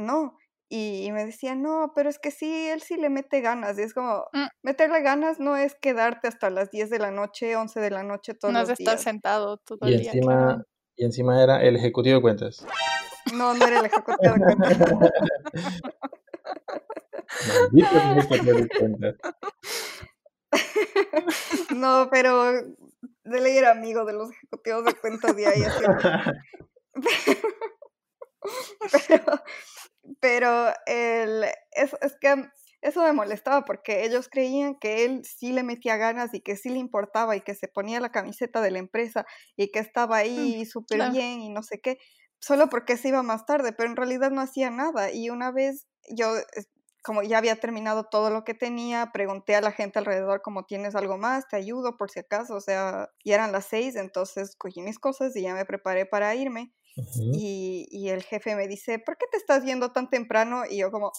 no. 0.00 0.38
Y 0.72 1.10
me 1.10 1.26
decía, 1.26 1.56
no, 1.56 1.90
pero 1.96 2.08
es 2.08 2.20
que 2.20 2.30
sí, 2.30 2.68
él 2.68 2.80
sí 2.80 2.96
le 2.96 3.10
mete 3.10 3.40
ganas. 3.40 3.76
Y 3.76 3.82
es 3.82 3.92
como, 3.92 4.28
mm. 4.32 4.46
meterle 4.62 5.02
ganas 5.02 5.40
no 5.40 5.56
es 5.56 5.74
quedarte 5.74 6.28
hasta 6.28 6.48
las 6.48 6.70
10 6.70 6.90
de 6.90 7.00
la 7.00 7.10
noche, 7.10 7.56
11 7.56 7.80
de 7.80 7.90
la 7.90 8.04
noche 8.04 8.34
todos 8.34 8.54
no 8.54 8.60
los 8.60 8.68
días. 8.68 8.78
No 8.78 8.84
es 8.84 8.88
estar 8.88 9.12
sentado 9.12 9.56
todo 9.58 9.88
y 9.88 9.94
el 9.94 10.06
encima, 10.06 10.54
día. 10.54 10.64
Y 10.94 11.04
encima 11.06 11.42
era 11.42 11.60
el 11.60 11.74
ejecutivo 11.74 12.14
de 12.16 12.22
cuentas. 12.22 12.64
No, 13.34 13.52
no 13.52 13.66
era 13.66 13.80
el 13.80 13.86
ejecutivo 13.86 14.34
de 14.34 14.40
cuentas. 14.40 14.78
Maldito 17.48 17.96
ejecutivo 17.96 18.58
de 18.58 18.68
cuentas. 18.68 19.14
no, 21.74 22.08
pero 22.12 22.52
de 22.52 23.40
ley 23.40 23.56
era 23.56 23.72
amigo 23.72 24.04
de 24.04 24.12
los 24.12 24.30
ejecutivos 24.30 24.84
de 24.84 24.94
cuentas 24.94 25.34
de 25.34 25.48
ahí. 25.48 25.64
Así. 25.64 25.84
pero, 29.08 29.08
pero 29.08 29.42
el, 30.86 31.44
es, 31.72 31.96
es 32.00 32.16
que 32.20 32.48
eso 32.82 33.02
me 33.02 33.12
molestaba 33.12 33.64
porque 33.64 34.04
ellos 34.04 34.28
creían 34.30 34.74
que 34.74 35.04
él 35.04 35.22
sí 35.24 35.52
le 35.52 35.62
metía 35.62 35.96
ganas 35.96 36.32
y 36.32 36.40
que 36.40 36.56
sí 36.56 36.70
le 36.70 36.78
importaba 36.78 37.36
y 37.36 37.42
que 37.42 37.54
se 37.54 37.68
ponía 37.68 38.00
la 38.00 38.10
camiseta 38.10 38.62
de 38.62 38.70
la 38.70 38.78
empresa 38.78 39.26
y 39.56 39.70
que 39.70 39.80
estaba 39.80 40.16
mm, 40.16 40.20
ahí 40.20 40.64
súper 40.64 40.98
claro. 40.98 41.12
bien 41.12 41.40
y 41.40 41.50
no 41.50 41.62
sé 41.62 41.80
qué, 41.80 41.98
solo 42.38 42.68
porque 42.68 42.96
se 42.96 43.08
iba 43.08 43.22
más 43.22 43.44
tarde, 43.44 43.72
pero 43.72 43.90
en 43.90 43.96
realidad 43.96 44.30
no 44.30 44.40
hacía 44.40 44.70
nada. 44.70 45.12
Y 45.12 45.28
una 45.30 45.50
vez 45.50 45.86
yo, 46.08 46.34
como 47.02 47.22
ya 47.22 47.38
había 47.38 47.56
terminado 47.56 48.04
todo 48.04 48.30
lo 48.30 48.44
que 48.44 48.54
tenía, 48.54 49.10
pregunté 49.12 49.56
a 49.56 49.60
la 49.60 49.72
gente 49.72 49.98
alrededor 49.98 50.40
como 50.40 50.64
tienes 50.64 50.94
algo 50.94 51.18
más, 51.18 51.48
te 51.48 51.56
ayudo 51.56 51.98
por 51.98 52.10
si 52.10 52.20
acaso, 52.20 52.54
o 52.54 52.60
sea, 52.60 53.10
ya 53.24 53.34
eran 53.34 53.52
las 53.52 53.66
seis, 53.66 53.94
entonces 53.96 54.56
cogí 54.56 54.80
mis 54.80 54.98
cosas 54.98 55.36
y 55.36 55.42
ya 55.42 55.54
me 55.54 55.66
preparé 55.66 56.06
para 56.06 56.34
irme. 56.34 56.72
Uh 57.00 57.02
-huh. 57.02 57.32
y, 57.34 57.88
y, 57.90 58.08
el 58.10 58.22
jefe 58.22 58.54
me 58.56 58.68
dice, 58.68 58.98
¿por 58.98 59.16
qué 59.16 59.26
te 59.30 59.36
estás 59.36 59.64
yendo 59.64 59.92
tan 59.92 60.10
temprano? 60.10 60.62
Y 60.68 60.78
yo 60.78 60.90
como, 60.90 61.12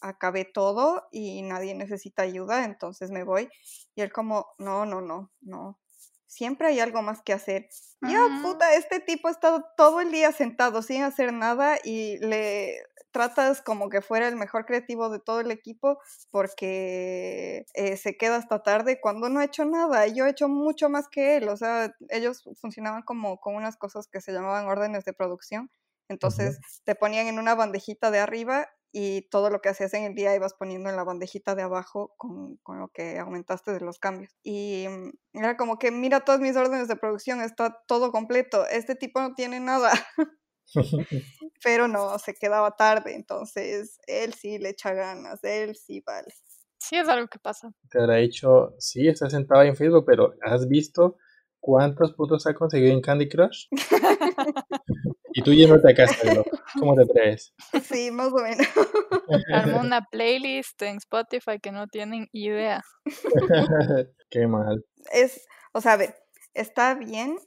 acabé 0.00 0.44
todo 0.44 1.04
y 1.10 1.42
nadie 1.42 1.74
necesita 1.74 2.22
ayuda, 2.22 2.64
entonces 2.64 3.10
me 3.10 3.24
voy. 3.24 3.48
Y 3.94 4.02
él 4.02 4.12
como, 4.12 4.46
no, 4.58 4.86
no, 4.86 5.00
no, 5.00 5.32
no. 5.40 5.78
Siempre 6.26 6.68
hay 6.68 6.80
algo 6.80 7.02
más 7.02 7.22
que 7.22 7.32
hacer. 7.32 7.68
Uh 8.02 8.06
-huh. 8.06 8.12
Ya, 8.12 8.42
puta, 8.42 8.74
este 8.74 9.00
tipo 9.00 9.28
ha 9.28 9.30
estado 9.30 9.64
todo 9.76 10.00
el 10.00 10.10
día 10.10 10.32
sentado 10.32 10.82
sin 10.82 11.02
hacer 11.02 11.32
nada 11.32 11.78
y 11.82 12.18
le 12.18 12.78
tratas 13.16 13.62
como 13.62 13.88
que 13.88 14.02
fuera 14.02 14.28
el 14.28 14.36
mejor 14.36 14.66
creativo 14.66 15.08
de 15.08 15.18
todo 15.18 15.40
el 15.40 15.50
equipo 15.50 15.98
porque 16.30 17.64
eh, 17.72 17.96
se 17.96 18.18
queda 18.18 18.36
hasta 18.36 18.62
tarde 18.62 19.00
cuando 19.00 19.30
no 19.30 19.40
ha 19.40 19.44
hecho 19.44 19.64
nada. 19.64 20.06
Yo 20.06 20.26
he 20.26 20.30
hecho 20.30 20.48
mucho 20.48 20.90
más 20.90 21.08
que 21.08 21.38
él, 21.38 21.48
o 21.48 21.56
sea, 21.56 21.94
ellos 22.10 22.44
funcionaban 22.60 23.04
como 23.04 23.40
con 23.40 23.54
unas 23.54 23.78
cosas 23.78 24.06
que 24.06 24.20
se 24.20 24.34
llamaban 24.34 24.66
órdenes 24.66 25.06
de 25.06 25.14
producción. 25.14 25.70
Entonces 26.10 26.60
te 26.84 26.94
ponían 26.94 27.26
en 27.26 27.38
una 27.38 27.54
bandejita 27.54 28.10
de 28.10 28.18
arriba 28.18 28.68
y 28.92 29.22
todo 29.30 29.48
lo 29.48 29.62
que 29.62 29.70
hacías 29.70 29.94
en 29.94 30.04
el 30.04 30.14
día 30.14 30.36
ibas 30.36 30.52
poniendo 30.52 30.90
en 30.90 30.96
la 30.96 31.04
bandejita 31.04 31.54
de 31.54 31.62
abajo 31.62 32.12
con, 32.18 32.56
con, 32.58 32.78
lo 32.78 32.88
que 32.88 33.18
aumentaste 33.18 33.72
de 33.72 33.80
los 33.80 33.98
cambios. 33.98 34.36
Y 34.42 34.88
mm, 34.90 35.38
era 35.38 35.56
como 35.56 35.78
que 35.78 35.90
mira 35.90 36.20
todas 36.20 36.42
mis 36.42 36.54
órdenes 36.54 36.86
de 36.86 36.96
producción, 36.96 37.40
está 37.40 37.82
todo 37.88 38.12
completo, 38.12 38.66
este 38.66 38.94
tipo 38.94 39.22
no 39.22 39.34
tiene 39.34 39.58
nada. 39.58 39.90
Pero 41.62 41.88
no, 41.88 42.18
se 42.18 42.34
quedaba 42.34 42.76
tarde, 42.76 43.14
entonces 43.14 43.98
él 44.06 44.34
sí 44.34 44.58
le 44.58 44.70
echa 44.70 44.92
ganas, 44.92 45.42
él 45.44 45.76
sí 45.76 46.02
vale. 46.06 46.32
Sí, 46.78 46.96
es 46.96 47.08
algo 47.08 47.26
que 47.28 47.38
pasa. 47.38 47.72
Te 47.90 48.00
habrá 48.00 48.16
dicho, 48.16 48.74
sí, 48.78 49.08
estás 49.08 49.32
sentado 49.32 49.62
en 49.62 49.76
Facebook, 49.76 50.04
pero 50.06 50.34
¿has 50.42 50.68
visto 50.68 51.16
cuántos 51.58 52.12
puntos 52.12 52.46
ha 52.46 52.54
conseguido 52.54 52.92
en 52.92 53.00
Candy 53.00 53.28
Crush? 53.28 53.66
y 55.32 55.42
tú 55.42 55.52
yéndote 55.52 55.90
a 55.90 55.94
casa, 55.94 56.44
¿cómo 56.78 56.94
te 56.94 57.06
traes? 57.06 57.54
Sí, 57.82 58.10
más 58.10 58.32
o 58.32 58.36
menos. 58.36 58.66
Armó 59.52 59.80
una 59.80 60.02
playlist 60.04 60.80
en 60.82 60.98
Spotify 60.98 61.58
que 61.60 61.72
no 61.72 61.88
tienen 61.88 62.28
idea. 62.32 62.84
Qué 64.30 64.46
mal. 64.46 64.84
Es, 65.12 65.46
o 65.72 65.80
sea, 65.80 65.94
a 65.94 65.96
ver, 65.96 66.14
está 66.54 66.94
bien 66.94 67.38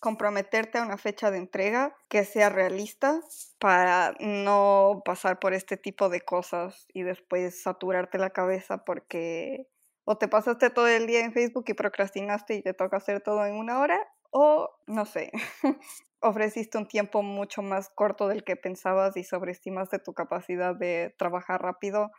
comprometerte 0.00 0.78
a 0.78 0.82
una 0.82 0.96
fecha 0.96 1.30
de 1.30 1.38
entrega 1.38 1.96
que 2.08 2.24
sea 2.24 2.48
realista 2.48 3.20
para 3.58 4.14
no 4.20 5.02
pasar 5.04 5.38
por 5.38 5.54
este 5.54 5.76
tipo 5.76 6.08
de 6.08 6.20
cosas 6.20 6.86
y 6.92 7.02
después 7.02 7.62
saturarte 7.62 8.18
la 8.18 8.30
cabeza 8.30 8.84
porque 8.84 9.68
o 10.04 10.16
te 10.16 10.28
pasaste 10.28 10.70
todo 10.70 10.88
el 10.88 11.06
día 11.06 11.20
en 11.20 11.32
Facebook 11.32 11.64
y 11.68 11.74
procrastinaste 11.74 12.54
y 12.54 12.62
te 12.62 12.74
toca 12.74 12.96
hacer 12.96 13.20
todo 13.20 13.44
en 13.44 13.54
una 13.54 13.80
hora 13.80 14.00
o 14.30 14.70
no 14.86 15.04
sé, 15.04 15.30
ofreciste 16.20 16.78
un 16.78 16.86
tiempo 16.86 17.22
mucho 17.22 17.62
más 17.62 17.90
corto 17.90 18.28
del 18.28 18.44
que 18.44 18.56
pensabas 18.56 19.16
y 19.16 19.24
sobreestimaste 19.24 19.98
tu 19.98 20.14
capacidad 20.14 20.74
de 20.74 21.14
trabajar 21.18 21.62
rápido 21.62 22.10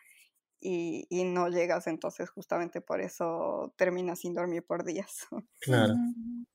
y, 0.61 1.07
y, 1.09 1.23
no 1.23 1.49
llegas, 1.49 1.87
entonces 1.87 2.29
justamente 2.29 2.81
por 2.81 3.01
eso 3.01 3.73
terminas 3.77 4.19
sin 4.19 4.33
dormir 4.33 4.63
por 4.63 4.83
días. 4.83 5.27
Claro. 5.61 5.93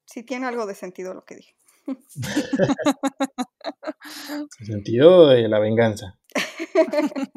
Sí 0.06 0.22
tiene 0.22 0.46
algo 0.46 0.66
de 0.66 0.74
sentido 0.74 1.14
lo 1.14 1.24
que 1.24 1.36
dije. 1.36 1.56
El 4.60 4.66
sentido 4.66 5.28
de 5.28 5.48
la 5.48 5.58
venganza. 5.58 6.18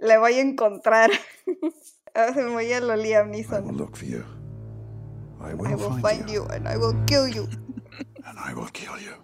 Le 0.00 0.18
voy 0.18 0.34
a 0.34 0.40
encontrar. 0.40 1.10
Me 2.36 2.48
voy 2.48 2.72
a 2.72 2.80
lo 2.80 2.96
Liam 2.96 3.30
Neeson. 3.30 3.64
I 3.64 3.66
will 3.66 3.76
look 3.76 3.96
for 3.96 4.06
you. 4.06 4.24
I 5.40 5.54
will, 5.54 5.66
I 5.66 5.74
will 5.74 5.90
find, 5.90 6.02
find 6.02 6.28
you. 6.28 6.42
you 6.42 6.48
and 6.50 6.68
I 6.68 6.76
will 6.76 6.94
kill 7.06 7.28
you. 7.28 7.48
And 8.24 8.38
I 8.38 8.52
will 8.54 8.70
kill 8.72 8.98
you. 8.98 9.16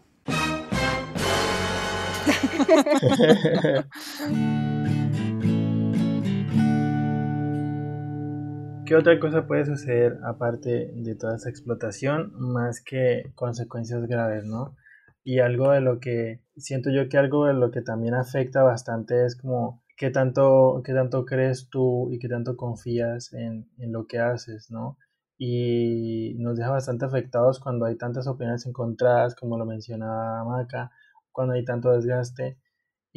¿Qué 8.87 8.95
otra 8.95 9.19
cosa 9.19 9.49
puede 9.49 9.65
suceder 9.65 10.21
aparte 10.25 10.93
de 10.95 11.17
toda 11.17 11.35
esa 11.35 11.51
explotación 11.51 12.33
más 12.39 12.81
que 12.81 13.33
consecuencias 13.35 14.07
graves, 14.07 14.45
no? 14.45 14.77
Y 15.25 15.41
algo 15.41 15.73
de 15.73 15.81
lo 15.81 15.99
que 15.99 16.45
siento 16.57 16.91
yo 16.91 17.09
que 17.09 17.19
algo 17.19 17.47
de 17.47 17.55
lo 17.55 17.73
que 17.73 17.83
también 17.83 18.15
afecta 18.15 18.63
bastante 18.63 19.27
es 19.27 19.35
como 19.35 19.83
qué 19.97 20.11
tanto, 20.11 20.83
qué 20.85 20.95
tanto 20.95 21.25
crees 21.25 21.69
tú 21.69 22.13
y 22.13 22.21
qué 22.21 22.29
tanto 22.29 22.57
confías 22.57 23.33
en, 23.33 23.69
en 23.79 23.93
lo 23.93 24.07
que 24.07 24.21
haces, 24.21 24.71
¿no? 24.71 24.99
Y 25.37 26.37
nos 26.39 26.57
deja 26.57 26.71
bastante 26.71 27.07
afectados 27.07 27.59
cuando 27.59 27.87
hay 27.87 27.97
tantas 27.97 28.29
opiniones 28.29 28.67
encontradas, 28.67 29.35
como 29.35 29.59
lo 29.59 29.67
mencionaba 29.67 30.45
Maca, 30.45 30.93
cuando 31.33 31.55
hay 31.55 31.65
tanto 31.65 31.91
desgaste 31.91 32.57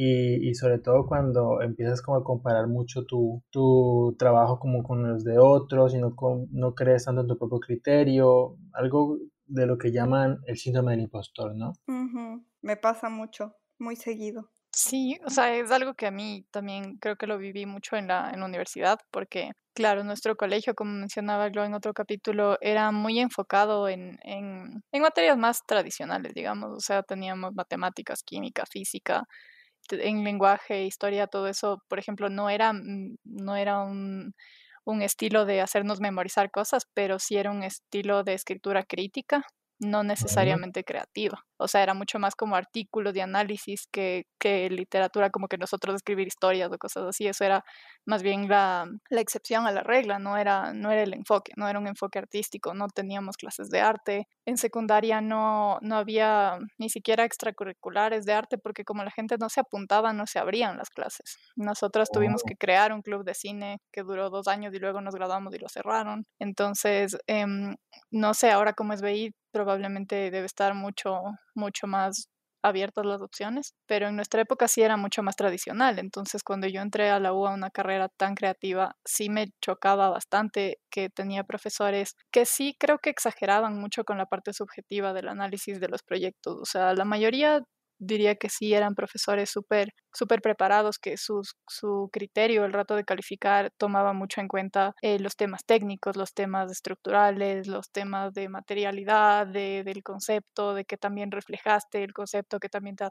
y, 0.02 0.50
y, 0.50 0.56
sobre 0.56 0.80
todo 0.80 1.06
cuando 1.06 1.62
empiezas 1.62 2.02
como 2.02 2.20
a 2.20 2.24
comparar 2.24 2.68
mucho 2.68 3.04
tu, 3.04 3.44
tu 3.50 4.16
trabajo 4.18 4.58
como 4.58 4.82
con 4.82 5.06
los 5.06 5.26
de 5.26 5.38
otros 5.38 5.94
y 5.94 5.98
no, 5.98 6.16
con, 6.16 6.48
no 6.54 6.74
crees 6.74 7.04
tanto 7.04 7.20
en 7.20 7.28
tu 7.28 7.38
propio 7.38 7.60
criterio, 7.60 8.56
algo 8.72 9.18
de 9.46 9.66
lo 9.66 9.78
que 9.78 9.92
llaman 9.92 10.40
el 10.46 10.56
síndrome 10.56 10.92
del 10.92 11.02
impostor, 11.02 11.54
¿no? 11.54 11.74
Uh 11.88 11.92
-huh. 11.92 12.44
Me 12.62 12.78
pasa 12.78 13.10
mucho, 13.10 13.56
muy 13.78 13.98
seguido. 13.98 14.50
Sí, 14.72 15.20
o 15.26 15.30
sea, 15.30 15.54
es 15.54 15.70
algo 15.70 15.94
que 15.96 16.08
a 16.08 16.12
mí 16.12 16.46
también 16.50 16.96
creo 17.00 17.18
que 17.18 17.28
lo 17.28 17.38
viví 17.38 17.66
mucho 17.66 17.98
en 17.98 18.08
la, 18.08 18.32
en 18.32 18.40
la 18.40 18.46
universidad, 18.46 19.00
porque, 19.12 19.52
claro, 19.74 20.06
nuestro 20.06 20.38
colegio, 20.38 20.76
como 20.76 20.94
mencionaba 20.94 21.50
yo 21.50 21.66
en 21.66 21.74
otro 21.74 21.94
capítulo, 21.94 22.58
era 22.62 22.92
muy 22.94 23.20
enfocado 23.20 23.90
en, 23.90 24.18
en, 24.24 24.82
en 24.94 25.02
materias 25.02 25.38
más 25.38 25.60
tradicionales, 25.68 26.34
digamos, 26.34 26.70
o 26.72 26.80
sea, 26.80 27.04
teníamos 27.04 27.54
matemáticas, 27.54 28.24
química, 28.24 28.64
física, 28.66 29.26
en 29.92 30.24
lenguaje, 30.24 30.84
historia, 30.86 31.28
todo 31.28 31.48
eso, 31.48 31.84
por 31.88 32.00
ejemplo, 32.00 32.30
no 32.30 32.50
era, 32.50 32.74
no 32.74 33.56
era 33.56 33.80
un, 33.80 34.34
un, 34.86 35.02
estilo 35.02 35.46
de 35.46 35.62
hacernos 35.62 36.00
memorizar 36.00 36.52
cosas, 36.52 36.88
pero 36.94 37.20
sí 37.20 37.38
era 37.38 37.52
un 37.52 37.64
estilo 37.64 38.24
de 38.24 38.34
escritura 38.34 38.84
crítica, 38.84 39.44
no 39.80 40.04
necesariamente 40.04 40.84
creativa. 40.84 41.44
O 41.60 41.68
sea, 41.68 41.84
era 41.84 41.94
mucho 41.94 42.20
más 42.20 42.36
como 42.36 42.56
artículos 42.56 43.14
de 43.14 43.22
análisis 43.22 43.88
que, 43.92 44.26
que 44.40 44.70
literatura, 44.70 45.30
como 45.30 45.48
que 45.48 45.58
nosotros 45.58 45.96
escribir 45.96 46.28
historias 46.28 46.72
o 46.72 46.78
cosas 46.78 47.06
así. 47.06 47.28
Eso 47.28 47.44
era 47.44 47.64
más 48.06 48.24
bien 48.24 48.48
la, 48.48 48.88
la 49.10 49.22
excepción 49.22 49.68
a 49.68 49.72
la 49.72 49.84
regla, 49.84 50.20
no 50.20 50.38
era, 50.38 50.74
no 50.74 50.92
era 50.92 51.04
el 51.04 51.14
enfoque, 51.14 51.52
no 51.58 51.68
era 51.68 51.80
un 51.80 51.88
enfoque 51.88 52.20
artístico, 52.20 52.74
no 52.74 52.88
teníamos 52.88 53.38
clases 53.38 53.70
de 53.70 53.82
arte. 53.82 54.28
En 54.46 54.58
secundaria 54.58 55.22
no, 55.22 55.78
no 55.82 55.96
había 55.96 56.58
ni 56.78 56.90
siquiera 56.90 57.24
extracurriculares 57.26 58.26
de 58.26 58.34
arte 58.34 58.58
porque 58.58 58.84
como 58.84 59.04
la 59.04 59.12
gente 59.12 59.38
no 59.40 59.50
se 59.50 59.60
apuntaba, 59.60 60.14
no 60.14 60.26
se 60.26 60.40
abrían 60.40 60.78
las 60.78 60.90
clases. 60.90 61.38
Nosotros 61.56 62.10
tuvimos 62.12 62.42
que 62.44 62.56
crear 62.56 62.94
un 62.94 63.02
club 63.02 63.24
de 63.24 63.34
cine 63.34 63.80
que 63.92 64.04
duró 64.04 64.30
dos 64.30 64.48
años 64.48 64.74
y 64.74 64.80
luego 64.80 65.02
nos 65.02 65.16
graduamos 65.16 65.54
y 65.54 65.60
lo 65.60 65.70
cerraron. 65.70 66.26
Entonces, 66.40 67.18
eh, 67.28 67.46
no 68.12 68.34
sé 68.34 68.52
ahora 68.52 68.74
cómo 68.74 68.94
es 68.94 69.02
BI, 69.02 69.34
probablemente 69.52 70.32
debe 70.32 70.46
estar 70.46 70.74
mucho, 70.74 71.22
mucho 71.60 71.88
más 71.88 72.30
abiertas 72.64 73.06
las 73.06 73.22
opciones, 73.22 73.74
pero 73.88 74.08
en 74.10 74.16
nuestra 74.16 74.42
época 74.42 74.68
sí 74.68 74.82
era 74.82 74.98
mucho 74.98 75.24
más 75.24 75.36
tradicional. 75.36 76.00
Entonces, 76.00 76.44
cuando 76.44 76.68
yo 76.68 76.82
entré 76.82 77.10
a 77.10 77.20
la 77.20 77.34
U 77.34 77.48
a 77.48 77.54
una 77.54 77.70
carrera 77.72 78.10
tan 78.10 78.36
creativa, 78.36 78.96
sí 79.06 79.30
me 79.30 79.48
chocaba 79.62 80.10
bastante 80.10 80.80
que 80.90 81.10
tenía 81.10 81.44
profesores 81.46 82.16
que 82.32 82.46
sí 82.46 82.76
creo 82.80 83.00
que 83.00 83.10
exageraban 83.12 83.80
mucho 83.80 84.04
con 84.04 84.18
la 84.18 84.26
parte 84.26 84.54
subjetiva 84.54 85.14
del 85.14 85.30
análisis 85.30 85.80
de 85.80 85.88
los 85.90 86.04
proyectos. 86.04 86.58
O 86.62 86.66
sea, 86.66 86.94
la 86.96 87.06
mayoría 87.06 87.62
diría 88.00 88.36
que 88.36 88.50
sí 88.50 88.74
eran 88.74 88.96
profesores 88.96 89.50
súper 89.50 89.90
super 90.14 90.42
preparados, 90.42 90.98
que 91.00 91.18
sus, 91.18 91.56
su 91.68 92.10
criterio 92.12 92.66
el 92.66 92.74
rato 92.74 92.96
de 92.96 93.04
calificar 93.06 93.72
tomaba 93.78 94.14
mucho 94.14 94.42
en 94.42 94.48
cuenta 94.48 94.96
eh, 95.02 95.20
los 95.20 95.36
temas 95.36 95.64
técnicos, 95.66 96.16
los 96.18 96.34
temas 96.34 96.72
estructurales, 96.72 97.68
los 97.68 97.92
temas 97.92 98.34
de 98.34 98.50
materialidad, 98.50 99.46
de, 99.48 99.84
del 99.84 100.02
concepto, 100.04 100.74
de 100.74 100.86
que 100.86 100.98
también 100.98 101.32
reflejaste 101.32 102.04
el 102.04 102.14
concepto, 102.14 102.60
que 102.60 102.70
también 102.70 102.96
te 102.96 103.06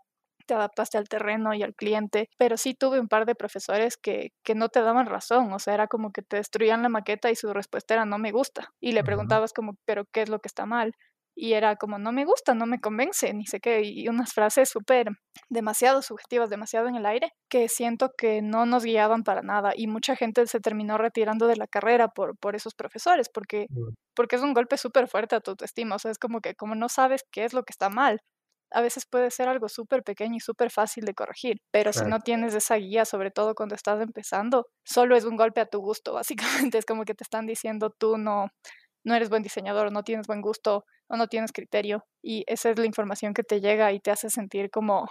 te 0.47 0.55
adaptaste 0.55 0.97
al 0.99 1.09
terreno 1.09 1.53
y 1.55 1.62
al 1.62 1.74
cliente, 1.74 2.30
pero 2.39 2.57
sí 2.57 2.74
tuve 2.74 2.99
un 3.01 3.09
par 3.09 3.26
de 3.26 3.34
profesores 3.34 3.97
que, 3.99 4.30
que 4.43 4.55
no 4.55 4.70
te 4.70 4.80
daban 4.80 5.07
razón, 5.07 5.53
o 5.53 5.59
sea, 5.59 5.74
era 5.74 5.89
como 5.89 6.11
que 6.11 6.22
te 6.22 6.36
destruían 6.36 6.82
la 6.82 6.89
maqueta 6.89 7.30
y 7.30 7.36
su 7.36 7.53
respuesta 7.53 7.95
era 7.95 8.07
no 8.07 8.18
me 8.18 8.32
gusta, 8.32 8.70
y 8.80 8.93
le 8.93 9.05
preguntabas 9.05 9.53
como, 9.53 9.74
pero 9.84 10.07
¿qué 10.11 10.22
es 10.22 10.30
lo 10.30 10.39
que 10.41 10.49
está 10.49 10.64
mal? 10.64 10.95
Y 11.41 11.53
era 11.53 11.76
como 11.76 11.99
no 11.99 12.11
me 12.11 12.24
gusta, 12.24 12.53
no 12.55 12.66
me 12.66 12.80
convence, 12.80 13.32
ni 13.32 13.47
sé 13.47 13.61
qué, 13.61 13.82
y 13.84 14.09
unas 14.09 14.32
frases 14.32 14.68
súper 14.68 15.07
demasiado 15.49 16.03
subjetivas, 16.03 16.51
demasiado 16.51 16.89
en 16.89 16.97
el 16.97 17.07
aire, 17.07 17.32
que 17.49 17.68
siento 17.68 18.11
que 18.18 18.43
no 18.43 18.66
nos 18.66 18.82
guiaban 18.82 19.22
para 19.22 19.43
nada 19.43 19.72
y 19.76 19.86
mucha 19.86 20.16
gente 20.16 20.45
se 20.49 20.59
terminó 20.59 20.99
retirando 20.99 21.47
de 21.47 21.55
la 21.55 21.68
carrera 21.68 22.09
por, 22.09 22.36
por 22.39 22.57
esos 22.57 22.74
profesores, 22.74 23.28
porque, 23.32 23.68
porque 24.16 24.34
es 24.34 24.43
un 24.43 24.53
golpe 24.53 24.76
súper 24.76 25.07
fuerte 25.07 25.36
a 25.36 25.41
tu 25.41 25.53
autoestima, 25.53 25.95
o 25.95 25.99
sea, 26.01 26.11
es 26.11 26.18
como 26.18 26.41
que 26.41 26.57
como 26.57 26.74
no 26.74 26.89
sabes 26.89 27.24
qué 27.30 27.45
es 27.45 27.53
lo 27.53 27.62
que 27.62 27.70
está 27.70 27.89
mal, 27.89 28.18
a 28.72 28.80
veces 28.80 29.07
puede 29.07 29.30
ser 29.30 29.49
algo 29.49 29.68
súper 29.68 30.03
pequeño 30.03 30.34
y 30.39 30.41
súper 30.41 30.72
fácil 30.72 31.05
de 31.05 31.14
corregir, 31.14 31.59
pero 31.70 31.93
claro. 31.93 32.05
si 32.05 32.11
no 32.11 32.18
tienes 32.18 32.53
esa 32.57 32.74
guía, 32.74 33.05
sobre 33.05 33.30
todo 33.30 33.55
cuando 33.55 33.76
estás 33.76 34.01
empezando, 34.01 34.66
solo 34.84 35.14
es 35.14 35.24
un 35.24 35.36
golpe 35.36 35.61
a 35.61 35.66
tu 35.66 35.78
gusto, 35.78 36.14
básicamente 36.68 36.78
es 36.78 36.84
como 36.84 37.05
que 37.05 37.14
te 37.14 37.22
están 37.22 37.47
diciendo 37.47 37.95
tú 37.97 38.18
no, 38.18 38.49
no 39.05 39.14
eres 39.14 39.30
buen 39.30 39.45
diseñador, 39.45 39.93
no 39.93 40.03
tienes 40.03 40.26
buen 40.26 40.41
gusto 40.41 40.84
o 41.09 41.16
no 41.16 41.26
tienes 41.26 41.52
criterio. 41.52 42.04
Y 42.22 42.44
esa 42.46 42.70
es 42.70 42.78
la 42.78 42.86
información 42.86 43.34
que 43.34 43.42
te 43.42 43.61
llega 43.61 43.92
y 43.92 44.00
te 44.00 44.11
hace 44.11 44.30
sentir 44.30 44.70
como, 44.70 45.09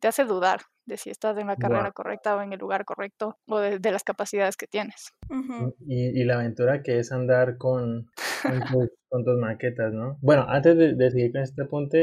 te 0.00 0.08
hace 0.08 0.24
dudar 0.24 0.60
de 0.84 0.96
si 0.96 1.10
estás 1.10 1.36
en 1.38 1.48
la 1.48 1.56
carrera 1.56 1.84
wow. 1.84 1.92
correcta 1.92 2.36
o 2.36 2.42
en 2.42 2.52
el 2.52 2.60
lugar 2.60 2.84
correcto 2.84 3.38
o 3.48 3.58
de, 3.58 3.78
de 3.78 3.92
las 3.92 4.04
capacidades 4.04 4.56
que 4.56 4.66
tienes. 4.66 5.12
Uh 5.28 5.34
-huh. 5.34 5.74
y, 5.80 6.20
y, 6.20 6.24
la 6.24 6.34
aventura 6.36 6.82
que 6.82 7.00
es 7.00 7.10
andar 7.10 7.58
con, 7.58 8.06
con, 8.42 8.60
tus, 8.60 8.90
con 9.08 9.24
tus 9.24 9.38
maquetas, 9.38 9.92
¿no? 9.92 10.18
Bueno, 10.20 10.46
antes 10.48 10.76
de, 10.76 10.94
de, 10.94 11.10
seguir 11.10 11.32
con 11.32 11.42
este 11.42 11.64
punto, 11.64 11.98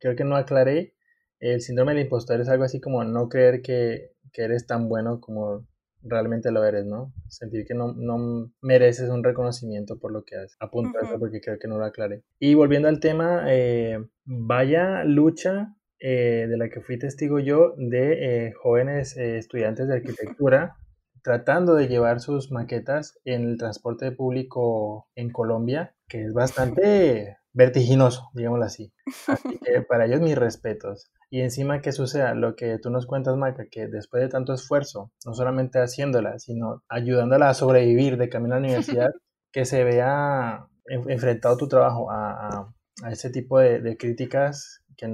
creo 0.00 0.16
que 0.16 0.24
no 0.24 0.36
aclaré 0.36 0.94
el 1.42 1.60
síndrome 1.60 1.92
del 1.92 2.04
impostor 2.04 2.40
es 2.40 2.48
algo 2.48 2.62
así 2.62 2.80
como 2.80 3.02
no 3.02 3.28
creer 3.28 3.62
que, 3.62 4.12
que 4.32 4.42
eres 4.42 4.64
tan 4.64 4.88
bueno 4.88 5.20
como 5.20 5.66
realmente 6.02 6.50
lo 6.50 6.64
eres, 6.64 6.84
¿no? 6.86 7.12
Sentir 7.28 7.64
que 7.66 7.74
no, 7.74 7.92
no 7.92 8.50
mereces 8.60 9.08
un 9.08 9.24
reconocimiento 9.24 9.98
por 9.98 10.12
lo 10.12 10.24
que 10.24 10.36
haces. 10.36 10.56
Apunto 10.60 10.98
a 10.98 11.02
eso 11.02 11.18
porque 11.18 11.40
creo 11.40 11.58
que 11.58 11.68
no 11.68 11.78
lo 11.78 11.84
aclaré. 11.84 12.22
Y 12.38 12.54
volviendo 12.54 12.88
al 12.88 13.00
tema, 13.00 13.44
eh, 13.48 13.98
vaya 14.24 15.04
lucha 15.04 15.76
eh, 15.98 16.46
de 16.48 16.56
la 16.56 16.68
que 16.68 16.80
fui 16.80 16.98
testigo 16.98 17.38
yo 17.38 17.74
de 17.76 18.46
eh, 18.46 18.52
jóvenes 18.52 19.16
estudiantes 19.16 19.88
de 19.88 19.94
arquitectura 19.94 20.76
tratando 21.22 21.74
de 21.74 21.88
llevar 21.88 22.20
sus 22.20 22.50
maquetas 22.50 23.18
en 23.24 23.48
el 23.48 23.56
transporte 23.56 24.10
público 24.12 25.08
en 25.14 25.30
Colombia, 25.30 25.94
que 26.08 26.24
es 26.24 26.32
bastante 26.32 27.38
vertiginoso, 27.52 28.30
digámoslo 28.34 28.64
así. 28.64 28.92
Así 29.28 29.58
que 29.58 29.82
para 29.88 30.06
ellos 30.06 30.20
mis 30.20 30.36
respetos. 30.36 31.10
Y 31.32 31.40
encima 31.40 31.80
que 31.80 31.92
suceda 31.92 32.34
lo 32.34 32.56
que 32.56 32.78
tú 32.78 32.90
nos 32.90 33.06
cuentas, 33.06 33.38
Maca, 33.38 33.64
que 33.70 33.86
después 33.86 34.22
de 34.22 34.28
tanto 34.28 34.52
esfuerzo, 34.52 35.12
no 35.24 35.32
solamente 35.32 35.78
haciéndola, 35.78 36.38
sino 36.38 36.82
ayudándola 36.90 37.48
a 37.48 37.54
sobrevivir 37.54 38.18
de 38.18 38.28
camino 38.28 38.54
a 38.54 38.60
la 38.60 38.66
universidad, 38.66 39.08
que 39.50 39.64
se 39.64 39.82
vea 39.82 40.66
enfrentado 40.84 41.56
tu 41.56 41.68
trabajo 41.68 42.10
a, 42.10 42.70
ese 43.10 43.30
tipo 43.30 43.58
de, 43.58 43.96
críticas 43.96 44.82
que, 44.94 45.08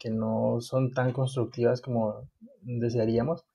que, 0.00 0.10
no 0.10 0.60
son 0.60 0.90
tan 0.90 1.12
constructivas 1.12 1.80
como 1.80 2.28
desearíamos, 2.62 3.46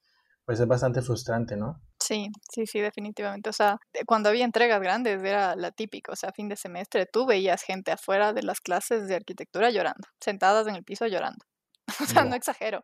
pues 0.46 0.62
es 0.62 0.68
bastante 0.68 1.02
frustrante, 1.02 1.58
¿no? 1.58 1.82
Sí, 2.00 2.30
sí, 2.50 2.66
sí, 2.68 2.80
definitivamente. 2.80 3.50
O 3.50 3.54
sea, 3.54 3.80
cuando 4.06 4.30
había 4.30 4.46
entregas 4.46 4.80
grandes 4.80 5.22
era 5.22 5.58
la 5.58 5.72
típica, 5.72 6.14
o 6.14 6.16
sea, 6.16 6.32
fin 6.32 6.48
de 6.48 6.56
semestre 6.56 7.06
tú 7.06 7.26
veías 7.26 7.64
gente 7.64 7.92
afuera 7.92 8.32
de 8.32 8.44
las 8.44 8.62
clases 8.62 9.10
de 9.10 9.16
arquitectura 9.16 9.72
llorando, 9.72 10.08
sentadas 10.22 10.68
en 10.68 10.76
el 10.76 10.86
piso 10.86 11.06
llorando. 11.06 11.44
O 12.02 12.06
sea, 12.06 12.24
no 12.24 12.36
exagero. 12.36 12.82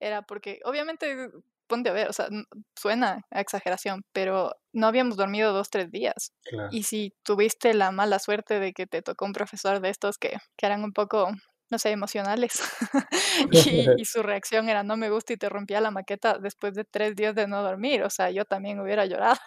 Era 0.00 0.22
porque, 0.22 0.60
obviamente, 0.64 1.30
ponte 1.66 1.90
a 1.90 1.92
ver, 1.92 2.08
o 2.08 2.12
sea, 2.12 2.28
suena 2.76 3.22
a 3.30 3.40
exageración, 3.40 4.04
pero 4.12 4.54
no 4.72 4.86
habíamos 4.86 5.16
dormido 5.16 5.52
dos, 5.52 5.70
tres 5.70 5.90
días. 5.90 6.32
Y 6.70 6.84
si 6.84 7.14
tuviste 7.22 7.74
la 7.74 7.90
mala 7.90 8.18
suerte 8.18 8.60
de 8.60 8.72
que 8.72 8.86
te 8.86 9.02
tocó 9.02 9.24
un 9.24 9.32
profesor 9.32 9.80
de 9.80 9.90
estos 9.90 10.18
que, 10.18 10.36
que 10.56 10.66
eran 10.66 10.84
un 10.84 10.92
poco 10.92 11.30
no 11.70 11.78
sé, 11.78 11.90
emocionales. 11.90 12.60
y, 13.98 14.04
su 14.04 14.22
reacción 14.22 14.68
era 14.68 14.82
no 14.82 14.96
me 14.96 15.10
gusta 15.10 15.32
y 15.32 15.36
te 15.36 15.48
rompía 15.48 15.80
la 15.80 15.90
maqueta 15.90 16.38
después 16.38 16.74
de 16.74 16.84
tres 16.84 17.16
días 17.16 17.34
de 17.34 17.46
no 17.46 17.62
dormir. 17.62 18.02
O 18.02 18.10
sea, 18.10 18.30
yo 18.30 18.44
también 18.44 18.80
hubiera 18.80 19.06
llorado. 19.06 19.38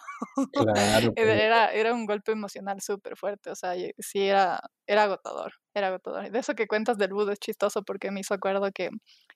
Claro, 0.51 1.13
era, 1.15 1.71
era 1.71 1.93
un 1.93 2.05
golpe 2.05 2.31
emocional 2.31 2.81
súper 2.81 3.15
fuerte. 3.15 3.49
O 3.51 3.55
sea, 3.55 3.73
sí 3.99 4.27
era, 4.27 4.59
era 4.87 5.03
agotador, 5.03 5.53
era 5.73 5.87
agotador. 5.87 6.31
De 6.31 6.39
eso 6.39 6.55
que 6.55 6.67
cuentas 6.67 6.97
del 6.97 7.13
budo 7.13 7.31
es 7.31 7.39
chistoso 7.39 7.83
porque 7.83 8.11
me 8.11 8.21
hizo 8.21 8.33
acuerdo 8.33 8.71
que 8.73 8.89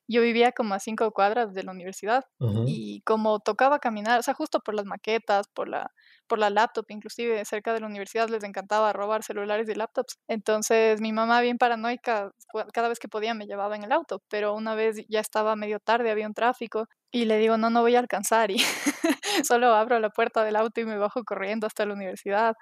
yo 0.08 0.22
vivía 0.22 0.52
como 0.52 0.74
a 0.74 0.80
cinco 0.80 1.12
cuadras 1.12 1.54
de 1.54 1.64
la 1.64 1.72
universidad 1.72 2.26
y 2.66 3.02
como 3.02 3.40
tocaba 3.40 3.80
caminar, 3.80 4.20
o 4.20 4.24
sea, 4.24 4.34
justo 4.34 4.60
por 4.60 4.74
las 4.74 4.86
maquetas, 4.86 5.48
por 5.54 5.70
la, 5.70 5.92
por 6.32 6.40
la 6.40 6.50
laptop, 6.50 6.86
inclusive 6.88 7.44
cerca 7.44 7.74
de 7.74 7.82
la 7.82 7.88
universidad 7.88 8.30
les 8.30 8.46
encantaba 8.46 8.94
robar 8.94 9.22
celulares 9.22 9.68
y 9.68 9.76
laptops. 9.76 10.18
Entonces 10.30 11.02
mi 11.02 11.12
mamá 11.12 11.42
bien 11.42 11.58
paranoica, 11.58 12.32
cada 12.74 12.88
vez 12.88 13.00
que 13.00 13.10
podía 13.10 13.34
me 13.34 13.48
llevaba 13.48 13.76
en 13.76 13.84
el 13.84 13.92
auto, 13.92 14.24
pero 14.30 14.54
una 14.56 14.74
vez 14.74 14.96
ya 15.10 15.20
estaba 15.20 15.58
medio 15.58 15.82
tarde, 15.82 16.10
había 16.10 16.28
un 16.28 16.34
tráfico 16.34 16.86
y 17.12 17.26
le 17.26 17.38
digo, 17.38 17.58
no, 17.58 17.70
no 17.70 17.82
voy 17.82 17.98
a 17.98 18.00
alcanzar 18.00 18.50
y 18.50 18.60
solo 19.44 19.74
abro 19.76 20.00
la 20.00 20.10
puerta 20.10 20.46
del 20.46 20.56
auto 20.56 20.80
y 20.80 20.86
me 20.86 20.98
bajo 20.98 21.22
corriendo 21.26 21.68
hasta 21.68 21.86
la 21.86 21.94
universidad 21.96 22.56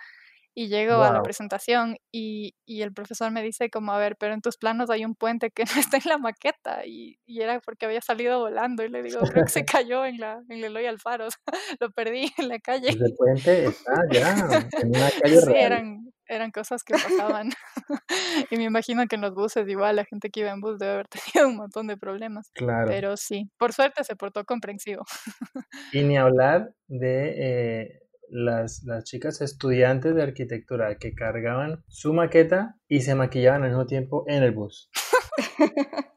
y 0.59 0.67
llego 0.67 1.01
a 1.03 1.13
la 1.13 1.21
presentación 1.21 1.95
y, 2.11 2.53
y, 2.65 2.81
el 2.81 2.91
profesor 2.91 3.31
me 3.31 3.41
dice 3.41 3.69
como, 3.69 3.93
a 3.93 3.97
ver, 3.97 4.17
pero 4.19 4.33
en 4.33 4.41
tus 4.41 4.57
planos 4.57 4.89
hay 4.89 5.05
un 5.05 5.15
puente 5.15 5.51
que 5.51 5.63
no 5.73 5.79
está 5.79 5.95
en 5.95 6.03
la 6.03 6.17
maqueta 6.17 6.85
y, 6.85 7.17
y 7.25 7.41
era 7.41 7.61
porque 7.61 7.85
había 7.85 8.01
salido 8.01 8.39
volando 8.39 8.83
y 8.83 8.89
le 8.89 9.01
digo, 9.01 9.21
creo 9.21 9.45
que 9.45 9.51
se 9.51 9.63
cayó 9.87 10.03
en 10.03 10.17
la 10.17 10.41
en 10.49 10.61
Eloy 10.61 10.85
Alfaro, 10.85 11.29
lo 11.79 11.91
perdí 11.91 12.29
en 12.37 12.49
la 12.49 12.59
calle. 12.59 12.89
El 12.89 13.15
puente 13.17 13.67
está 13.67 14.03
ya 14.11 14.31
en 14.81 14.89
una 14.89 15.09
calle 15.21 15.39
sí, 15.39 15.53
eran, 15.55 16.11
eran 16.27 16.51
cosas 16.51 16.83
que 16.83 16.93
pasaban. 16.93 17.51
y 18.51 18.57
me 18.57 18.65
imagino 18.65 19.07
que 19.07 19.15
en 19.15 19.21
los 19.21 19.33
buses 19.33 19.65
igual 19.65 19.95
la 19.95 20.03
gente 20.03 20.29
que 20.29 20.41
iba 20.41 20.51
en 20.51 20.59
bus 20.59 20.77
debe 20.77 20.91
haber 20.91 21.07
tenido 21.07 21.47
un 21.47 21.55
montón 21.55 21.87
de 21.87 21.95
problemas. 21.95 22.51
Claro. 22.53 22.87
Pero 22.89 23.15
sí, 23.15 23.49
por 23.57 23.71
suerte 23.71 24.03
se 24.03 24.17
portó 24.17 24.43
comprensivo. 24.43 25.05
y 25.93 26.03
ni 26.03 26.17
hablar 26.17 26.73
de... 26.89 27.35
Eh 27.37 28.08
las, 28.29 28.83
las 28.83 29.03
chicas 29.03 29.41
estudiantes 29.41 30.15
de 30.15 30.23
arquitectura 30.23 30.97
que 30.97 31.13
cargaban 31.13 31.83
su 31.87 32.13
maqueta 32.13 32.77
y 32.87 33.01
se 33.01 33.15
maquillaban 33.15 33.63
al 33.63 33.69
mismo 33.69 33.85
tiempo 33.85 34.23
en 34.27 34.43
el 34.43 34.51
bus. 34.51 34.89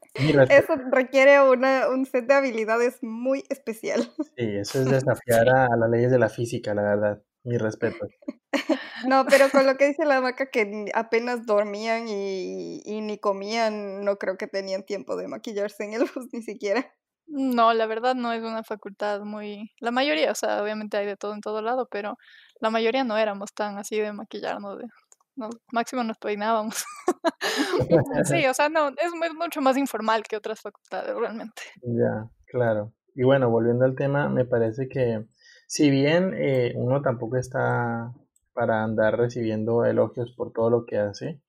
eso 0.49 0.75
requiere 0.91 1.41
una, 1.41 1.89
un 1.89 2.05
set 2.05 2.27
de 2.27 2.33
habilidades 2.33 2.99
muy 3.01 3.43
especial. 3.49 4.11
Sí, 4.37 4.55
eso 4.55 4.81
es 4.81 4.85
desafiar 4.89 5.49
a, 5.49 5.75
las 5.75 5.89
leyes 5.89 6.11
de 6.11 6.19
la 6.19 6.29
física, 6.29 6.73
la 6.73 6.83
verdad. 6.83 7.23
Mi 7.43 7.57
respeto. 7.57 8.07
No, 9.05 9.25
pero 9.25 9.49
con 9.49 9.65
lo 9.65 9.75
que 9.75 9.87
dice 9.87 10.05
la 10.05 10.21
vaca 10.21 10.49
que 10.49 10.85
apenas 10.93 11.45
dormían 11.45 12.07
y, 12.07 12.81
y, 12.85 13.01
ni 13.01 13.17
comían, 13.17 14.05
no 14.05 14.17
creo 14.17 14.37
que 14.37 14.47
tenían 14.47 14.83
tiempo 14.83 15.17
de 15.17 15.27
maquillarse 15.27 15.83
en 15.83 15.93
el 15.93 16.03
bus 16.03 16.29
ni 16.31 16.41
siquiera. 16.41 16.89
No, 17.27 17.73
la 17.73 17.85
verdad 17.85 18.15
no 18.15 18.31
es 18.31 18.43
una 18.43 18.63
facultad 18.63 19.21
muy... 19.21 19.71
La 19.79 19.91
mayoría, 19.91 20.31
o 20.31 20.35
sea, 20.35 20.61
obviamente 20.61 20.97
hay 20.97 21.05
de 21.05 21.17
todo 21.17 21.33
en 21.33 21.41
todo 21.41 21.61
lado, 21.61 21.87
pero 21.89 22.17
la 22.59 22.69
mayoría 22.69 23.03
no 23.03 23.17
éramos 23.17 23.53
tan 23.53 23.77
así 23.77 23.99
de 23.99 24.13
maquillarnos, 24.13 24.79
de... 24.79 24.85
No, 25.35 25.49
máximo 25.71 26.03
nos 26.03 26.19
peinábamos. 26.19 26.85
sí, 28.25 28.45
o 28.49 28.53
sea, 28.53 28.69
no, 28.69 28.89
es, 28.89 29.11
mucho 29.35 29.61
más 29.61 29.77
informal 29.77 30.23
que 30.23 30.37
otras 30.37 30.61
facultades 30.61 31.15
realmente. 31.15 31.63
Ya, 31.81 32.29
claro. 32.45 32.93
Y 33.15 33.23
bueno, 33.23 33.49
volviendo 33.49 33.85
al 33.85 33.95
tema, 33.95 34.29
me 34.29 34.45
parece 34.45 34.87
que 34.87 35.25
si 35.67 35.89
bien 35.89 36.33
eh, 36.35 36.73
uno 36.75 37.01
tampoco 37.01 37.37
está 37.37 38.13
para 38.53 38.83
andar 38.83 39.17
recibiendo 39.17 39.85
elogios 39.85 40.31
por 40.35 40.53
todo 40.53 40.69
lo 40.69 40.85
que 40.85 40.99
hace, 40.99 41.41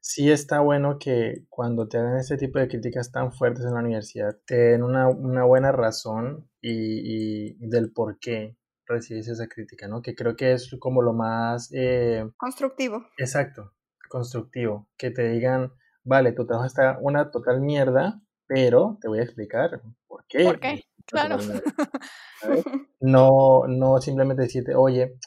sí 0.00 0.30
está 0.30 0.60
bueno 0.60 0.98
que 0.98 1.44
cuando 1.48 1.88
te 1.88 1.98
hagan 1.98 2.18
este 2.18 2.36
tipo 2.36 2.58
de 2.58 2.68
críticas 2.68 3.12
tan 3.12 3.32
fuertes 3.32 3.64
en 3.64 3.74
la 3.74 3.80
universidad, 3.80 4.36
te 4.46 4.56
den 4.56 4.82
una, 4.82 5.06
buena 5.44 5.72
razón 5.72 6.48
y, 6.60 7.54
del 7.68 7.92
por 7.92 8.18
qué 8.18 8.56
recibes 8.86 9.28
esa 9.28 9.46
crítica, 9.46 9.86
¿no? 9.86 10.02
Que 10.02 10.14
creo 10.14 10.34
que 10.34 10.52
es 10.52 10.74
como 10.80 11.02
lo 11.02 11.12
más... 11.12 11.70
Eh, 11.72 12.28
constructivo. 12.36 13.06
Exacto, 13.18 13.72
constructivo. 14.08 14.88
Que 14.96 15.10
te 15.10 15.28
digan, 15.28 15.72
vale, 16.02 16.32
tu 16.32 16.46
trabajo 16.46 16.66
está 16.66 16.98
una 17.00 17.30
total 17.30 17.60
mierda, 17.60 18.20
pero 18.46 18.98
te 19.00 19.06
voy 19.06 19.20
a 19.20 19.22
explicar 19.22 19.80
por 20.08 20.24
qué. 20.28 20.44
¿Por 20.44 20.60
qué? 20.60 20.84
Claro. 21.06 21.38
No, 23.00 23.66
no 23.66 24.00
simplemente 24.00 24.42
decirte, 24.42 24.74
oye, 24.74 25.18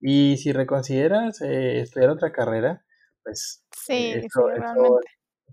y 0.00 0.36
si 0.36 0.52
reconsideras 0.52 1.40
eh, 1.40 1.80
estudiar 1.80 2.10
otra 2.10 2.32
carrera, 2.32 2.84
pues 3.22 3.64
sí, 3.76 4.14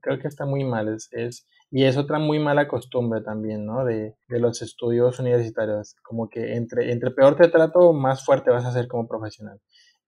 creo 0.01 0.19
que 0.19 0.27
está 0.27 0.45
muy 0.45 0.63
mal. 0.63 0.95
Es, 1.11 1.47
y 1.69 1.83
es 1.85 1.97
otra 1.97 2.19
muy 2.19 2.39
mala 2.39 2.67
costumbre 2.67 3.21
también, 3.21 3.65
¿no? 3.65 3.83
De, 3.83 4.15
de, 4.27 4.39
los 4.39 4.61
estudios 4.61 5.19
universitarios. 5.19 5.95
Como 6.03 6.29
que 6.29 6.55
entre, 6.55 6.91
entre 6.91 7.11
peor 7.11 7.35
te 7.35 7.49
trato, 7.49 7.93
más 7.93 8.25
fuerte 8.25 8.51
vas 8.51 8.65
a 8.65 8.71
ser 8.71 8.87
como 8.87 9.07
profesional. 9.07 9.59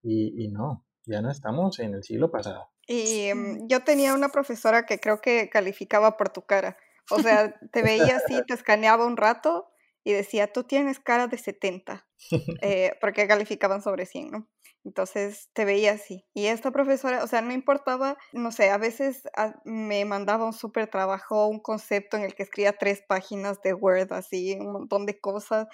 Y, 0.02 0.44
y 0.44 0.48
no, 0.48 0.86
ya 1.04 1.20
no 1.20 1.30
estamos 1.30 1.78
en 1.80 1.94
el 1.94 2.02
siglo 2.02 2.30
pasado. 2.30 2.70
Y 2.86 3.32
mm, 3.34 3.68
yo 3.68 3.84
tenía 3.84 4.14
una 4.14 4.30
profesora 4.30 4.86
que 4.86 4.98
creo 4.98 5.20
que 5.20 5.50
calificaba 5.50 6.16
por 6.16 6.30
tu 6.30 6.42
cara. 6.42 6.76
O 7.10 7.20
sea, 7.20 7.54
te 7.72 7.82
veía 7.82 8.16
así, 8.16 8.42
te 8.46 8.54
escaneaba 8.54 9.04
un 9.06 9.16
rato 9.16 9.70
y 10.04 10.12
decía, 10.12 10.52
tú 10.52 10.64
tienes 10.64 10.98
cara 10.98 11.26
de 11.26 11.36
70, 11.36 12.06
eh, 12.62 12.96
porque 13.00 13.26
calificaban 13.26 13.82
sobre 13.82 14.06
100, 14.06 14.30
¿no? 14.30 14.48
Entonces 14.84 15.50
te 15.52 15.64
veía 15.64 15.92
así. 15.92 16.24
Y 16.32 16.46
esta 16.46 16.70
profesora, 16.70 17.22
o 17.22 17.26
sea, 17.26 17.42
no 17.42 17.52
importaba, 17.52 18.16
no 18.32 18.50
sé, 18.50 18.70
a 18.70 18.78
veces 18.78 19.22
ah, 19.36 19.54
me 19.64 20.04
mandaba 20.04 20.46
un 20.46 20.52
súper 20.52 20.88
trabajo, 20.88 21.46
un 21.46 21.60
concepto 21.60 22.16
en 22.16 22.24
el 22.24 22.34
que 22.34 22.44
escribía 22.44 22.72
tres 22.72 23.02
páginas 23.06 23.60
de 23.62 23.74
Word, 23.74 24.12
así, 24.12 24.56
un 24.58 24.72
montón 24.72 25.06
de 25.06 25.20
cosas. 25.20 25.66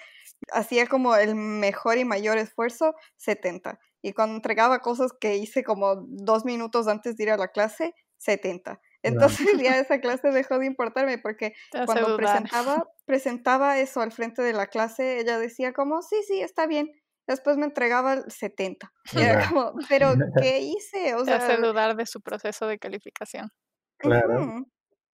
Hacía 0.51 0.87
como 0.87 1.15
el 1.15 1.35
mejor 1.35 1.97
y 1.97 2.05
mayor 2.05 2.37
esfuerzo, 2.37 2.95
70. 3.17 3.79
Y 4.01 4.13
cuando 4.13 4.35
entregaba 4.35 4.79
cosas 4.79 5.11
que 5.19 5.37
hice 5.37 5.63
como 5.63 5.95
dos 6.07 6.45
minutos 6.45 6.87
antes 6.87 7.15
de 7.15 7.23
ir 7.23 7.31
a 7.31 7.37
la 7.37 7.47
clase, 7.47 7.93
70. 8.17 8.81
Entonces 9.03 9.47
ya 9.61 9.77
esa 9.77 9.99
clase 10.01 10.31
dejó 10.31 10.59
de 10.59 10.65
importarme 10.65 11.17
porque 11.17 11.53
cuando 11.85 12.17
presentaba, 12.17 12.87
presentaba 13.05 13.79
eso 13.79 14.01
al 14.01 14.11
frente 14.11 14.41
de 14.41 14.53
la 14.53 14.67
clase, 14.67 15.19
ella 15.19 15.39
decía 15.39 15.71
como, 15.71 16.01
sí, 16.01 16.17
sí, 16.27 16.41
está 16.41 16.67
bien. 16.67 16.91
Después 17.27 17.57
me 17.57 17.65
entregaba 17.65 18.13
el 18.13 18.31
70. 18.31 18.91
Y 19.13 19.19
era 19.21 19.49
como, 19.49 19.73
pero 19.89 20.13
¿qué 20.41 20.59
hice? 20.59 21.15
O 21.15 21.25
sea, 21.25 21.37
hace 21.37 21.57
dudar 21.57 21.95
de 21.95 22.05
su 22.05 22.21
proceso 22.21 22.67
de 22.67 22.79
calificación. 22.79 23.51
Claro. 23.97 24.65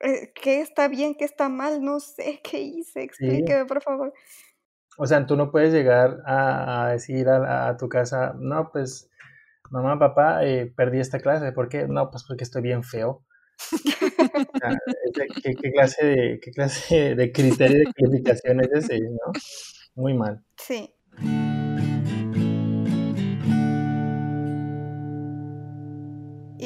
Eh, 0.00 0.32
¿Qué 0.34 0.60
está 0.60 0.88
bien? 0.88 1.14
¿Qué 1.14 1.24
está 1.24 1.48
mal? 1.48 1.82
No 1.82 2.00
sé 2.00 2.40
qué 2.42 2.60
hice. 2.60 3.04
Explíqueme, 3.04 3.64
por 3.66 3.82
favor. 3.82 4.12
O 4.98 5.06
sea, 5.06 5.24
tú 5.24 5.36
no 5.36 5.50
puedes 5.50 5.72
llegar 5.72 6.18
a, 6.26 6.90
decir 6.90 7.28
a, 7.28 7.76
tu 7.78 7.88
casa, 7.88 8.34
no, 8.36 8.70
pues, 8.70 9.08
mamá, 9.70 9.98
papá, 9.98 10.44
eh, 10.44 10.70
perdí 10.76 11.00
esta 11.00 11.20
clase. 11.20 11.52
¿Por 11.52 11.68
qué? 11.68 11.86
No, 11.86 12.10
pues 12.10 12.24
porque 12.24 12.44
estoy 12.44 12.62
bien 12.62 12.82
feo. 12.82 13.24
Ah, 14.62 14.74
¿Qué, 15.42 15.54
qué, 15.54 15.72
clase 15.72 16.04
de, 16.04 16.40
¿Qué 16.42 16.50
clase 16.50 17.14
de 17.14 17.32
criterio 17.32 17.78
de 17.78 17.92
calificación 17.94 18.60
es 18.60 18.70
ese? 18.72 19.00
¿no? 19.00 19.32
Muy 19.94 20.14
mal. 20.14 20.44
Sí. 20.56 20.92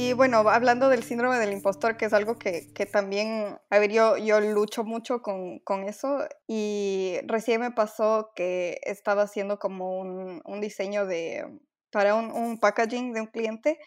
Y 0.06 0.12
bueno, 0.12 0.38
hablando 0.48 0.88
del 0.88 1.02
síndrome 1.02 1.36
del 1.36 1.52
impostor, 1.52 1.96
que 1.96 2.04
es 2.04 2.12
algo 2.12 2.38
que, 2.38 2.72
que 2.72 2.86
también, 2.86 3.58
a 3.70 3.78
ver, 3.80 3.90
yo, 3.90 4.16
yo 4.16 4.40
lucho 4.40 4.84
mucho 4.84 5.20
con, 5.20 5.58
con, 5.58 5.82
eso 5.82 6.20
y 6.46 7.16
recién 7.24 7.60
me 7.60 7.72
pasó 7.72 8.30
que 8.36 8.78
estaba 8.84 9.22
haciendo 9.22 9.58
como 9.58 9.98
un, 9.98 10.42
un 10.44 10.60
diseño 10.60 11.06
de, 11.06 11.44
para 11.90 12.14
un, 12.14 12.30
un, 12.30 12.60
packaging 12.60 13.14
de 13.14 13.20
un 13.22 13.26
cliente 13.26 13.80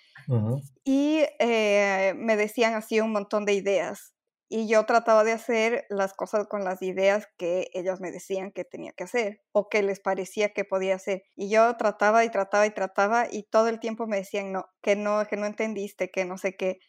y 0.84 1.22
eh, 1.40 2.14
me 2.18 2.36
decían 2.36 2.74
así 2.74 3.00
un 3.00 3.14
montón 3.14 3.46
de 3.46 3.54
ideas 3.54 4.14
y 4.50 4.68
yo 4.68 4.86
trataba 4.86 5.24
de 5.24 5.32
hacer 5.32 5.86
las 5.90 6.14
cosas 6.14 6.48
con 6.48 6.64
las 6.64 6.82
ideas 6.82 7.28
que 7.38 7.70
ellos 7.74 8.02
me 8.02 8.12
decían 8.12 8.52
que 8.52 8.66
tenía 8.66 8.94
que 8.94 9.04
hacer 9.04 9.42
o 9.52 9.70
que 9.70 9.84
les 9.84 10.00
parecía 10.00 10.54
que 10.54 10.66
podía 10.66 10.96
hacer. 10.96 11.24
Y 11.36 11.50
yo 11.52 11.78
trataba 11.78 12.26
y 12.26 12.30
trataba 12.32 12.66
y 12.66 12.72
trataba 12.72 13.28
y 13.32 13.44
todo 13.44 13.68
el 13.68 13.80
tiempo 13.80 14.08
me 14.08 14.18
decían 14.18 14.52
no, 14.52 14.66
que 14.82 14.96
no, 14.96 15.24
que 15.28 15.38
no 15.38 15.46
entendiste, 15.46 16.10
que 16.10 16.26
no 16.26 16.38
sé 16.40 16.56
qué. 16.58 16.80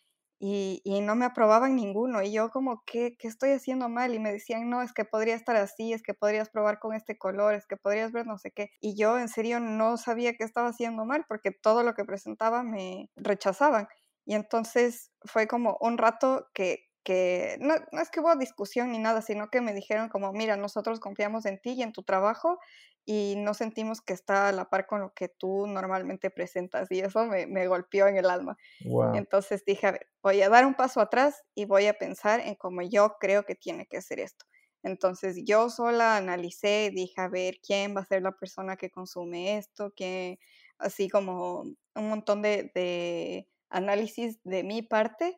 Y, 0.43 0.81
y 0.85 1.03
no 1.03 1.17
me 1.17 1.27
aprobaban 1.27 1.77
ninguno. 1.77 2.23
Y 2.23 2.33
yo 2.33 2.49
como, 2.51 2.83
¿qué, 2.87 3.15
¿qué 3.19 3.29
estoy 3.29 3.51
haciendo 3.51 3.91
mal? 3.91 4.15
Y 4.15 4.19
me 4.19 4.33
decían, 4.33 4.71
no, 4.71 4.81
es 4.83 4.95
que 4.95 5.05
podría 5.05 5.35
estar 5.35 5.57
así, 5.57 5.93
es 5.93 6.03
que 6.03 6.15
podrías 6.15 6.49
probar 6.49 6.79
con 6.79 6.95
este 6.95 7.19
color, 7.19 7.55
es 7.55 7.67
que 7.67 7.77
podrías 7.77 8.11
ver 8.13 8.27
no 8.27 8.39
sé 8.39 8.51
qué. 8.51 8.71
Y 8.81 8.97
yo 8.97 9.19
en 9.19 9.29
serio 9.29 9.61
no 9.61 9.99
sabía 9.99 10.33
qué 10.35 10.45
estaba 10.45 10.69
haciendo 10.71 11.05
mal 11.05 11.27
porque 11.29 11.51
todo 11.51 11.83
lo 11.83 11.93
que 11.95 12.07
presentaba 12.07 12.63
me 12.63 13.11
rechazaban. 13.17 13.87
Y 14.25 14.35
entonces 14.35 15.11
fue 15.25 15.47
como 15.47 15.77
un 15.81 15.99
rato 15.99 16.47
que 16.55 16.90
que 17.03 17.57
no, 17.61 17.75
no, 17.93 18.01
es 18.01 18.11
que 18.11 18.21
hubo 18.21 18.35
discusión 18.37 18.93
ni 18.93 18.99
nada, 18.99 19.23
sino 19.23 19.51
que 19.51 19.61
me 19.61 19.75
dijeron 19.75 20.09
como, 20.09 20.33
mira, 20.33 20.57
nosotros 20.57 21.01
confiamos 21.01 21.47
en 21.47 21.61
ti 21.61 21.73
y 21.73 21.83
en 21.83 21.93
tu 21.93 22.03
trabajo 22.03 22.59
y 23.07 23.35
no 23.39 23.55
sentimos 23.55 24.01
que 24.01 24.13
está 24.13 24.49
a 24.49 24.53
la 24.53 24.69
par 24.69 24.87
con 24.87 25.01
lo 25.01 25.13
que 25.15 25.29
tú 25.29 25.67
normalmente 25.67 26.31
presentas 26.31 26.91
y 26.91 27.01
eso 27.01 27.25
me, 27.27 27.47
me 27.47 27.67
golpeó 27.67 28.07
en 28.07 28.17
el 28.17 28.29
alma. 28.29 28.57
Wow. 28.85 29.15
Entonces 29.15 29.65
dije, 29.65 29.87
a 29.87 29.93
ver, 29.93 30.07
voy 30.23 30.43
a 30.43 30.49
dar 30.49 30.67
un 30.67 30.75
paso 30.75 31.01
atrás 31.01 31.43
y 31.55 31.65
voy 31.65 31.87
a 31.87 31.95
pensar 31.95 32.41
en 32.41 32.55
cómo 32.55 32.83
yo 32.83 33.17
creo 33.19 33.45
que 33.45 33.55
tiene 33.55 33.87
que 33.87 34.03
ser 34.03 34.21
esto. 34.21 34.45
Entonces 34.83 35.43
yo 35.45 35.69
sola 35.71 36.17
analicé, 36.17 36.91
dije, 36.95 37.21
a 37.21 37.29
ver, 37.29 37.57
¿quién 37.63 37.97
va 37.97 38.01
a 38.01 38.07
ser 38.07 38.23
la 38.23 38.33
persona 38.33 38.77
que 38.77 38.91
consume 38.91 39.59
esto? 39.59 39.93
¿Quién? 39.95 40.39
Así 40.79 41.09
como 41.09 41.63
un 41.63 42.09
montón 42.09 42.43
de, 42.43 42.71
de 42.75 43.49
análisis 43.69 44.41
de 44.45 44.63
mi 44.63 44.83
parte 44.83 45.37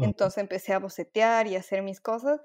entonces 0.00 0.38
empecé 0.38 0.72
a 0.72 0.78
bocetear 0.78 1.46
y 1.46 1.56
a 1.56 1.60
hacer 1.60 1.82
mis 1.82 2.00
cosas 2.00 2.40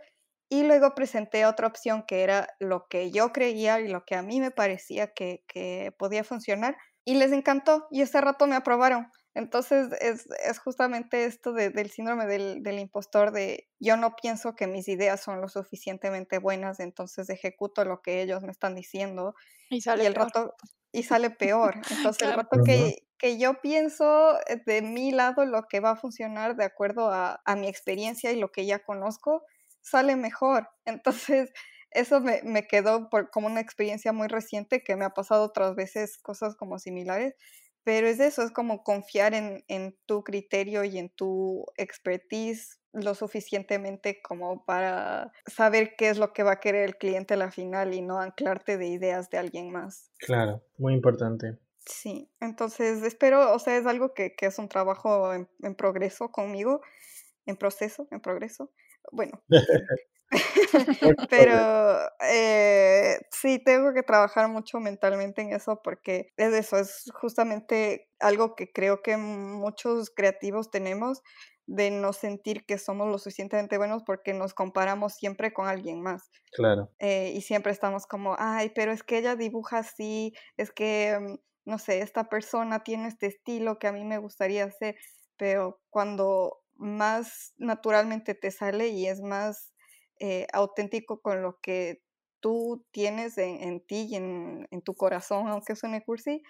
y 0.50 0.64
luego 0.64 0.94
presenté 0.94 1.46
otra 1.46 1.68
opción 1.68 2.04
que 2.08 2.22
era 2.24 2.48
lo 2.60 2.88
que 2.88 3.12
yo 3.12 3.32
creía 3.32 3.80
y 3.80 3.88
lo 3.88 4.06
que 4.06 4.16
a 4.16 4.22
mí 4.22 4.40
me 4.40 4.52
parecía 4.52 5.14
que, 5.14 5.44
que 5.48 5.94
podía 5.98 6.24
funcionar 6.24 6.78
y 7.06 7.16
les 7.16 7.32
encantó 7.32 7.88
y 7.92 8.02
ese 8.02 8.22
rato 8.22 8.48
me 8.48 8.56
aprobaron. 8.56 9.08
Entonces 9.36 9.88
es, 10.00 10.28
es 10.46 10.60
justamente 10.60 11.26
esto 11.26 11.54
de, 11.54 11.72
del 11.72 11.90
síndrome 11.90 12.28
del, 12.28 12.62
del, 12.62 12.78
impostor 12.80 13.32
de 13.32 13.68
yo 13.80 13.98
no 13.98 14.16
pienso 14.16 14.56
que 14.56 14.68
mis 14.68 14.88
ideas 14.88 15.22
son 15.22 15.42
lo 15.42 15.50
suficientemente 15.50 16.38
buenas, 16.38 16.80
entonces 16.80 17.30
ejecuto 17.30 17.84
lo 17.84 18.02
que 18.02 18.22
ellos 18.22 18.44
me 18.44 18.52
están 18.52 18.76
diciendo 18.76 19.34
y, 19.70 19.82
sale 19.82 20.04
y 20.04 20.06
el 20.06 20.14
peor. 20.14 20.28
rato 20.28 20.54
y 20.92 21.04
sale 21.04 21.32
peor. 21.32 21.82
Entonces 21.90 22.18
Claro. 22.20 22.32
el 22.32 22.34
rato 22.34 22.58
que, 22.64 23.08
que 23.24 23.38
yo 23.38 23.62
pienso 23.62 24.38
eh, 24.50 24.62
de 24.66 24.82
mi 24.82 25.12
lado 25.12 25.46
lo 25.46 25.64
que 25.70 25.80
va 25.80 25.92
a 25.92 25.96
funcionar 25.96 26.58
de 26.58 26.66
acuerdo 26.66 27.10
a, 27.10 27.42
mi 27.56 27.70
experiencia 27.70 28.34
y 28.34 28.38
lo 28.38 28.52
que 28.52 28.66
ya 28.66 28.80
conozco, 28.80 29.46
sale 29.80 30.18
mejor. 30.18 30.68
Entonces 30.86 31.54
eso 31.92 32.20
me, 32.20 32.42
me 32.44 32.68
quedó 32.68 33.10
por, 33.10 33.32
como 33.32 33.48
una 33.48 33.62
experiencia 33.62 34.12
muy 34.12 34.28
reciente 34.28 34.84
que 34.84 34.98
me 34.98 35.06
ha 35.06 35.12
pasado 35.12 35.46
otras 35.46 35.74
veces 35.74 36.18
cosas 36.18 36.58
como 36.58 36.80
similares, 36.80 37.34
pero 37.86 38.08
es 38.08 38.20
eso, 38.20 38.42
es 38.44 38.52
como 38.52 38.84
confiar 38.84 39.34
en, 39.34 39.64
en 39.70 39.98
tu 40.06 40.26
criterio 40.26 40.84
y 40.84 40.98
en 40.98 41.10
tu 41.10 41.66
expertise 41.78 42.82
lo 42.92 43.16
suficientemente 43.16 44.22
como 44.22 44.66
para 44.66 45.32
saber 45.48 45.96
qué 45.98 46.10
es 46.10 46.18
lo 46.18 46.34
que 46.34 46.44
va 46.44 46.54
a 46.54 46.60
querer 46.60 46.84
el 46.84 46.98
cliente 46.98 47.36
a 47.36 47.38
la 47.38 47.52
final 47.52 47.94
y 47.94 48.02
no 48.02 48.20
anclarte 48.20 48.78
de 48.78 48.88
ideas 48.88 49.30
de 49.30 49.38
alguien 49.38 49.72
más. 49.72 50.12
Claro, 50.18 50.62
muy 50.78 50.94
importante. 50.94 51.58
Sí, 51.86 52.32
entonces 52.40 53.04
espero, 53.04 53.54
o 53.54 53.60
sea, 53.60 53.78
es 53.78 53.86
algo 53.86 54.14
que, 54.14 54.36
que 54.36 54.46
es 54.46 54.58
un 54.58 54.70
trabajo 54.70 55.34
en, 55.34 55.50
en, 55.62 55.76
progreso 55.76 56.32
conmigo, 56.32 56.82
en 57.46 57.58
proceso, 57.58 58.08
en 58.12 58.22
progreso. 58.22 58.72
Bueno, 59.12 59.44
pero 61.30 62.00
eh, 62.22 63.20
sí, 63.32 63.60
tengo 63.60 63.94
que 63.94 64.04
trabajar 64.04 64.48
mucho 64.48 64.80
mentalmente 64.80 65.42
en 65.42 65.54
eso 65.54 65.82
porque 65.84 66.32
es 66.38 66.54
eso, 66.54 66.78
es 66.78 67.12
justamente 67.14 68.10
algo 68.20 68.56
que 68.56 68.72
creo 68.72 69.02
que 69.02 69.18
muchos 69.18 70.10
creativos 70.10 70.72
tenemos 70.72 71.22
de 71.66 71.92
no 71.92 72.12
sentir 72.14 72.66
que 72.66 72.78
somos 72.78 73.08
lo 73.08 73.18
suficientemente 73.18 73.78
buenos 73.78 74.04
porque 74.04 74.34
nos 74.34 74.54
comparamos 74.54 75.14
siempre 75.14 75.54
con 75.54 75.68
alguien 75.68 76.02
más. 76.02 76.30
Claro. 76.52 76.92
Eh, 77.00 77.32
y 77.36 77.42
siempre 77.42 77.72
estamos 77.72 78.06
como, 78.06 78.36
ay, 78.38 78.72
pero 78.76 78.92
es 78.92 79.04
que 79.04 79.18
ella 79.18 79.36
dibuja 79.36 79.80
así, 79.80 80.34
es 80.58 80.72
que, 80.72 81.18
mm, 81.20 81.36
no 81.66 81.78
sé, 81.78 82.02
esta 82.02 82.26
persona 82.30 82.84
tiene 82.84 83.08
este 83.08 83.28
estilo 83.28 83.80
que 83.80 83.88
a 83.88 83.92
mí 83.92 84.04
me 84.04 84.18
gustaría 84.18 84.66
hacer, 84.66 84.96
pero 85.38 85.80
cuando 85.90 86.60
más 86.76 87.54
naturalmente 87.58 88.36
te 88.36 88.52
sale 88.52 88.90
y 88.90 89.08
es 89.08 89.22
más 89.22 89.74
eh, 90.20 90.48
auténtico 90.54 91.22
con 91.22 91.42
lo 91.42 91.60
que 91.62 92.02
tú 92.40 92.86
tienes 92.92 93.38
en, 93.38 93.62
en 93.62 93.86
ti 93.86 94.08
y 94.10 94.16
en, 94.16 94.68
en, 94.72 94.82
tu 94.82 94.96
corazón, 94.96 95.48
aunque 95.48 95.76
suene 95.76 96.04
cursi, 96.04 96.44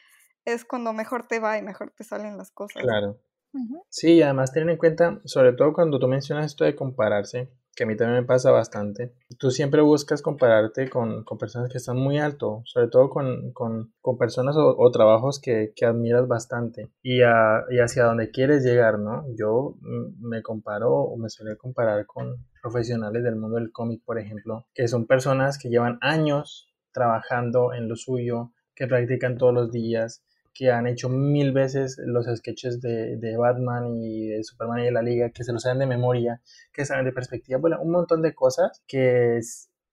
es 0.45 0.65
cuando 0.65 0.91
mejor 0.93 1.27
te 1.27 1.39
va 1.39 1.57
y 1.57 1.61
mejor 1.61 1.93
te 1.95 2.03
salen 2.03 2.37
las 2.37 2.51
cosas. 2.51 2.81
Claro. 2.81 3.19
Uh 3.53 3.59
-huh. 3.59 3.83
Sí, 3.89 4.13
y 4.13 4.21
además 4.23 4.51
tener 4.51 4.69
en 4.69 4.77
cuenta, 4.77 5.21
sobre 5.25 5.53
todo 5.53 5.73
cuando 5.73 5.99
tú 5.99 6.07
mencionas 6.07 6.47
esto 6.47 6.63
de 6.65 6.75
compararse, 6.75 7.51
que 7.75 7.83
a 7.83 7.87
mí 7.87 7.95
también 7.95 8.21
me 8.21 8.25
pasa 8.25 8.51
bastante, 8.51 9.13
tú 9.37 9.51
siempre 9.51 9.81
buscas 9.81 10.21
compararte 10.21 10.89
con, 10.89 11.23
con 11.23 11.37
personas 11.37 11.71
que 11.71 11.77
están 11.77 11.97
muy 11.97 12.19
alto, 12.19 12.61
sobre 12.65 12.87
todo 12.87 13.09
con, 13.09 13.51
con, 13.51 13.93
con 14.01 14.17
personas 14.17 14.55
o, 14.57 14.91
trabajos 14.91 15.39
que, 15.39 15.73
que 15.75 15.85
admiras 15.85 16.27
bastante 16.27 16.91
y, 17.01 17.21
a, 17.21 17.63
y 17.69 17.79
hacia 17.79 18.05
donde 18.05 18.29
quieres 18.31 18.63
llegar, 18.63 18.99
¿no? 18.99 19.25
Yo 19.35 19.75
me 20.19 20.41
comparo 20.41 20.91
o 20.93 21.17
me 21.17 21.29
suele 21.29 21.57
comparar 21.57 22.05
con 22.05 22.45
profesionales 22.61 23.23
del 23.23 23.35
mundo 23.35 23.57
del 23.57 23.71
cómic, 23.71 24.03
por 24.05 24.19
ejemplo, 24.19 24.67
que 24.73 24.87
son 24.87 25.07
personas 25.07 25.57
que 25.57 25.69
llevan 25.69 25.97
años 26.01 26.69
trabajando 26.91 27.73
en 27.73 27.89
lo 27.89 27.95
suyo, 27.95 28.51
que 28.75 28.87
practican 28.87 29.37
todos 29.37 29.53
los 29.53 29.71
días, 29.71 30.23
que 30.53 30.71
han 30.71 30.87
hecho 30.87 31.09
mil 31.09 31.51
veces 31.51 31.97
los 32.05 32.25
sketches 32.25 32.79
de, 32.81 33.17
de, 33.17 33.37
Batman 33.37 34.01
y 34.01 34.27
de 34.27 34.43
Superman 34.43 34.79
y 34.79 34.85
de 34.85 34.91
la 34.91 35.01
Liga, 35.01 35.31
que 35.31 35.43
se 35.43 35.51
los 35.51 35.63
saben 35.63 35.79
de 35.79 35.87
memoria, 35.87 36.41
que 36.71 36.85
saben 36.85 37.05
de 37.05 37.11
perspectiva, 37.11 37.59
bueno, 37.59 37.81
un 37.81 37.91
montón 37.91 38.21
de 38.21 38.35
cosas 38.35 38.83
que 38.87 39.39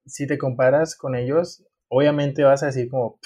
si 0.06 0.26
te 0.26 0.38
comparas 0.38 0.96
con 0.96 1.14
ellos, 1.14 1.64
obviamente 1.88 2.44
vas 2.44 2.62
a 2.62 2.66
decir 2.66 2.90
como, 2.90 3.18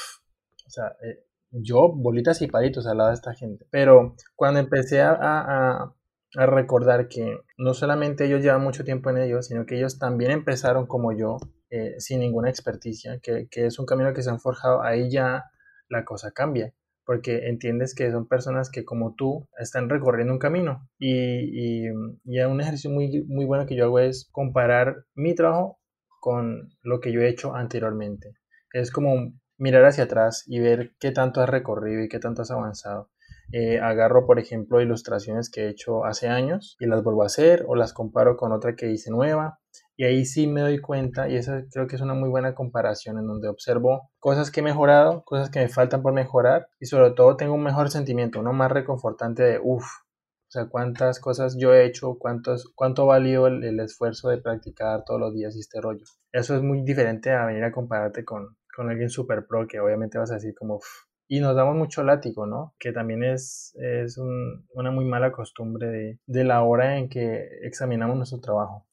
o 0.66 0.70
sea, 0.70 0.96
eh, 1.02 1.24
yo 1.50 1.92
bolitas 1.92 2.42
y 2.42 2.48
palitos 2.48 2.86
al 2.86 2.98
lado 2.98 3.10
de 3.10 3.16
esta 3.16 3.34
gente. 3.34 3.66
Pero 3.70 4.16
cuando 4.36 4.60
empecé 4.60 5.02
a, 5.02 5.16
a, 5.20 5.94
recordar 6.36 7.06
que 7.08 7.38
no 7.58 7.74
solamente 7.74 8.26
ellos 8.26 8.42
llevan 8.42 8.62
mucho 8.62 8.84
tiempo 8.84 9.08
en 9.10 9.18
ellos, 9.18 9.46
sino 9.46 9.66
que 9.66 9.76
ellos 9.76 10.00
también 10.00 10.32
empezaron 10.32 10.86
como 10.86 11.12
yo, 11.12 11.36
eh, 11.70 11.94
sin 11.98 12.20
ninguna 12.20 12.50
experticia, 12.50 13.20
que, 13.20 13.46
que 13.48 13.66
es 13.66 13.78
un 13.78 13.86
camino 13.86 14.12
que 14.12 14.22
se 14.22 14.30
han 14.30 14.40
forjado, 14.40 14.82
ahí 14.82 15.10
ya 15.10 15.44
la 15.88 16.04
cosa 16.04 16.32
cambia 16.32 16.74
porque 17.04 17.48
entiendes 17.48 17.94
que 17.94 18.10
son 18.10 18.26
personas 18.26 18.70
que 18.70 18.84
como 18.84 19.14
tú 19.14 19.46
están 19.58 19.88
recorriendo 19.88 20.32
un 20.32 20.38
camino 20.38 20.88
y, 20.98 21.86
y, 21.86 21.88
un 21.88 22.60
ejercicio 22.60 22.90
muy, 22.90 23.24
muy 23.24 23.44
bueno 23.44 23.66
que 23.66 23.76
yo 23.76 23.84
hago 23.84 23.98
es 23.98 24.28
comparar 24.32 25.04
mi 25.14 25.34
trabajo 25.34 25.78
con 26.20 26.70
lo 26.82 27.00
que 27.00 27.12
yo 27.12 27.20
he 27.20 27.28
hecho 27.28 27.54
anteriormente. 27.54 28.32
Es 28.72 28.90
como 28.90 29.32
mirar 29.58 29.84
hacia 29.84 30.04
atrás 30.04 30.44
y 30.46 30.58
ver 30.58 30.92
qué 30.98 31.12
tanto 31.12 31.40
has 31.40 31.48
recorrido 31.48 32.02
y 32.02 32.08
qué 32.08 32.18
tanto 32.18 32.42
has 32.42 32.50
avanzado. 32.50 33.10
Eh, 33.52 33.78
agarro, 33.78 34.26
por 34.26 34.38
ejemplo, 34.38 34.80
ilustraciones 34.80 35.50
que 35.50 35.62
he 35.62 35.68
hecho 35.68 36.04
hace 36.04 36.28
años 36.28 36.76
y 36.80 36.86
las 36.86 37.02
vuelvo 37.02 37.22
a 37.22 37.26
hacer 37.26 37.64
o 37.68 37.76
las 37.76 37.92
comparo 37.92 38.36
con 38.36 38.52
otra 38.52 38.74
que 38.74 38.90
hice 38.90 39.10
nueva 39.10 39.60
y 39.96 40.04
ahí 40.04 40.24
sí 40.24 40.46
me 40.46 40.60
doy 40.60 40.80
cuenta 40.80 41.28
y 41.28 41.36
esa 41.36 41.64
creo 41.72 41.86
que 41.86 41.96
es 41.96 42.02
una 42.02 42.14
muy 42.14 42.28
buena 42.28 42.54
comparación 42.54 43.18
en 43.18 43.26
donde 43.26 43.48
observo 43.48 44.10
cosas 44.18 44.50
que 44.50 44.60
he 44.60 44.62
mejorado, 44.62 45.24
cosas 45.24 45.50
que 45.50 45.60
me 45.60 45.68
faltan 45.68 46.02
por 46.02 46.12
mejorar 46.12 46.68
y 46.80 46.86
sobre 46.86 47.12
todo 47.12 47.36
tengo 47.36 47.54
un 47.54 47.62
mejor 47.62 47.90
sentimiento, 47.90 48.40
uno 48.40 48.52
más 48.52 48.72
reconfortante 48.72 49.42
de 49.42 49.60
uff, 49.62 49.84
o 49.84 50.50
sea, 50.50 50.66
cuántas 50.68 51.20
cosas 51.20 51.56
yo 51.58 51.74
he 51.74 51.84
hecho, 51.84 52.16
cuántos, 52.18 52.72
cuánto 52.74 53.06
valió 53.06 53.46
el, 53.46 53.80
esfuerzo 53.80 54.28
de 54.28 54.38
practicar 54.38 55.04
todos 55.04 55.18
los 55.20 55.34
días 55.34 55.56
este 55.56 55.80
rollo. 55.80 56.04
Eso 56.32 56.54
es 56.54 56.62
muy 56.62 56.82
diferente 56.82 57.32
a 57.32 57.46
venir 57.46 57.64
a 57.64 57.72
compararte 57.72 58.24
con, 58.24 58.56
con 58.76 58.88
alguien 58.88 59.10
super 59.10 59.46
pro 59.46 59.66
que 59.66 59.80
obviamente 59.80 60.18
vas 60.18 60.30
a 60.30 60.34
decir 60.34 60.54
como, 60.54 60.76
uff, 60.76 61.03
y 61.28 61.40
nos 61.40 61.56
damos 61.56 61.76
mucho 61.76 62.02
látigo, 62.02 62.46
¿no? 62.46 62.74
Que 62.78 62.92
también 62.92 63.24
es, 63.24 63.74
es 63.76 64.18
una 64.18 64.90
muy 64.90 65.04
mala 65.04 65.32
costumbre 65.32 65.88
de, 65.88 66.18
de, 66.26 66.44
la 66.44 66.62
hora 66.62 66.98
en 66.98 67.08
que 67.08 67.48
examinamos 67.62 68.16
nuestro 68.16 68.40
trabajo. 68.40 68.86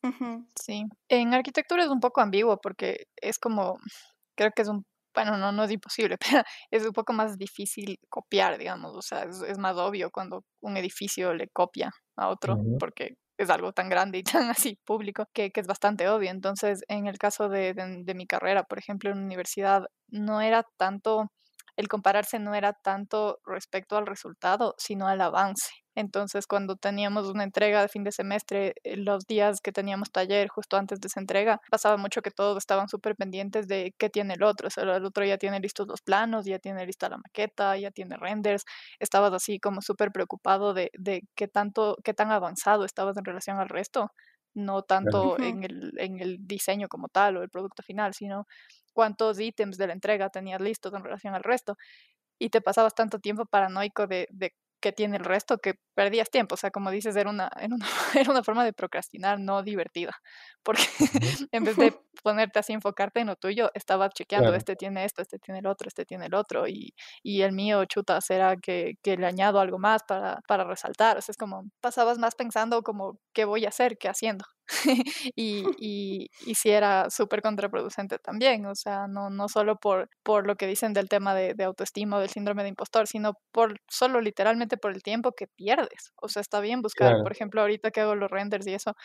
Sí, 0.56 0.86
en 1.10 1.34
arquitectura 1.34 1.84
es 1.84 1.90
un 1.90 2.00
poco 2.00 2.22
ambiguo 2.22 2.60
porque 2.62 3.08
es 3.18 3.38
como, 3.40 3.78
creo 4.36 4.52
que 4.56 4.62
es 4.62 4.68
un 4.68 4.86
bueno, 5.14 5.38
no, 5.38 5.52
no 5.52 5.64
es 5.64 5.72
imposible, 5.72 6.18
pero 6.42 6.44
es 6.72 6.86
un 6.86 6.94
poco 6.94 7.14
más 7.14 7.38
difícil 7.38 8.00
copiar, 8.10 8.58
digamos, 8.58 8.96
o 8.96 9.02
sea, 9.02 9.24
es, 9.24 9.58
más 9.58 9.78
obvio 9.78 10.10
cuando 10.12 10.44
un 10.62 10.78
edificio 10.78 11.34
le 11.34 11.48
copia 11.50 11.92
a 12.16 12.30
otro, 12.30 12.58
porque 12.80 13.16
es 13.38 13.50
algo 13.50 13.74
tan 13.74 13.90
grande 13.90 14.20
y 14.20 14.24
tan 14.46 14.50
así 14.50 14.78
público 14.86 15.26
que, 15.34 15.52
que 15.52 15.62
es 15.62 15.68
bastante 15.68 16.08
obvio. 16.10 16.30
Entonces, 16.30 16.84
en 16.88 17.08
el 17.08 17.18
caso 17.18 17.50
de, 17.50 17.74
de, 17.74 18.14
mi 18.16 18.28
carrera, 18.28 18.64
por 18.64 18.80
ejemplo, 18.80 19.10
en 19.12 19.20
la 19.20 19.26
universidad, 19.26 19.86
no 20.10 20.42
era 20.42 20.64
tanto, 20.78 21.32
el 21.82 21.88
compararse 21.90 22.40
no 22.40 22.56
era 22.56 22.74
tanto 22.74 23.40
respecto 23.46 23.98
al 23.98 24.06
resultado, 24.08 24.76
sino 24.78 25.08
al 25.08 25.22
avance. 25.22 25.72
Entonces, 25.96 26.48
cuando 26.48 26.78
teníamos 26.78 27.28
una 27.28 27.44
entrega 27.44 27.82
de 27.82 27.90
fin 27.90 28.04
de 28.06 28.14
semestre, 28.14 28.76
eh, 28.84 28.96
los 28.96 29.26
días 29.28 29.60
que 29.62 29.74
teníamos 29.74 30.10
taller 30.12 30.48
justo 30.48 30.78
antes 30.78 31.02
de 31.02 31.08
esa 31.08 31.20
entrega, 31.20 31.60
pasaba 31.70 31.98
mucho 31.98 32.22
que 32.22 32.32
todos 32.32 32.58
estaban 32.58 32.88
súper 32.88 33.16
pendientes 33.18 33.68
de 33.68 33.94
qué 33.98 34.10
tiene 34.10 34.36
el 34.36 34.44
otro. 34.44 34.68
O 34.68 34.70
sea, 34.70 34.84
el 34.84 35.06
otro 35.06 35.26
ya 35.26 35.38
tiene 35.38 35.60
listos 35.60 35.88
los 35.88 36.02
planos, 36.02 36.46
ya 36.46 36.60
tiene 36.60 36.86
lista 36.86 37.10
la 37.10 37.18
maqueta, 37.18 37.76
ya 37.78 37.92
tiene 37.92 38.16
renders. 38.18 38.64
Estabas 39.00 39.34
así 39.34 39.60
como 39.60 39.82
súper 39.82 40.12
preocupado 40.12 40.74
de, 40.74 40.92
de 40.98 41.24
qué 41.36 41.48
tanto, 41.50 41.98
qué 42.04 42.14
tan 42.14 42.32
avanzado 42.32 42.86
estabas 42.86 43.18
en 43.18 43.26
relación 43.26 43.60
al 43.60 43.68
resto. 43.70 44.12
No 44.54 44.84
tanto 44.84 45.40
en 45.40 45.64
el, 45.64 45.94
en 45.98 46.20
el 46.20 46.46
diseño 46.48 46.88
como 46.90 47.08
tal 47.10 47.38
o 47.38 47.44
el 47.44 47.50
producto 47.50 47.84
final, 47.84 48.14
sino 48.14 48.48
cuántos 48.94 49.40
ítems 49.40 49.78
de 49.78 49.88
la 49.88 49.94
entrega 49.94 50.30
tenías 50.30 50.62
listos 50.62 50.94
en 50.94 51.04
relación 51.04 51.36
al 51.36 51.44
resto 51.44 51.78
y 52.40 52.50
te 52.50 52.62
pasabas 52.62 52.96
tanto 52.96 53.20
tiempo 53.20 53.46
paranoico 53.46 54.08
de, 54.08 54.28
de 54.32 54.56
que 54.82 54.92
tiene 54.92 55.18
el 55.18 55.24
resto 55.24 55.60
que 55.60 55.76
perdías 55.96 56.30
tiempo. 56.30 56.56
O 56.56 56.58
sea, 56.58 56.72
como 56.72 56.92
dices, 56.92 57.16
era 57.16 57.30
una, 57.30 57.50
era 57.58 57.74
una, 57.74 57.86
era 58.16 58.32
una 58.32 58.44
forma 58.44 58.66
de 58.66 58.74
procrastinar 58.74 59.40
no 59.40 59.64
divertida. 59.64 60.14
Porque 60.64 60.84
en 61.52 61.64
vez 61.64 61.78
de 61.78 61.94
ponerte 62.24 62.60
así, 62.60 62.74
enfocarte 62.74 63.22
en 63.22 63.28
lo 63.28 63.36
tuyo, 63.36 63.72
estaba 63.74 64.10
chequeando, 64.10 64.54
este 64.54 64.76
tiene 64.76 65.06
esto, 65.06 65.22
este 65.22 65.40
tiene 65.40 65.60
el 65.60 65.68
otro, 65.68 65.88
este 65.88 66.06
tiene 66.06 66.26
el 66.26 66.34
otro. 66.34 66.68
Y, 66.68 66.94
y 67.24 67.42
el 67.44 67.54
mío, 67.54 67.86
chuta, 67.86 68.20
será 68.22 68.58
que, 68.58 68.96
que, 69.02 69.18
le 69.18 69.28
añado 69.28 69.60
algo 69.60 69.80
más 69.80 70.04
para, 70.04 70.42
para 70.48 70.64
resaltar. 70.64 71.18
O 71.18 71.22
sea, 71.22 71.32
es 71.32 71.38
como, 71.38 71.64
pasabas 71.80 72.18
más 72.18 72.36
pensando 72.36 72.82
como, 72.84 73.20
¿qué 73.34 73.46
voy 73.46 73.66
a 73.66 73.70
hacer 73.70 73.98
que 73.98 74.10
haciendo? 74.10 74.46
y, 75.36 75.64
y, 75.80 76.30
y 76.46 76.56
sí 76.56 76.70
era 76.70 77.10
súper 77.10 77.42
contraproducente 77.42 78.20
también, 78.20 78.66
o 78.66 78.76
sea, 78.76 79.08
no, 79.08 79.30
no 79.30 79.50
solo 79.50 79.78
por, 79.78 80.10
por 80.24 80.48
lo 80.48 80.56
que 80.56 80.68
dicen 80.68 80.94
del 80.94 81.10
tema 81.10 81.36
de, 81.36 81.54
de 81.54 81.64
autoestima 81.64 82.18
o 82.18 82.20
del 82.20 82.30
síndrome 82.30 82.64
de 82.64 82.70
impostor, 82.70 83.08
sino 83.08 83.34
por 83.52 83.80
solo 83.90 84.22
literalmente 84.22 84.78
por 84.78 84.92
el 84.92 85.04
tiempo 85.04 85.34
que 85.34 85.48
pierdes. 85.48 86.14
O 86.16 86.30
sea, 86.30 86.42
está 86.42 86.60
bien 86.60 86.82
buscar, 86.82 87.22
por 87.22 87.32
ejemplo, 87.32 87.62
ahorita 87.62 87.92
que 87.92 88.02
hago 88.02 88.16
los 88.16 88.32
renders 88.32 88.66
y 88.68 88.74
eso, 88.74 88.96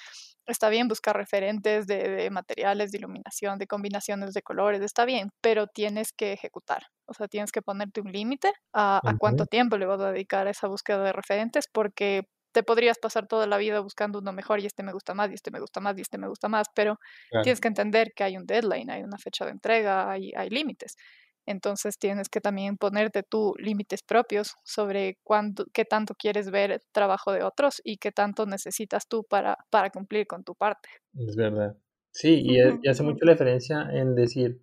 está 0.46 0.68
bien 0.68 0.88
buscar 0.88 1.16
referentes 1.16 1.86
de, 1.86 2.08
de 2.08 2.30
materiales, 2.30 2.92
de 2.92 2.98
iluminación, 2.98 3.58
de 3.58 3.66
combinaciones 3.66 4.34
de 4.34 4.42
colores, 4.42 4.80
está 4.82 5.04
bien, 5.04 5.30
pero 5.40 5.66
tienes 5.66 6.12
que 6.12 6.32
ejecutar. 6.32 6.84
O 7.06 7.14
sea, 7.14 7.28
tienes 7.28 7.52
que 7.52 7.62
ponerte 7.62 8.00
un 8.00 8.12
límite 8.12 8.52
a, 8.72 9.00
a, 9.04 9.16
cuánto 9.16 9.46
tiempo 9.46 9.76
le 9.78 9.86
vas 9.86 10.00
a 10.00 10.10
dedicar 10.12 10.46
a 10.46 10.50
esa 10.50 10.66
búsqueda 10.66 11.02
de 11.02 11.12
referentes, 11.12 11.68
porque 11.72 12.28
te 12.56 12.62
podrías 12.62 12.96
pasar 12.98 13.26
toda 13.26 13.46
la 13.46 13.58
vida 13.58 13.80
buscando 13.80 14.18
uno 14.18 14.32
mejor 14.32 14.60
y 14.60 14.64
este 14.64 14.82
me 14.82 14.90
gusta 14.90 15.12
más 15.12 15.30
y 15.30 15.34
este 15.34 15.50
me 15.50 15.60
gusta 15.60 15.78
más 15.80 15.98
y 15.98 16.00
este 16.00 16.16
me 16.16 16.26
gusta 16.26 16.48
más, 16.48 16.68
pero 16.74 16.98
tienes 17.42 17.60
que 17.60 17.68
entender 17.68 18.14
que 18.16 18.24
hay 18.24 18.38
un 18.38 18.46
deadline, 18.46 18.88
hay 18.88 19.02
una 19.02 19.18
fecha 19.18 19.44
de 19.44 19.50
entrega, 19.50 20.10
hay, 20.10 20.32
hay 20.34 20.48
límites. 20.48 20.96
Entonces 21.44 21.98
tienes 21.98 22.30
que 22.30 22.40
también 22.40 22.78
ponerte 22.78 23.22
tú 23.22 23.52
límites 23.58 24.02
propios 24.02 24.54
sobre 24.64 25.18
cuánto, 25.22 25.66
qué 25.74 25.84
tanto 25.84 26.14
quieres 26.14 26.50
ver 26.50 26.80
trabajo 26.92 27.30
de 27.30 27.42
otros 27.42 27.82
y 27.84 27.98
qué 27.98 28.10
tanto 28.10 28.46
necesitas 28.46 29.06
tú 29.06 29.22
para, 29.28 29.58
para 29.68 29.90
cumplir 29.90 30.26
con 30.26 30.42
tu 30.42 30.54
parte. 30.54 30.88
Es 31.14 31.36
verdad. 31.36 31.76
Sí, 32.10 32.40
y, 32.42 32.58
e, 32.58 32.78
y 32.82 32.88
hace 32.88 33.02
mucho 33.02 33.26
la 33.26 33.32
diferencia 33.32 33.86
en 33.92 34.14
decir, 34.14 34.62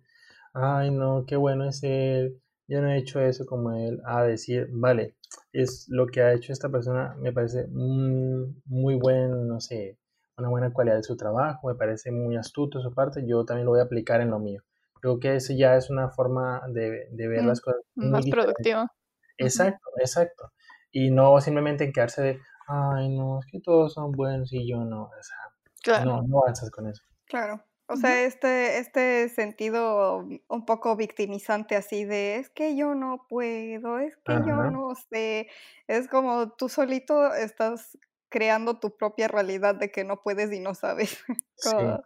ay 0.52 0.90
no, 0.90 1.26
qué 1.28 1.36
bueno 1.36 1.68
es 1.68 1.80
él, 1.84 2.42
yo 2.66 2.80
no 2.80 2.90
he 2.90 2.98
hecho 2.98 3.20
eso 3.20 3.44
como 3.46 3.72
él, 3.72 4.00
a 4.06 4.22
decir, 4.22 4.68
vale, 4.70 5.16
es 5.52 5.86
lo 5.88 6.06
que 6.06 6.22
ha 6.22 6.32
hecho 6.32 6.52
esta 6.52 6.68
persona, 6.68 7.14
me 7.18 7.32
parece 7.32 7.66
muy 7.68 8.94
buen, 8.94 9.46
no 9.48 9.60
sé, 9.60 9.98
una 10.36 10.48
buena 10.48 10.72
cualidad 10.72 10.96
de 10.96 11.02
su 11.02 11.16
trabajo, 11.16 11.68
me 11.68 11.74
parece 11.74 12.10
muy 12.10 12.36
astuto 12.36 12.80
su 12.80 12.92
parte, 12.92 13.26
yo 13.26 13.44
también 13.44 13.66
lo 13.66 13.72
voy 13.72 13.80
a 13.80 13.84
aplicar 13.84 14.20
en 14.20 14.30
lo 14.30 14.38
mío. 14.38 14.62
Creo 15.00 15.18
que 15.20 15.36
eso 15.36 15.52
ya 15.52 15.76
es 15.76 15.90
una 15.90 16.08
forma 16.10 16.62
de, 16.68 17.08
de 17.10 17.28
ver 17.28 17.44
las 17.44 17.60
cosas. 17.60 17.82
más 17.94 18.24
productiva. 18.26 18.90
Exacto, 19.36 19.90
exacto. 19.98 20.52
Y 20.90 21.10
no 21.10 21.38
simplemente 21.40 21.92
quedarse 21.92 22.22
de, 22.22 22.40
ay, 22.66 23.14
no, 23.14 23.40
es 23.40 23.46
que 23.50 23.60
todos 23.60 23.92
son 23.92 24.12
buenos 24.12 24.52
y 24.52 24.66
yo 24.66 24.78
no. 24.78 25.04
O 25.04 25.22
sea, 25.22 25.36
claro. 25.82 26.04
no, 26.04 26.22
no 26.22 26.38
avanzas 26.38 26.70
con 26.70 26.88
eso. 26.88 27.02
Claro. 27.26 27.62
O 27.86 27.96
sea, 27.96 28.24
este, 28.24 28.78
este 28.78 29.28
sentido 29.28 30.26
un 30.48 30.64
poco 30.64 30.96
victimizante 30.96 31.76
así 31.76 32.04
de 32.04 32.36
es 32.36 32.48
que 32.48 32.76
yo 32.76 32.94
no 32.94 33.26
puedo, 33.28 33.98
es 33.98 34.16
que 34.24 34.32
yo 34.32 34.70
no 34.70 34.94
sé. 35.10 35.48
Es 35.86 36.08
como 36.08 36.52
tú 36.52 36.70
solito 36.70 37.34
estás 37.34 37.98
creando 38.30 38.80
tu 38.80 38.96
propia 38.96 39.28
realidad 39.28 39.74
de 39.74 39.90
que 39.90 40.02
no 40.02 40.22
puedes 40.22 40.50
y 40.52 40.60
no 40.60 40.74
sabes. 40.74 41.22
Como, 41.62 42.02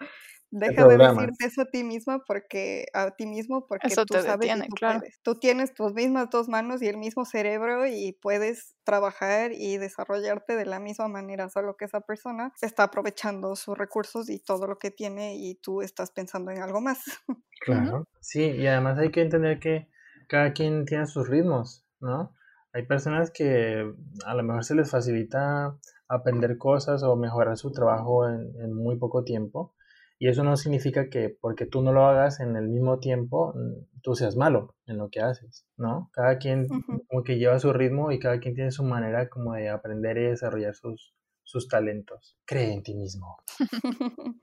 Deja 0.51 0.89
de 0.89 0.97
decirte 0.97 1.45
eso 1.45 1.63
a 1.63 1.65
ti 1.67 1.85
misma 1.85 2.25
porque 2.27 2.87
a 2.95 3.11
ti 3.11 3.27
mismo 3.27 3.67
porque 3.67 3.89
tú 3.89 4.15
sabes 4.15 4.51
tú 4.67 4.75
claro. 4.77 5.01
puedes. 5.01 5.21
Tú 5.23 5.35
tienes 5.39 5.75
tus 5.75 5.93
mismas 5.93 6.31
dos 6.31 6.49
manos 6.49 6.81
y 6.81 6.89
el 6.89 6.97
mismo 6.97 7.27
cerebro 7.27 7.87
y 7.87 8.19
puedes 8.23 8.75
trabajar 8.83 9.53
y 9.53 9.77
desarrollarte 9.77 10.57
de 10.57 10.65
la 10.65 10.81
misma 10.81 11.09
manera, 11.09 11.51
solo 11.51 11.77
que 11.77 11.85
esa 11.85 12.01
persona 12.01 12.53
está 12.63 12.85
aprovechando 12.85 13.57
sus 13.57 13.77
recursos 13.77 14.31
y 14.31 14.41
todo 14.41 14.67
lo 14.67 14.79
que 14.79 14.91
tiene 14.91 15.37
y 15.37 15.57
tú 15.57 15.83
estás 15.83 16.13
pensando 16.13 16.51
en 16.51 16.63
algo 16.63 16.81
más. 16.81 17.05
Claro. 17.61 18.07
Sí, 18.21 18.43
y 18.43 18.69
además 18.69 19.01
hay 19.01 19.11
que 19.11 19.21
entender 19.21 19.59
que 19.59 19.89
cada 20.29 20.53
quien 20.53 20.85
tiene 20.85 21.07
sus 21.07 21.29
ritmos, 21.29 21.85
¿no? 21.99 22.33
Hay 22.73 22.87
personas 22.87 23.33
que 23.33 23.85
a 24.25 24.35
lo 24.35 24.43
mejor 24.45 24.65
se 24.65 24.77
les 24.77 24.89
facilita 24.89 25.77
aprender 26.07 26.57
cosas 26.57 27.03
o 27.03 27.17
mejorar 27.17 27.57
su 27.57 27.73
trabajo 27.73 28.29
en, 28.29 28.55
en 28.63 28.73
muy 28.73 28.97
poco 28.97 29.25
tiempo 29.25 29.75
y 30.19 30.29
eso 30.29 30.43
no 30.43 30.57
significa 30.57 31.09
que 31.09 31.29
porque 31.29 31.67
tú 31.67 31.81
no 31.81 31.93
lo 31.93 32.05
hagas 32.05 32.41
en 32.41 32.57
el 32.57 32.69
mismo 32.69 32.99
tiempo, 32.99 33.55
mm, 33.55 34.01
tú 34.03 34.15
seas 34.17 34.37
malo 34.37 34.75
en 34.87 34.99
lo 34.99 35.11
que 35.11 35.21
haces, 35.21 35.65
¿no? 35.77 36.11
Cada 36.13 36.39
quien 36.39 36.67
como 37.09 37.23
que 37.23 37.39
lleva 37.39 37.59
su 37.61 37.73
ritmo 37.73 38.11
y 38.11 38.19
cada 38.19 38.41
quien 38.41 38.55
tiene 38.55 38.73
su 38.73 38.83
manera 38.83 39.29
como 39.29 39.55
de 39.55 39.69
aprender 39.69 40.19
y 40.19 40.25
desarrollar 40.25 40.75
sus, 40.75 41.15
sus 41.45 41.69
talentos. 41.69 42.37
Cree 42.47 42.73
en 42.73 42.83
ti 42.83 42.95
mismo. 42.95 43.39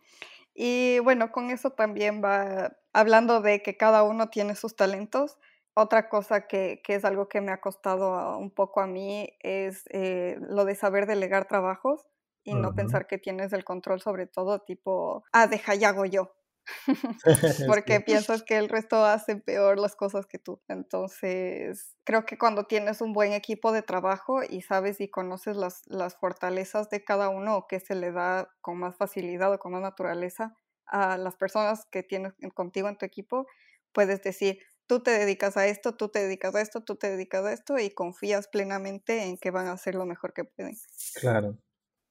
y 0.55 0.99
bueno, 0.99 1.31
con 1.33 1.49
eso 1.49 1.71
también 1.71 2.23
va 2.23 2.77
hablando 2.93 3.41
de 3.41 3.61
que 3.61 3.75
cada 3.75 4.03
uno 4.03 4.29
tiene 4.29 4.55
sus 4.55 4.77
talentos. 4.77 5.37
Otra 5.73 6.07
cosa 6.07 6.47
que, 6.47 6.81
que 6.85 6.95
es 6.95 7.03
algo 7.03 7.27
que 7.27 7.41
me 7.41 7.51
ha 7.51 7.59
costado 7.59 8.37
un 8.37 8.49
poco 8.49 8.79
a 8.79 8.87
mí 8.87 9.29
es 9.41 9.83
eh, 9.89 10.37
lo 10.39 10.63
de 10.63 10.75
saber 10.75 11.05
delegar 11.05 11.49
trabajos 11.49 12.05
y 12.45 12.55
no 12.55 12.73
pensar 12.75 13.07
que 13.07 13.17
tienes 13.17 13.53
el 13.53 13.65
control 13.65 14.01
sobre 14.01 14.27
todo, 14.27 14.61
tipo, 14.61 15.25
ah, 15.33 15.47
deja 15.47 15.75
y 15.75 15.83
hago 15.83 16.05
yo. 16.05 16.35
porque 17.67 18.01
piensas 18.01 18.43
que 18.43 18.57
el 18.57 18.69
resto 18.69 19.03
hace 19.03 19.35
peor 19.35 19.79
las 19.79 19.95
cosas 19.95 20.25
que 20.25 20.39
tú. 20.39 20.61
Entonces, 20.67 21.95
creo 22.03 22.25
que 22.25 22.37
cuando 22.37 22.65
tienes 22.65 23.01
un 23.01 23.13
buen 23.13 23.33
equipo 23.33 23.71
de 23.71 23.81
trabajo 23.81 24.41
y 24.47 24.61
sabes 24.61 25.01
y 25.01 25.09
conoces 25.09 25.57
las, 25.57 25.81
las 25.87 26.15
fortalezas 26.15 26.89
de 26.89 27.03
cada 27.03 27.29
uno 27.29 27.57
o 27.57 27.67
que 27.67 27.79
se 27.79 27.95
le 27.95 28.11
da 28.11 28.49
con 28.61 28.79
más 28.79 28.95
facilidad 28.95 29.53
o 29.53 29.59
con 29.59 29.73
más 29.73 29.81
naturaleza 29.81 30.55
a 30.87 31.17
las 31.17 31.35
personas 31.35 31.85
que 31.91 32.03
tienes 32.03 32.33
contigo 32.53 32.87
en 32.89 32.97
tu 32.97 33.05
equipo, 33.05 33.47
puedes 33.91 34.21
decir, 34.21 34.59
tú 34.87 35.01
te 35.01 35.11
dedicas 35.11 35.57
a 35.57 35.67
esto, 35.67 35.95
tú 35.95 36.09
te 36.09 36.19
dedicas 36.19 36.53
a 36.55 36.61
esto, 36.61 36.83
tú 36.83 36.95
te 36.95 37.09
dedicas 37.09 37.43
a 37.45 37.53
esto 37.53 37.79
y 37.79 37.89
confías 37.89 38.47
plenamente 38.47 39.23
en 39.23 39.37
que 39.37 39.51
van 39.51 39.67
a 39.67 39.73
hacer 39.73 39.95
lo 39.95 40.05
mejor 40.05 40.33
que 40.33 40.43
pueden. 40.43 40.75
Claro. 41.13 41.57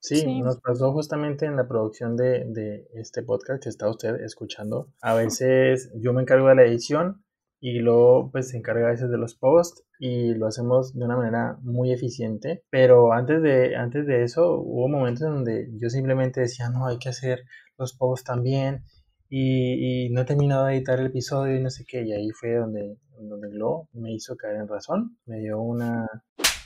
Sí, 0.05 0.43
nos 0.43 0.61
pasó 0.61 0.93
justamente 0.93 1.47
en 1.47 1.57
la 1.57 1.67
producción 1.67 2.15
de, 2.15 2.45
de, 2.49 2.87
este 2.93 3.23
podcast 3.23 3.63
que 3.63 3.71
está 3.71 3.89
usted 3.89 4.21
escuchando. 4.21 4.93
A 5.01 5.15
veces 5.15 5.91
yo 5.95 6.13
me 6.13 6.21
encargo 6.21 6.49
de 6.49 6.57
la 6.57 6.65
edición 6.65 7.25
y 7.59 7.79
luego 7.79 8.31
pues 8.31 8.51
se 8.51 8.59
encarga 8.59 8.89
a 8.89 8.91
veces 8.91 9.09
de 9.09 9.17
los 9.17 9.35
posts 9.35 9.83
y 9.99 10.35
lo 10.35 10.47
hacemos 10.47 10.93
de 10.93 11.07
una 11.07 11.17
manera 11.17 11.57
muy 11.63 11.91
eficiente. 11.91 12.63
Pero 12.69 13.15
antes 13.15 13.41
de, 13.41 13.77
antes 13.77 14.07
de 14.07 14.25
eso 14.25 14.61
hubo 14.61 14.89
momentos 14.89 15.23
en 15.23 15.37
donde 15.37 15.71
yo 15.81 15.89
simplemente 15.89 16.43
decía, 16.43 16.69
no, 16.69 16.87
hay 16.87 16.99
que 16.99 17.09
hacer 17.09 17.41
los 17.79 17.97
posts 17.97 18.27
también 18.27 18.85
y, 19.31 20.05
y 20.05 20.11
no 20.11 20.21
he 20.21 20.27
terminado 20.27 20.67
de 20.67 20.75
editar 20.75 21.01
el 21.01 21.07
episodio 21.07 21.57
y 21.57 21.63
no 21.63 21.71
sé 21.71 21.87
qué. 21.89 22.03
Y 22.03 22.13
ahí 22.13 22.29
fue 22.29 22.57
donde, 22.57 22.99
donde 23.19 23.49
Glo 23.49 23.89
me 23.95 24.13
hizo 24.13 24.37
caer 24.37 24.57
en 24.57 24.69
razón, 24.69 25.17
me 25.25 25.39
dio 25.39 25.63
una 25.63 26.07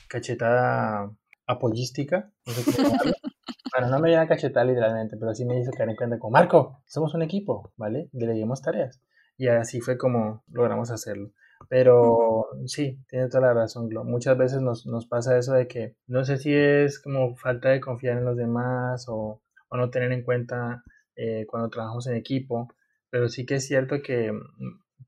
cachetada 0.09 1.09
apoyística, 1.49 2.31
no 2.47 2.53
sé 2.53 2.83
cómo 2.83 2.97
Bueno, 3.73 3.91
no 3.91 3.99
me 4.01 4.09
dio 4.09 4.19
una 4.19 4.27
cachetada 4.27 4.65
literalmente, 4.65 5.17
pero 5.19 5.35
sí 5.35 5.45
me 5.45 5.61
hizo 5.61 5.71
caer 5.73 5.91
en 5.91 5.97
cuenta 5.97 6.19
con 6.19 6.33
Marco, 6.33 6.83
somos 6.87 7.15
un 7.15 7.23
equipo, 7.23 7.73
¿vale? 7.77 8.09
Deleguemos 8.13 8.63
tareas. 8.63 9.01
Y 9.37 9.49
así 9.49 9.81
fue 9.81 9.99
como 9.99 10.43
logramos 10.49 10.91
hacerlo. 10.91 11.33
Pero 11.69 12.47
sí, 12.67 12.99
tiene 13.09 13.29
toda 13.29 13.49
la 13.49 13.55
razón, 13.55 13.89
Glo. 13.89 14.05
Muchas 14.05 14.39
veces 14.39 14.63
nos, 14.63 14.87
nos 14.87 15.07
pasa 15.07 15.37
eso 15.37 15.53
de 15.53 15.69
que 15.69 15.97
no 16.07 16.25
sé 16.25 16.39
si 16.39 16.55
es 16.55 16.99
como 16.99 17.37
falta 17.37 17.69
de 17.69 17.81
confiar 17.81 18.19
en 18.19 18.25
los 18.25 18.37
demás 18.37 19.07
o, 19.09 19.43
o 19.69 19.77
no 19.77 19.91
tener 19.91 20.13
en 20.13 20.23
cuenta 20.23 20.83
eh, 21.17 21.47
cuando 21.47 21.69
trabajamos 21.69 22.07
en 22.07 22.17
equipo, 22.17 22.69
pero 23.11 23.29
sí 23.29 23.45
que 23.45 23.57
es 23.57 23.67
cierto 23.67 24.03
que 24.03 24.33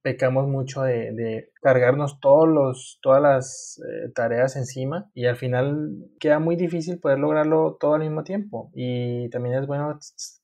pecamos 0.03 0.49
mucho 0.49 0.83
de, 0.83 1.13
de 1.13 1.53
cargarnos 1.61 2.21
todos 2.21 2.49
los, 2.49 2.99
todas 3.03 3.23
las 3.23 3.81
eh, 3.87 4.11
tareas 4.15 4.57
encima 4.57 5.11
y 5.15 5.27
al 5.27 5.37
final 5.37 5.91
queda 6.19 6.39
muy 6.39 6.57
difícil 6.57 6.99
poder 6.99 7.19
lograrlo 7.19 7.77
todo 7.79 7.95
al 7.95 8.01
mismo 8.01 8.25
tiempo. 8.25 8.71
Y 8.75 9.29
también 9.31 9.57
es 9.57 9.67
bueno 9.67 9.99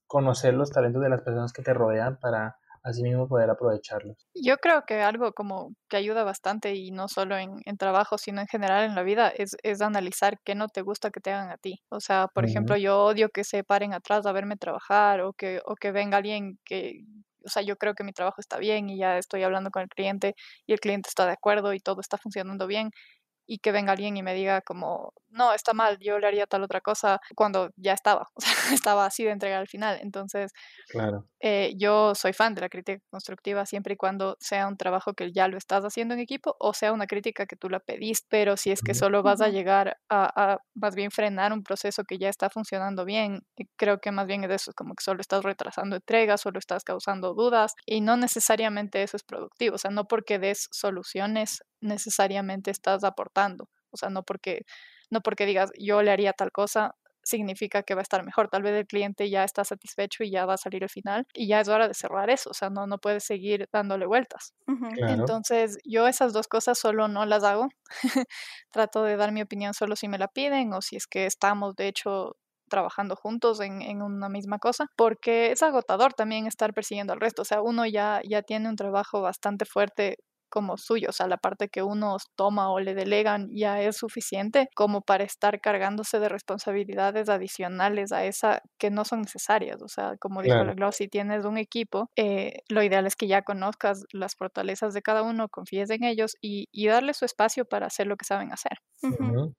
conocer 0.07 0.55
los 0.55 0.71
talentos 0.71 1.03
de 1.03 1.09
las 1.09 1.23
personas 1.23 1.53
que 1.53 1.63
te 1.63 1.75
rodean 1.75 2.19
para 2.21 2.57
así 2.87 3.03
mismo 3.03 3.27
poder 3.27 3.51
aprovecharlos. 3.51 4.17
Yo 4.33 4.59
creo 4.59 4.85
que 4.87 5.03
algo 5.03 5.33
como 5.33 5.75
que 5.89 5.97
ayuda 5.97 6.23
bastante 6.23 6.77
y 6.77 6.93
no 6.93 7.09
solo 7.09 7.37
en, 7.37 7.57
en 7.65 7.77
trabajo, 7.77 8.17
sino 8.17 8.41
en 8.41 8.47
general 8.47 8.85
en 8.85 8.95
la 8.95 9.03
vida, 9.03 9.29
es, 9.29 9.57
es, 9.65 9.83
analizar 9.83 10.39
qué 10.45 10.55
no 10.55 10.69
te 10.69 10.83
gusta 10.83 11.11
que 11.11 11.21
te 11.21 11.33
hagan 11.33 11.51
a 11.51 11.57
ti. 11.57 11.81
O 11.89 11.99
sea, 11.99 12.29
por 12.33 12.45
uh 12.45 12.47
-huh. 12.47 12.51
ejemplo, 12.51 12.77
yo 12.77 13.03
odio 13.03 13.29
que 13.31 13.43
se 13.43 13.65
paren 13.65 13.93
atrás 13.93 14.25
a 14.25 14.33
verme 14.33 14.57
trabajar 14.57 15.21
o 15.23 15.33
que, 15.33 15.61
o 15.65 15.75
que 15.75 15.91
venga 15.91 16.19
alguien 16.19 16.59
que, 16.65 17.01
o 17.47 17.51
sea, 17.51 17.63
yo 17.63 17.77
creo 17.77 17.95
que 17.95 18.05
mi 18.05 18.13
trabajo 18.13 18.41
está 18.41 18.59
bien 18.59 18.91
y 18.91 18.99
ya 18.99 19.19
estoy 19.19 19.43
hablando 19.45 19.71
con 19.71 19.83
el 19.83 19.89
cliente 19.89 20.35
y 20.67 20.73
el 20.73 20.81
cliente 20.81 21.09
está 21.09 21.27
de 21.27 21.33
acuerdo 21.33 21.73
y 21.75 21.81
todo 21.81 22.01
está 22.01 22.19
funcionando 22.19 22.67
bien 22.67 22.91
y 23.47 23.59
que 23.59 23.73
venga 23.73 23.93
alguien 23.93 24.17
y 24.17 24.23
me 24.23 24.35
diga 24.35 24.61
como, 24.61 25.13
no, 25.31 25.53
está 25.53 25.73
mal, 25.73 25.99
yo 26.01 26.19
le 26.19 26.27
haría 26.27 26.47
tal 26.47 26.63
otra 26.63 26.81
cosa 26.81 27.21
cuando 27.35 27.71
ya 27.77 27.93
estaba, 27.93 28.29
o 28.35 28.41
sea, 28.41 28.53
estaba 28.73 29.07
así 29.07 29.25
de 29.25 29.31
entregar 29.31 29.61
al 29.61 29.69
final. 29.69 29.99
Entonces, 30.03 30.53
claro. 30.89 31.27
eh, 31.41 31.75
yo 31.77 32.15
soy 32.15 32.33
fan 32.33 32.55
de 32.55 32.63
la 32.63 32.69
crítica 32.69 33.03
constructiva 33.11 33.67
siempre 33.67 33.95
y 33.95 33.97
cuando 33.97 34.37
sea 34.41 34.67
un 34.67 34.77
trabajo 34.77 35.15
que 35.15 35.33
ya 35.33 35.49
lo 35.49 35.59
estás 35.59 35.85
haciendo 35.85 36.15
en 36.15 36.21
equipo 36.21 36.57
o 36.59 36.73
sea 36.75 36.93
una 36.93 37.07
crítica 37.07 37.47
que 37.47 37.57
tú 37.57 37.69
la 37.69 37.81
pediste, 37.81 38.27
pero 38.31 38.57
si 38.57 38.71
es 38.71 38.81
que 38.83 38.95
solo 38.95 39.23
vas 39.23 39.41
a 39.41 39.49
llegar 39.49 39.99
a, 40.09 40.53
a 40.53 40.59
más 40.75 40.95
bien 40.95 41.11
frenar 41.11 41.53
un 41.53 41.63
proceso 41.63 42.05
que 42.05 42.19
ya 42.19 42.29
está 42.29 42.51
funcionando 42.51 43.05
bien, 43.05 43.45
creo 43.77 44.01
que 44.01 44.11
más 44.11 44.27
bien 44.27 44.45
es 44.45 44.51
eso, 44.51 44.73
como 44.75 44.95
que 44.95 45.05
solo 45.05 45.21
estás 45.21 45.45
retrasando 45.45 45.97
entregas, 45.97 46.41
solo 46.41 46.59
estás 46.59 46.85
causando 46.85 47.35
dudas 47.35 47.75
y 47.85 48.01
no 48.01 48.17
necesariamente 48.17 49.03
eso 49.03 49.17
es 49.17 49.23
productivo, 49.23 49.77
o 49.77 49.79
sea, 49.79 49.91
no 49.91 50.07
porque 50.07 50.39
des 50.39 50.69
soluciones 50.73 51.63
necesariamente 51.81 52.71
estás 52.71 53.05
aportando, 53.05 53.69
o 53.91 53.97
sea, 53.97 54.11
no 54.11 54.23
porque 54.23 54.63
no 55.11 55.21
porque 55.21 55.47
digas 55.47 55.71
yo 55.79 56.03
le 56.03 56.11
haría 56.11 56.33
tal 56.33 56.53
cosa 56.53 56.95
significa 57.27 57.83
que 57.83 57.95
va 57.95 58.01
a 58.01 58.03
estar 58.03 58.25
mejor. 58.25 58.49
Tal 58.49 58.63
vez 58.63 58.75
el 58.75 58.87
cliente 58.87 59.29
ya 59.29 59.45
está 59.45 59.65
satisfecho 59.65 60.23
y 60.23 60.31
ya 60.31 60.47
va 60.47 60.55
a 60.55 60.59
salir 60.59 60.85
el 60.85 60.89
final 60.89 61.27
y 61.35 61.49
ya 61.49 61.61
es 61.61 61.69
hora 61.69 61.89
de 61.89 61.95
cerrar 61.95 62.31
eso. 62.31 62.51
O 62.51 62.55
sea, 62.55 62.71
no, 62.71 62.87
no 62.87 62.99
puedes 62.99 63.25
seguir 63.25 63.69
dándole 63.73 64.07
vueltas. 64.07 64.55
Uh 64.69 64.73
-huh. 64.73 64.95
Claro. 64.95 65.15
Entonces, 65.15 65.79
yo 65.85 66.07
esas 66.07 66.33
dos 66.33 66.47
cosas 66.47 66.79
solo 66.79 67.09
no 67.09 67.27
las 67.27 67.43
hago. 67.43 67.69
Trato 68.71 69.03
de 69.03 69.17
dar 69.17 69.33
mi 69.33 69.43
opinión 69.43 69.75
solo 69.75 69.97
si 69.97 70.09
me 70.09 70.19
la 70.19 70.29
piden 70.29 70.73
o 70.73 70.81
si 70.81 70.97
es 70.97 71.07
que 71.09 71.27
estamos, 71.27 71.75
de 71.75 71.89
hecho, 71.89 72.37
trabajando 72.69 73.17
juntos 73.17 73.61
en, 73.61 73.83
en, 73.83 74.03
una 74.03 74.29
misma 74.29 74.59
cosa, 74.59 74.87
porque 74.97 75.53
es 75.53 75.63
agotador 75.63 76.15
también 76.15 76.47
estar 76.47 76.73
persiguiendo 76.75 77.13
al 77.13 77.21
resto. 77.21 77.43
O 77.43 77.45
sea, 77.45 77.61
uno 77.61 77.87
ya, 77.87 78.21
ya 78.29 78.43
tiene 78.43 78.69
un 78.69 78.77
trabajo 78.77 79.21
bastante 79.21 79.65
fuerte 79.65 80.19
como 80.49 80.77
suyo, 80.77 81.09
o 81.11 81.13
sea, 81.13 81.27
la 81.27 81.37
parte 81.37 81.69
que 81.69 81.83
uno 81.83 82.17
toma 82.37 82.71
o 82.71 82.81
le 82.81 82.95
delegan 82.95 83.49
ya 83.53 83.81
es 83.81 83.97
suficiente 83.97 84.69
como 84.75 85.03
para 85.03 85.25
estar 85.25 85.61
cargándose 85.61 86.19
de 86.19 86.29
responsabilidades 86.29 87.29
adicionales 87.29 88.13
a 88.13 88.25
esa 88.25 88.63
que 88.79 88.91
no 88.91 89.05
son 89.05 89.23
necesarias, 89.23 89.83
o 89.83 89.89
sea, 89.89 90.17
como 90.19 90.43
dijo 90.43 90.55
claro. 90.55 90.69
la 90.69 90.75
Glau, 90.75 90.93
si 90.93 91.09
tienes 91.09 91.45
un 91.45 91.59
equipo, 91.59 92.11
eh, 92.17 92.63
lo 92.69 92.83
ideal 92.83 93.07
es 93.07 93.17
que 93.17 93.27
ya 93.27 93.43
conozcas 93.43 94.05
las 94.13 94.35
fortalezas 94.37 94.95
de 94.95 95.03
cada 95.03 95.23
uno, 95.23 95.49
confíes 95.49 95.91
en 95.91 96.05
ellos 96.05 96.37
y, 96.41 96.69
y 96.73 96.87
darle 96.87 97.15
su 97.15 97.25
espacio 97.25 97.65
para 97.65 97.87
hacer 97.87 98.07
lo 98.07 98.17
que 98.17 98.25
saben 98.25 98.53
hacer. 98.53 98.79
Uh 99.03 99.09
-huh. 99.09 99.55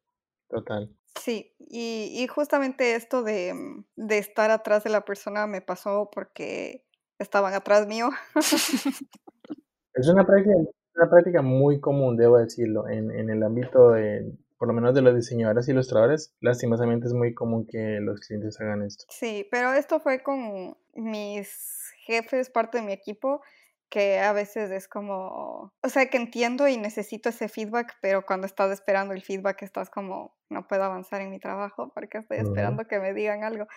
Total. 0.49 0.89
Sí, 1.19 1.53
y, 1.59 2.11
y, 2.13 2.27
justamente 2.27 2.95
esto 2.95 3.23
de, 3.23 3.53
de 3.95 4.17
estar 4.17 4.51
atrás 4.51 4.83
de 4.83 4.91
la 4.91 5.01
persona 5.01 5.47
me 5.47 5.61
pasó 5.61 6.09
porque 6.11 6.85
estaban 7.19 7.53
atrás 7.53 7.87
mío. 7.87 8.09
es 9.97 10.07
una 10.07 10.25
práctica 10.25 10.55
una 10.97 11.09
práctica 11.09 11.41
muy 11.41 11.79
común, 11.79 12.17
debo 12.17 12.37
decirlo, 12.37 12.89
en, 12.89 13.11
en 13.11 13.29
el 13.29 13.43
ámbito 13.43 13.91
de, 13.91 14.33
por 14.57 14.67
lo 14.67 14.73
menos 14.73 14.95
de 14.95 15.01
los 15.01 15.15
diseñadores 15.15 15.67
y 15.67 15.71
ilustradores, 15.71 16.33
lastimosamente 16.41 17.07
es 17.07 17.13
muy 17.13 17.33
común 17.33 17.67
que 17.67 17.99
los 18.01 18.19
clientes 18.21 18.59
hagan 18.59 18.81
esto. 18.81 19.05
Sí, 19.09 19.47
pero 19.51 19.73
esto 19.73 19.99
fue 19.99 20.23
con 20.23 20.75
mis 20.95 21.93
jefes, 22.05 22.49
parte 22.49 22.79
de 22.79 22.83
mi 22.83 22.93
equipo, 22.93 23.41
que 23.89 24.19
a 24.19 24.33
veces 24.33 24.71
es 24.71 24.87
como, 24.87 25.71
o 25.81 25.89
sea, 25.89 26.07
que 26.09 26.17
entiendo 26.17 26.67
y 26.67 26.77
necesito 26.77 27.29
ese 27.29 27.47
feedback, 27.47 27.95
pero 28.01 28.25
cuando 28.25 28.47
estás 28.47 28.71
esperando 28.71 29.13
el 29.13 29.21
feedback 29.21 29.61
estás 29.61 29.89
como, 29.89 30.35
no 30.49 30.67
puedo 30.67 30.83
avanzar 30.83 31.21
en 31.21 31.29
mi 31.29 31.39
trabajo 31.39 31.91
porque 31.93 32.17
estoy 32.17 32.39
esperando 32.39 32.81
uh 32.81 32.85
-huh. 32.85 32.89
que 32.89 32.99
me 32.99 33.13
digan 33.13 33.43
algo. 33.43 33.67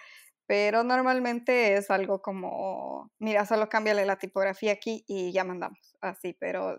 Pero 0.51 0.83
normalmente 0.83 1.77
es 1.77 1.93
algo 1.93 2.23
como, 2.23 3.13
mira, 3.21 3.47
solo 3.47 3.69
cámbiale 3.69 4.05
la 4.05 4.17
tipografía 4.17 4.73
aquí 4.73 5.05
y 5.07 5.31
ya 5.31 5.45
mandamos, 5.45 5.95
así, 6.01 6.37
pero 6.41 6.77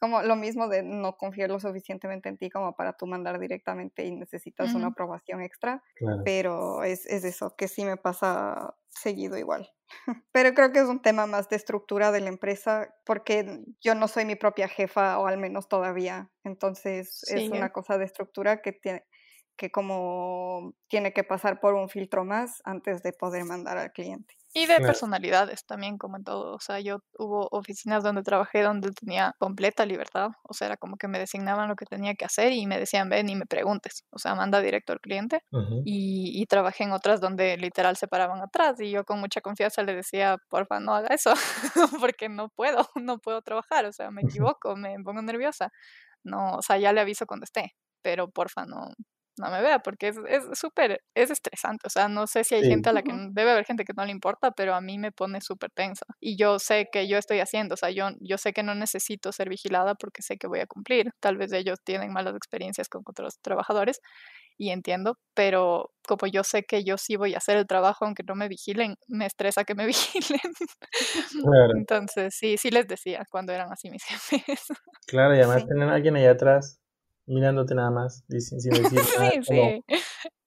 como 0.00 0.22
lo 0.22 0.34
mismo 0.34 0.66
de 0.66 0.82
no 0.82 1.16
confiar 1.16 1.48
lo 1.48 1.60
suficientemente 1.60 2.28
en 2.28 2.36
ti 2.36 2.50
como 2.50 2.74
para 2.74 2.94
tú 2.94 3.06
mandar 3.06 3.38
directamente 3.38 4.04
y 4.04 4.10
necesitas 4.10 4.70
uh 4.70 4.72
-huh. 4.72 4.76
una 4.78 4.86
aprobación 4.88 5.40
extra. 5.40 5.84
Claro. 5.94 6.22
Pero 6.24 6.82
es, 6.82 7.06
es, 7.06 7.22
eso, 7.22 7.54
que 7.54 7.68
sí 7.68 7.84
me 7.84 7.96
pasa 7.96 8.74
seguido 8.88 9.38
igual. 9.38 9.70
Pero 10.32 10.52
creo 10.54 10.72
que 10.72 10.80
es 10.80 10.88
un 10.88 11.00
tema 11.00 11.26
más 11.26 11.48
de 11.48 11.54
estructura 11.54 12.10
de 12.10 12.22
la 12.22 12.28
empresa 12.28 12.92
porque 13.06 13.60
yo 13.80 13.94
no 13.94 14.08
soy 14.08 14.24
mi 14.24 14.34
propia 14.34 14.66
jefa 14.66 15.20
o 15.20 15.28
al 15.28 15.38
menos 15.38 15.68
todavía. 15.68 16.28
Entonces 16.42 17.20
sí, 17.22 17.44
es 17.44 17.50
una 17.50 17.70
cosa 17.70 17.98
de 17.98 18.04
estructura 18.04 18.62
que 18.62 18.72
tiene 18.72 19.04
que 19.56 19.70
como 19.70 20.74
tiene 20.88 21.12
que 21.12 21.24
pasar 21.24 21.60
por 21.60 21.74
un 21.74 21.88
filtro 21.88 22.24
más 22.24 22.60
antes 22.64 23.02
de 23.02 23.12
poder 23.12 23.44
mandar 23.44 23.78
al 23.78 23.92
cliente. 23.92 24.34
Y 24.54 24.66
de 24.66 24.80
personalidades 24.80 25.64
también, 25.64 25.96
como 25.96 26.18
en 26.18 26.24
todo. 26.24 26.54
O 26.54 26.60
sea, 26.60 26.78
yo 26.78 26.98
hubo 27.18 27.48
oficinas 27.52 28.04
donde 28.04 28.22
trabajé 28.22 28.60
donde 28.60 28.90
tenía 28.90 29.34
completa 29.38 29.86
libertad. 29.86 30.28
O 30.42 30.52
sea, 30.52 30.66
era 30.66 30.76
como 30.76 30.98
que 30.98 31.08
me 31.08 31.18
designaban 31.18 31.70
lo 31.70 31.74
que 31.74 31.86
tenía 31.86 32.14
que 32.14 32.26
hacer 32.26 32.52
y 32.52 32.66
me 32.66 32.78
decían, 32.78 33.08
ven 33.08 33.30
y 33.30 33.34
me 33.34 33.46
preguntes. 33.46 34.04
O 34.10 34.18
sea, 34.18 34.34
manda 34.34 34.60
directo 34.60 34.92
al 34.92 35.00
cliente. 35.00 35.42
Uh 35.52 35.58
-huh. 35.58 35.82
y, 35.86 36.42
y, 36.42 36.44
trabajé 36.46 36.84
en 36.84 36.92
otras 36.92 37.18
donde 37.22 37.56
literal 37.56 37.96
se 37.96 38.08
paraban 38.08 38.42
atrás 38.42 38.78
y 38.78 38.90
yo 38.90 39.04
con 39.04 39.20
mucha 39.20 39.40
confianza 39.40 39.82
le 39.84 39.94
decía, 39.94 40.36
porfa, 40.50 40.80
no 40.80 40.94
haga 40.94 41.14
eso, 41.14 41.32
porque 42.00 42.28
no 42.28 42.50
puedo, 42.50 42.86
no 43.02 43.18
puedo 43.20 43.40
trabajar. 43.40 43.86
O 43.86 43.92
sea, 43.92 44.10
me 44.10 44.20
equivoco, 44.20 44.76
me 44.76 44.96
pongo 45.02 45.22
nerviosa. 45.22 45.70
No, 46.24 46.56
o 46.56 46.62
sea, 46.62 46.76
ya 46.76 46.92
le 46.92 47.00
aviso 47.00 47.26
cuando 47.26 47.44
esté, 47.44 47.74
pero 48.02 48.30
porfa, 48.30 48.66
no, 48.66 48.90
no 49.38 49.50
me 49.50 49.62
vea, 49.62 49.78
porque 49.78 50.08
es 50.08 50.16
súper, 50.54 51.02
es, 51.14 51.24
es, 51.24 51.30
estresante, 51.30 51.86
o 51.86 51.90
sea, 51.90 52.08
no 52.08 52.26
sé 52.26 52.44
si 52.44 52.54
hay 52.54 52.62
sí. 52.62 52.68
gente 52.68 52.90
a 52.90 52.92
la 52.92 53.02
que 53.02 53.12
debe 53.30 53.50
haber 53.52 53.64
gente 53.64 53.84
que 53.84 53.92
no 53.96 54.04
le 54.04 54.12
importa, 54.12 54.50
pero 54.50 54.74
a 54.74 54.80
mí 54.80 54.98
me 54.98 55.12
pone 55.12 55.40
súper 55.40 55.70
tensa. 55.70 56.06
Y 56.20 56.36
yo 56.36 56.58
sé 56.58 56.88
que 56.92 57.08
yo 57.08 57.18
estoy 57.18 57.40
haciendo, 57.40 57.74
o 57.74 57.76
sea, 57.76 57.90
yo, 57.90 58.10
yo 58.20 58.38
sé 58.38 58.52
que 58.52 58.62
no 58.62 58.74
necesito 58.74 59.32
ser 59.32 59.48
vigilada 59.48 59.94
porque 59.94 60.22
sé 60.22 60.36
que 60.36 60.46
voy 60.46 60.60
a 60.60 60.66
cumplir. 60.66 61.12
Tal 61.20 61.36
vez 61.36 61.52
ellos 61.52 61.78
tienen 61.82 62.12
malas 62.12 62.36
experiencias 62.36 62.88
con 62.88 63.02
otros 63.06 63.38
trabajadores 63.40 64.00
y 64.58 64.70
entiendo, 64.70 65.18
pero 65.34 65.90
como 66.06 66.26
yo 66.26 66.44
sé 66.44 66.64
que 66.64 66.84
yo 66.84 66.98
sí 66.98 67.16
voy 67.16 67.34
a 67.34 67.38
hacer 67.38 67.56
el 67.56 67.66
trabajo 67.66 68.04
aunque 68.04 68.22
no 68.22 68.34
me 68.34 68.48
vigilen, 68.48 68.96
me 69.08 69.26
estresa 69.26 69.64
que 69.64 69.74
me 69.74 69.86
vigilen. 69.86 70.40
Claro. 71.42 71.72
Entonces, 71.76 72.34
sí, 72.36 72.56
sí 72.58 72.70
les 72.70 72.86
decía 72.86 73.24
cuando 73.30 73.52
eran 73.52 73.72
así 73.72 73.90
mis 73.90 74.04
jefes. 74.30 74.66
Claro, 75.06 75.34
y 75.34 75.38
además 75.38 75.62
sí. 75.62 75.68
tener 75.68 75.88
a 75.88 75.94
alguien 75.94 76.16
allá 76.16 76.32
atrás 76.32 76.81
mirándote 77.26 77.74
nada 77.74 77.90
más, 77.90 78.24
sin, 78.28 78.60
sin 78.60 78.72
decir 78.72 79.00
nada. 79.18 79.30
sí, 79.30 79.42
sí. 79.42 79.84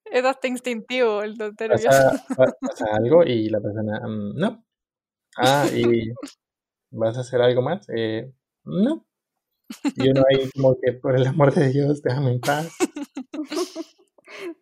Es 0.05 0.23
hasta 0.23 0.47
instintivo 0.47 1.23
el 1.23 1.35
pasa, 1.35 2.23
pasa, 2.61 2.85
algo 2.93 3.23
y 3.23 3.49
la 3.49 3.59
persona, 3.59 3.99
um, 4.05 4.33
no. 4.35 4.63
Ah, 5.37 5.67
y 5.73 6.13
vas 6.91 7.17
a 7.17 7.21
hacer 7.21 7.41
algo 7.41 7.61
más, 7.61 7.87
eh, 7.93 8.31
no. 8.63 9.05
Y 9.95 10.09
uno 10.09 10.23
ahí 10.29 10.49
como 10.51 10.77
que, 10.79 10.93
por 10.93 11.15
el 11.15 11.27
amor 11.27 11.53
de 11.53 11.69
Dios, 11.69 12.01
déjame 12.01 12.31
en 12.33 12.39
paz. 12.39 12.69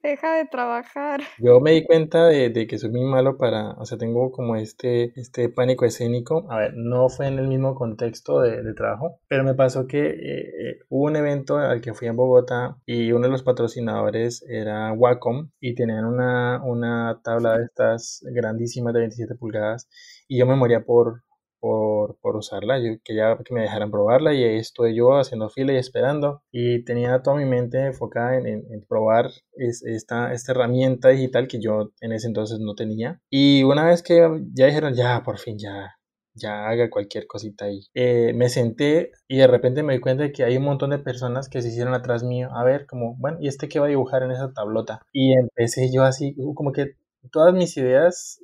Deja 0.04 0.36
de 0.36 0.46
trabajar. 0.46 1.22
Yo 1.40 1.62
me 1.62 1.72
di 1.72 1.86
cuenta 1.86 2.26
de, 2.26 2.50
de, 2.50 2.68
que 2.68 2.78
soy 2.78 2.92
muy 2.92 3.06
malo 3.06 3.38
para, 3.38 3.72
o 3.72 3.86
sea, 3.86 3.98
tengo 3.98 4.32
como 4.32 4.58
este, 4.58 5.18
este 5.18 5.48
pánico 5.48 5.86
escénico. 5.86 6.46
A 6.52 6.58
ver, 6.58 6.74
no 6.76 7.08
fue 7.08 7.28
en 7.28 7.40
el 7.40 7.48
mismo 7.48 7.74
contexto 7.74 8.42
de, 8.42 8.62
de 8.62 8.74
trabajo, 8.74 9.22
pero 9.30 9.46
me 9.46 9.54
pasó 9.54 9.88
que 9.88 10.06
eh, 10.06 10.42
eh, 10.42 10.80
hubo 10.90 11.06
un 11.06 11.16
evento 11.16 11.58
al 11.58 11.80
que 11.80 11.94
fui 11.94 12.10
en 12.10 12.18
Bogotá 12.18 12.76
y 12.86 13.14
uno 13.14 13.28
de 13.28 13.32
los 13.32 13.44
patrocinadores 13.44 14.44
era 14.50 14.92
Wacom 14.92 15.52
y 15.62 15.74
tenían 15.74 16.04
una, 16.04 16.62
una 16.66 17.22
tabla 17.24 17.58
de 17.58 17.64
estas 17.64 18.26
grandísimas 18.30 18.94
de 18.94 19.00
27 19.00 19.36
pulgadas 19.36 19.88
y 20.28 20.38
yo 20.38 20.46
me 20.46 20.58
moría 20.58 20.84
por, 20.84 21.24
por, 21.64 22.18
por, 22.20 22.36
usarla, 22.36 22.78
yo 22.78 23.00
quería 23.06 23.38
que 23.46 23.54
me 23.54 23.62
dejaran 23.62 23.90
probarla 23.90 24.34
y 24.34 24.44
estoy 24.44 24.98
yo 24.98 25.14
haciendo 25.14 25.50
fila 25.50 25.72
y 25.72 25.78
esperando 25.78 26.44
y 26.52 26.84
tenía 26.84 27.22
toda 27.22 27.38
mi 27.38 27.46
mente 27.46 27.86
enfocada 27.86 28.38
en, 28.38 28.48
en, 28.48 28.66
en 28.70 28.82
probar 28.82 29.32
es, 29.54 29.82
esta, 29.86 30.34
esta 30.34 30.52
herramienta 30.52 31.08
digital 31.08 31.48
que 31.48 31.62
yo 31.62 31.94
en 32.02 32.12
ese 32.12 32.28
entonces 32.28 32.60
no 32.60 32.76
tenía 32.76 33.22
y 33.30 33.64
una 33.64 33.86
vez 33.86 34.04
que 34.04 34.28
ya 34.54 34.66
dijeron 34.66 34.94
ya 34.94 35.24
por 35.24 35.38
fin 35.40 35.58
ya 35.58 35.96
ya 36.36 36.68
haga 36.68 36.90
cualquier 36.90 37.28
cosita 37.28 37.66
ahí. 37.66 37.82
Eh, 37.94 38.34
me 38.34 38.50
senté 38.50 39.12
y 39.28 39.38
de 39.38 39.46
repente 39.46 39.84
me 39.84 39.94
di 39.94 40.00
cuenta 40.00 40.24
de 40.24 40.32
que 40.32 40.44
hay 40.44 40.58
un 40.58 40.64
montón 40.64 40.90
de 40.90 40.98
personas 40.98 41.48
que 41.48 41.62
se 41.62 41.68
hicieron 41.68 41.94
atrás 41.94 42.24
mío. 42.24 42.50
A 42.56 42.64
ver, 42.64 42.88
como, 42.88 43.16
bueno, 43.18 43.38
¿y 43.40 43.48
este 43.48 43.70
qué 43.70 43.80
va 43.80 43.86
a 43.86 43.90
dibujar 43.90 44.24
en 44.24 44.32
esa 44.32 44.52
tablota? 44.52 45.06
Y 45.12 45.34
empecé 45.34 45.92
yo 45.94 46.04
así, 46.04 46.36
como 46.56 46.72
que 46.72 46.96
todas 47.32 47.54
mis 47.54 47.78
ideas 47.78 48.42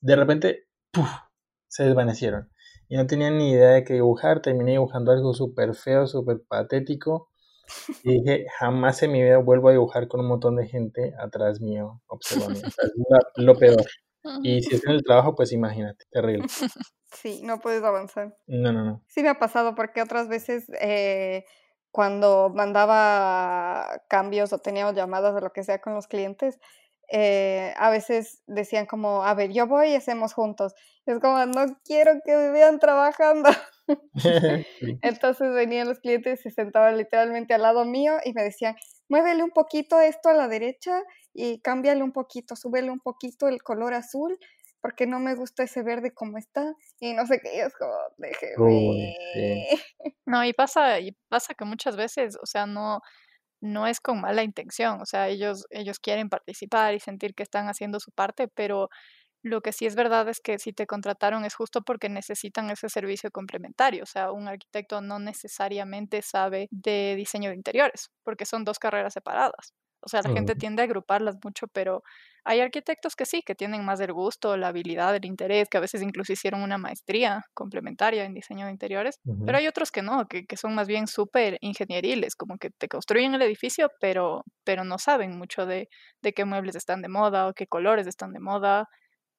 de 0.00 0.14
repente 0.14 0.68
se 1.74 1.82
desvanecieron. 1.82 2.48
Y 2.88 2.96
no 2.96 3.06
tenía 3.06 3.30
ni 3.30 3.50
idea 3.52 3.70
de 3.70 3.84
qué 3.84 3.94
dibujar. 3.94 4.40
Terminé 4.40 4.72
dibujando 4.72 5.12
algo 5.12 5.34
súper 5.34 5.74
feo, 5.74 6.06
súper 6.06 6.42
patético. 6.46 7.30
Y 8.02 8.20
dije, 8.22 8.46
jamás 8.58 9.02
en 9.02 9.12
mi 9.12 9.22
vida 9.22 9.38
vuelvo 9.38 9.68
a 9.68 9.72
dibujar 9.72 10.08
con 10.08 10.20
un 10.20 10.28
montón 10.28 10.56
de 10.56 10.66
gente 10.66 11.14
atrás 11.18 11.60
mío 11.60 12.00
observando. 12.06 12.60
es 12.60 12.76
lo 13.36 13.56
peor. 13.56 13.84
Y 14.42 14.62
si 14.62 14.76
es 14.76 14.84
en 14.84 14.92
el 14.92 15.02
trabajo, 15.02 15.34
pues 15.34 15.52
imagínate, 15.52 16.04
terrible. 16.10 16.46
Sí, 17.14 17.42
no 17.44 17.60
puedes 17.60 17.84
avanzar. 17.84 18.36
No, 18.48 18.72
no, 18.72 18.84
no. 18.84 19.02
Sí 19.06 19.22
me 19.22 19.28
ha 19.28 19.38
pasado 19.38 19.76
porque 19.76 20.02
otras 20.02 20.26
veces 20.26 20.66
eh, 20.80 21.44
cuando 21.92 22.50
mandaba 22.52 24.02
cambios 24.08 24.52
o 24.52 24.58
teníamos 24.58 24.96
llamadas 24.96 25.32
o 25.36 25.40
lo 25.40 25.52
que 25.52 25.62
sea 25.62 25.80
con 25.80 25.94
los 25.94 26.08
clientes, 26.08 26.58
eh, 27.10 27.74
a 27.76 27.90
veces 27.90 28.42
decían 28.46 28.86
como, 28.86 29.24
a 29.24 29.34
ver, 29.34 29.52
yo 29.52 29.66
voy 29.66 29.90
y 29.90 29.94
hacemos 29.94 30.32
juntos. 30.32 30.74
Es 31.06 31.18
como, 31.20 31.44
no 31.46 31.66
quiero 31.84 32.12
que 32.24 32.36
me 32.36 32.50
vean 32.50 32.78
trabajando. 32.78 33.50
Entonces 35.02 35.52
venían 35.52 35.88
los 35.88 36.00
clientes 36.00 36.40
y 36.40 36.42
se 36.44 36.50
sentaban 36.50 36.96
literalmente 36.96 37.54
al 37.54 37.62
lado 37.62 37.84
mío 37.84 38.14
y 38.24 38.32
me 38.32 38.42
decían, 38.42 38.76
muévele 39.08 39.42
un 39.42 39.50
poquito 39.50 40.00
esto 40.00 40.28
a 40.28 40.34
la 40.34 40.48
derecha 40.48 41.02
y 41.32 41.60
cámbiale 41.60 42.02
un 42.02 42.12
poquito, 42.12 42.56
súbele 42.56 42.90
un 42.90 43.00
poquito 43.00 43.48
el 43.48 43.62
color 43.62 43.94
azul 43.94 44.38
porque 44.80 45.06
no 45.06 45.18
me 45.18 45.34
gusta 45.34 45.62
ese 45.62 45.82
verde 45.82 46.12
como 46.12 46.36
está 46.36 46.74
y 47.00 47.14
no 47.14 47.26
sé 47.26 47.40
qué, 47.40 47.62
es 47.62 47.74
como, 47.74 47.94
déjeme. 48.18 48.54
No, 50.26 50.44
y 50.44 50.52
pasa, 50.52 51.00
y 51.00 51.12
pasa 51.28 51.54
que 51.54 51.64
muchas 51.64 51.96
veces, 51.96 52.36
o 52.42 52.46
sea, 52.46 52.66
no, 52.66 53.00
no 53.64 53.86
es 53.86 54.00
con 54.00 54.20
mala 54.20 54.42
intención, 54.44 55.00
o 55.00 55.06
sea, 55.06 55.28
ellos, 55.28 55.66
ellos 55.70 55.98
quieren 56.00 56.28
participar 56.28 56.94
y 56.94 57.00
sentir 57.00 57.34
que 57.34 57.42
están 57.42 57.68
haciendo 57.68 58.00
su 58.00 58.12
parte, 58.12 58.48
pero 58.48 58.90
lo 59.42 59.60
que 59.62 59.72
sí 59.72 59.86
es 59.86 59.94
verdad 59.96 60.28
es 60.28 60.40
que 60.40 60.58
si 60.58 60.72
te 60.72 60.86
contrataron 60.86 61.44
es 61.44 61.54
justo 61.54 61.82
porque 61.82 62.08
necesitan 62.08 62.70
ese 62.70 62.88
servicio 62.88 63.30
complementario. 63.30 64.02
O 64.04 64.06
sea, 64.06 64.32
un 64.32 64.48
arquitecto 64.48 65.00
no 65.02 65.18
necesariamente 65.20 66.22
sabe 66.22 66.68
de 66.70 67.14
diseño 67.16 67.50
de 67.50 67.56
interiores, 67.56 68.10
porque 68.24 68.46
son 68.46 68.64
dos 68.64 68.78
carreras 68.78 69.12
separadas. 69.14 69.72
O 70.04 70.08
sea, 70.08 70.22
la 70.22 70.30
gente 70.30 70.54
tiende 70.54 70.82
a 70.82 70.84
agruparlas 70.84 71.36
mucho, 71.42 71.66
pero 71.68 72.02
hay 72.44 72.60
arquitectos 72.60 73.16
que 73.16 73.24
sí, 73.24 73.42
que 73.42 73.54
tienen 73.54 73.84
más 73.84 74.00
el 74.00 74.12
gusto, 74.12 74.56
la 74.56 74.68
habilidad, 74.68 75.16
el 75.16 75.24
interés, 75.24 75.68
que 75.68 75.78
a 75.78 75.80
veces 75.80 76.02
incluso 76.02 76.32
hicieron 76.32 76.62
una 76.62 76.76
maestría 76.76 77.42
complementaria 77.54 78.24
en 78.24 78.34
diseño 78.34 78.66
de 78.66 78.72
interiores, 78.72 79.18
pero 79.46 79.56
hay 79.58 79.66
otros 79.66 79.90
que 79.90 80.02
no, 80.02 80.26
que, 80.28 80.44
que 80.44 80.56
son 80.58 80.74
más 80.74 80.86
bien 80.86 81.06
súper 81.06 81.56
ingenieriles, 81.62 82.36
como 82.36 82.58
que 82.58 82.70
te 82.70 82.88
construyen 82.88 83.34
el 83.34 83.42
edificio, 83.42 83.90
pero, 83.98 84.44
pero 84.62 84.84
no 84.84 84.98
saben 84.98 85.38
mucho 85.38 85.64
de, 85.64 85.88
de 86.22 86.32
qué 86.34 86.44
muebles 86.44 86.76
están 86.76 87.00
de 87.00 87.08
moda 87.08 87.48
o 87.48 87.54
qué 87.54 87.66
colores 87.66 88.06
están 88.06 88.32
de 88.32 88.40
moda, 88.40 88.88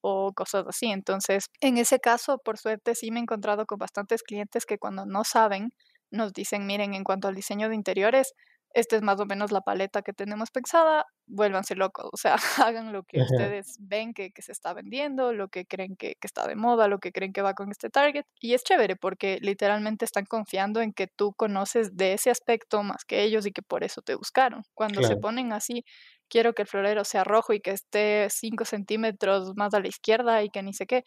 o 0.01 0.34
cosas 0.34 0.66
así. 0.68 0.88
Entonces, 0.91 1.49
en 1.61 1.78
ese 1.78 1.99
caso, 1.99 2.38
por 2.43 2.57
suerte, 2.59 2.93
sí 2.93 3.09
me 3.11 3.20
he 3.20 3.24
encontrado 3.24 3.66
con 3.66 3.80
bastantes 3.80 4.22
clientes 4.22 4.66
que 4.66 4.78
cuando 4.78 5.05
no 5.05 5.24
saben, 5.24 5.70
nos 6.11 6.32
dicen, 6.34 6.68
miren, 6.68 6.93
en 6.93 7.03
cuanto 7.03 7.28
al 7.28 7.36
diseño 7.36 7.70
de 7.70 7.76
interiores, 7.76 8.34
esta 8.76 8.97
es 8.97 9.01
más 9.01 9.19
o 9.21 9.26
menos 9.26 9.53
la 9.53 9.61
paleta 9.61 10.01
que 10.01 10.11
tenemos 10.11 10.51
pensada, 10.51 11.05
vuélvanse 11.28 11.76
locos, 11.76 12.09
o 12.11 12.17
sea, 12.17 12.36
hagan 12.69 12.91
lo 12.91 13.03
que 13.03 13.21
ustedes 13.21 13.78
ven 13.80 14.13
que, 14.13 14.32
se 14.38 14.51
está 14.51 14.73
vendiendo, 14.73 15.32
lo 15.32 15.47
que 15.47 15.65
creen 15.65 15.95
que, 15.95 16.17
está 16.21 16.45
de 16.45 16.55
moda, 16.55 16.89
lo 16.89 16.99
que 16.99 17.13
creen 17.13 17.32
que 17.32 17.41
va 17.41 17.53
con 17.53 17.71
este 17.71 17.89
target. 17.89 18.26
Y 18.41 18.53
es 18.53 18.63
chévere 18.63 18.97
porque 18.97 19.39
literalmente 19.41 20.03
están 20.03 20.26
confiando 20.26 20.82
en 20.82 20.91
que 20.91 21.07
tú 21.07 21.34
conoces 21.34 21.95
de 21.95 22.13
ese 22.13 22.30
aspecto 22.30 22.84
más 22.84 23.05
que 23.05 23.23
ellos 23.23 23.45
y 23.45 23.51
que 23.51 23.61
por 23.61 23.86
eso 23.86 24.01
te 24.01 24.15
buscaron. 24.15 24.63
Cuando 24.73 25.01
se 25.03 25.15
ponen 25.15 25.53
así, 25.53 25.86
quiero 26.28 26.53
que 26.53 26.63
el 26.63 26.67
florero 26.67 27.05
sea 27.05 27.23
rojo 27.23 27.53
y 27.53 27.61
que 27.61 27.71
esté 27.71 28.28
5 28.30 28.65
centímetros 28.65 29.55
más 29.55 29.73
a 29.73 29.80
la 29.80 29.88
izquierda 29.88 30.43
y 30.43 30.49
que 30.49 30.61
ni 30.63 30.73
sé 30.73 30.86
qué. 30.86 31.05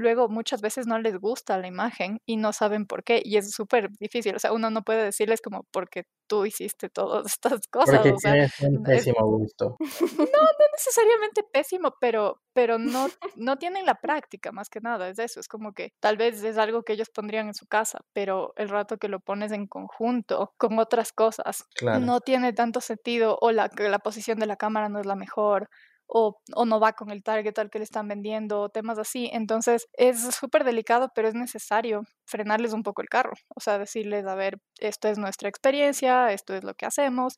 Luego 0.00 0.28
muchas 0.28 0.60
veces 0.60 0.86
no 0.86 0.98
les 0.98 1.18
gusta 1.18 1.58
la 1.58 1.66
imagen 1.66 2.20
y 2.26 2.36
no 2.36 2.52
saben 2.52 2.86
por 2.86 3.04
qué 3.04 3.20
y 3.24 3.36
es 3.36 3.52
súper 3.52 3.90
difícil. 3.98 4.34
O 4.34 4.38
sea, 4.38 4.52
uno 4.52 4.70
no 4.70 4.82
puede 4.82 5.04
decirles 5.04 5.40
como 5.40 5.64
porque 5.70 6.04
tú 6.26 6.46
hiciste 6.46 6.88
todas 6.88 7.26
estas 7.32 7.66
cosas. 7.68 7.96
Porque 7.96 8.12
o 8.12 8.18
sea, 8.18 8.48
un 8.62 8.82
pésimo 8.82 9.26
gusto. 9.26 9.76
No, 10.20 10.26
no 10.26 10.66
necesariamente 10.72 11.42
pésimo, 11.42 11.94
pero, 12.00 12.40
pero 12.52 12.78
no, 12.78 13.08
no 13.36 13.56
tienen 13.56 13.86
la 13.86 13.94
práctica 13.94 14.52
más 14.52 14.68
que 14.68 14.80
nada. 14.80 15.08
Es 15.08 15.18
eso, 15.18 15.40
es 15.40 15.48
como 15.48 15.72
que 15.72 15.92
tal 16.00 16.16
vez 16.16 16.42
es 16.42 16.58
algo 16.58 16.82
que 16.82 16.92
ellos 16.94 17.10
pondrían 17.10 17.48
en 17.48 17.54
su 17.54 17.66
casa, 17.66 18.00
pero 18.12 18.52
el 18.56 18.68
rato 18.68 18.96
que 18.96 19.08
lo 19.08 19.20
pones 19.20 19.52
en 19.52 19.66
conjunto 19.66 20.52
con 20.56 20.78
otras 20.78 21.12
cosas, 21.12 21.64
no 21.82 22.20
tiene 22.20 22.52
tanto 22.52 22.80
sentido 22.80 23.38
o 23.40 23.52
la, 23.52 23.70
la 23.76 23.98
posición 23.98 24.38
de 24.38 24.46
la 24.46 24.56
cámara 24.56 24.88
no 24.88 25.00
es 25.00 25.06
la 25.06 25.16
mejor 25.16 25.68
o, 26.12 26.40
o, 26.54 26.64
no 26.66 26.80
va 26.80 26.92
con 26.94 27.10
el 27.10 27.22
target 27.22 27.58
al 27.58 27.70
que 27.70 27.78
le 27.78 27.84
están 27.84 28.08
vendiendo, 28.08 28.68
temas 28.68 28.98
así. 28.98 29.30
Entonces 29.32 29.88
es 29.94 30.20
súper 30.34 30.64
delicado, 30.64 31.10
pero 31.14 31.28
es 31.28 31.34
necesario 31.34 32.02
frenarles 32.26 32.72
un 32.72 32.82
poco 32.82 33.02
el 33.02 33.08
carro. 33.08 33.32
O 33.54 33.60
sea, 33.60 33.78
decirles, 33.78 34.26
a 34.26 34.34
ver, 34.34 34.58
esto 34.80 35.08
es 35.08 35.18
nuestra 35.18 35.48
experiencia, 35.48 36.32
esto 36.32 36.54
es 36.54 36.64
lo 36.64 36.74
que 36.74 36.86
hacemos 36.86 37.36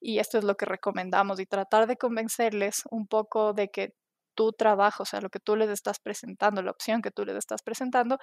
y 0.00 0.18
esto 0.18 0.38
es 0.38 0.44
lo 0.44 0.56
que 0.56 0.66
recomendamos 0.66 1.40
y 1.40 1.46
tratar 1.46 1.86
de 1.86 1.96
convencerles 1.96 2.82
un 2.90 3.06
poco 3.06 3.52
de 3.52 3.68
que 3.70 3.94
tu 4.34 4.52
trabajo, 4.52 5.02
o 5.02 5.06
sea, 5.06 5.20
lo 5.20 5.30
que 5.30 5.40
tú 5.40 5.56
les 5.56 5.70
estás 5.70 5.98
presentando, 5.98 6.62
la 6.62 6.70
opción 6.70 7.02
que 7.02 7.10
tú 7.10 7.24
les 7.24 7.36
estás 7.36 7.62
presentando, 7.62 8.18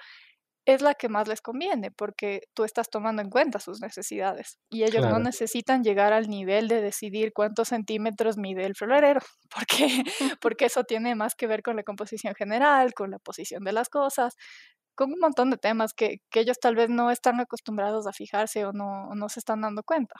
es 0.66 0.80
la 0.80 0.94
que 0.94 1.08
más 1.08 1.28
les 1.28 1.40
conviene 1.40 1.90
porque 1.90 2.42
tú 2.54 2.64
estás 2.64 2.88
tomando 2.88 3.20
en 3.20 3.30
cuenta 3.30 3.60
sus 3.60 3.80
necesidades 3.80 4.58
y 4.70 4.84
ellos 4.84 5.04
no 5.04 5.18
necesitan 5.18 5.84
llegar 5.84 6.12
al 6.12 6.28
nivel 6.28 6.68
de 6.68 6.80
decidir 6.80 7.32
cuántos 7.34 7.68
centímetros 7.68 8.38
mide 8.38 8.64
el 8.64 8.74
florero 8.74 9.20
porque, 9.54 10.04
porque 10.40 10.66
eso 10.66 10.84
tiene 10.84 11.14
más 11.14 11.34
que 11.34 11.46
ver 11.46 11.62
con 11.62 11.76
la 11.76 11.82
composición 11.82 12.34
general, 12.34 12.94
con 12.94 13.10
la 13.10 13.18
posición 13.18 13.64
de 13.64 13.72
las 13.72 13.88
cosas, 13.88 14.36
con 14.94 15.12
un 15.12 15.18
montón 15.18 15.50
de 15.50 15.58
temas 15.58 15.92
que, 15.92 16.18
que 16.30 16.40
ellos 16.40 16.58
tal 16.60 16.76
vez 16.76 16.88
no 16.88 17.10
están 17.10 17.40
acostumbrados 17.40 18.06
a 18.06 18.12
fijarse 18.12 18.64
o 18.64 18.72
no, 18.72 19.14
no 19.14 19.28
se 19.28 19.40
están 19.40 19.60
dando 19.60 19.82
cuenta. 19.82 20.14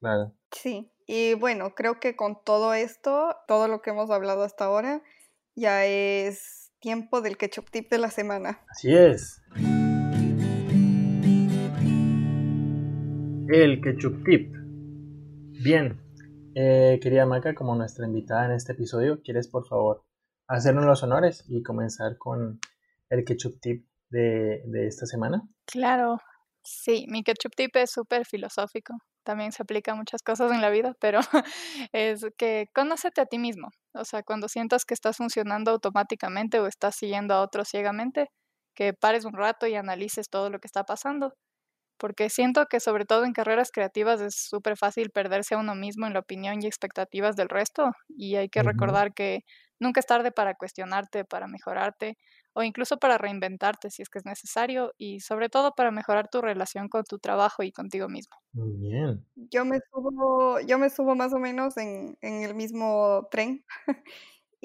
Claro. 0.00 0.34
Sí, 0.50 0.90
y 1.06 1.34
bueno, 1.34 1.74
creo 1.74 2.00
que 2.00 2.16
con 2.16 2.42
todo 2.44 2.74
esto, 2.74 3.36
todo 3.46 3.68
lo 3.68 3.80
que 3.80 3.90
hemos 3.90 4.10
hablado 4.10 4.42
hasta 4.42 4.64
ahora, 4.64 5.02
ya 5.54 5.86
es 5.86 6.65
tiempo 6.80 7.20
del 7.20 7.36
ketchup 7.36 7.70
tip 7.70 7.90
de 7.90 7.98
la 7.98 8.10
semana. 8.10 8.64
Así 8.70 8.94
es. 8.94 9.42
El 13.48 13.80
ketchup 13.80 14.24
tip. 14.24 14.52
Bien, 15.62 16.00
eh, 16.54 16.98
querida 17.02 17.26
Maca, 17.26 17.54
como 17.54 17.74
nuestra 17.74 18.06
invitada 18.06 18.46
en 18.46 18.52
este 18.52 18.72
episodio, 18.72 19.22
¿quieres 19.22 19.48
por 19.48 19.66
favor 19.66 20.04
hacernos 20.48 20.84
los 20.84 21.02
honores 21.02 21.44
y 21.48 21.62
comenzar 21.62 22.18
con 22.18 22.60
el 23.08 23.24
ketchup 23.24 23.60
tip 23.60 23.86
de, 24.10 24.62
de 24.66 24.86
esta 24.86 25.06
semana? 25.06 25.42
Claro, 25.64 26.20
sí, 26.62 27.06
mi 27.08 27.22
ketchup 27.22 27.54
tip 27.54 27.76
es 27.76 27.90
súper 27.90 28.26
filosófico 28.26 28.94
también 29.26 29.52
se 29.52 29.62
aplica 29.62 29.92
a 29.92 29.96
muchas 29.96 30.22
cosas 30.22 30.52
en 30.52 30.62
la 30.62 30.70
vida, 30.70 30.94
pero 31.00 31.18
es 31.92 32.24
que 32.38 32.70
conócete 32.72 33.20
a 33.20 33.26
ti 33.26 33.38
mismo. 33.38 33.68
O 34.00 34.04
sea, 34.04 34.22
cuando 34.22 34.48
sientas 34.48 34.84
que 34.84 34.94
estás 34.94 35.16
funcionando 35.18 35.70
automáticamente 35.72 36.60
o 36.60 36.66
estás 36.66 36.96
siguiendo 36.96 37.34
a 37.34 37.42
otros 37.42 37.68
ciegamente, 37.68 38.28
que 38.74 38.92
pares 38.94 39.24
un 39.24 39.32
rato 39.34 39.66
y 39.66 39.74
analices 39.74 40.28
todo 40.30 40.50
lo 40.50 40.58
que 40.60 40.66
está 40.68 40.84
pasando. 40.84 41.32
Porque 41.98 42.30
siento 42.30 42.66
que 42.66 42.80
sobre 42.80 43.04
todo 43.04 43.24
en 43.24 43.32
carreras 43.32 43.70
creativas 43.72 44.20
es 44.20 44.36
súper 44.36 44.76
fácil 44.76 45.10
perderse 45.10 45.54
a 45.54 45.58
uno 45.58 45.74
mismo 45.74 46.06
en 46.06 46.12
la 46.12 46.20
opinión 46.20 46.62
y 46.62 46.66
expectativas 46.66 47.36
del 47.36 47.48
resto. 47.48 47.90
Y 48.08 48.36
hay 48.36 48.48
que 48.48 48.62
recordar 48.62 49.14
que 49.14 49.40
nunca 49.78 50.00
es 50.00 50.06
tarde 50.06 50.32
para 50.32 50.54
cuestionarte, 50.54 51.24
para 51.24 51.46
mejorarte 51.46 52.16
o 52.54 52.62
incluso 52.62 52.96
para 52.96 53.18
reinventarte 53.18 53.90
si 53.90 54.02
es 54.02 54.08
que 54.08 54.18
es 54.18 54.24
necesario 54.24 54.92
y 54.96 55.20
sobre 55.20 55.48
todo 55.50 55.72
para 55.76 55.90
mejorar 55.90 56.28
tu 56.28 56.40
relación 56.40 56.88
con 56.88 57.04
tu 57.04 57.18
trabajo 57.18 57.62
y 57.62 57.70
contigo 57.70 58.08
mismo. 58.08 58.36
Muy 58.52 58.72
bien. 58.72 59.26
Yo 59.34 59.66
me 59.66 59.78
subo, 59.92 60.60
yo 60.60 60.78
me 60.78 60.88
subo 60.88 61.14
más 61.14 61.34
o 61.34 61.38
menos 61.38 61.76
en, 61.76 62.16
en 62.22 62.42
el 62.42 62.54
mismo 62.54 63.28
tren 63.30 63.64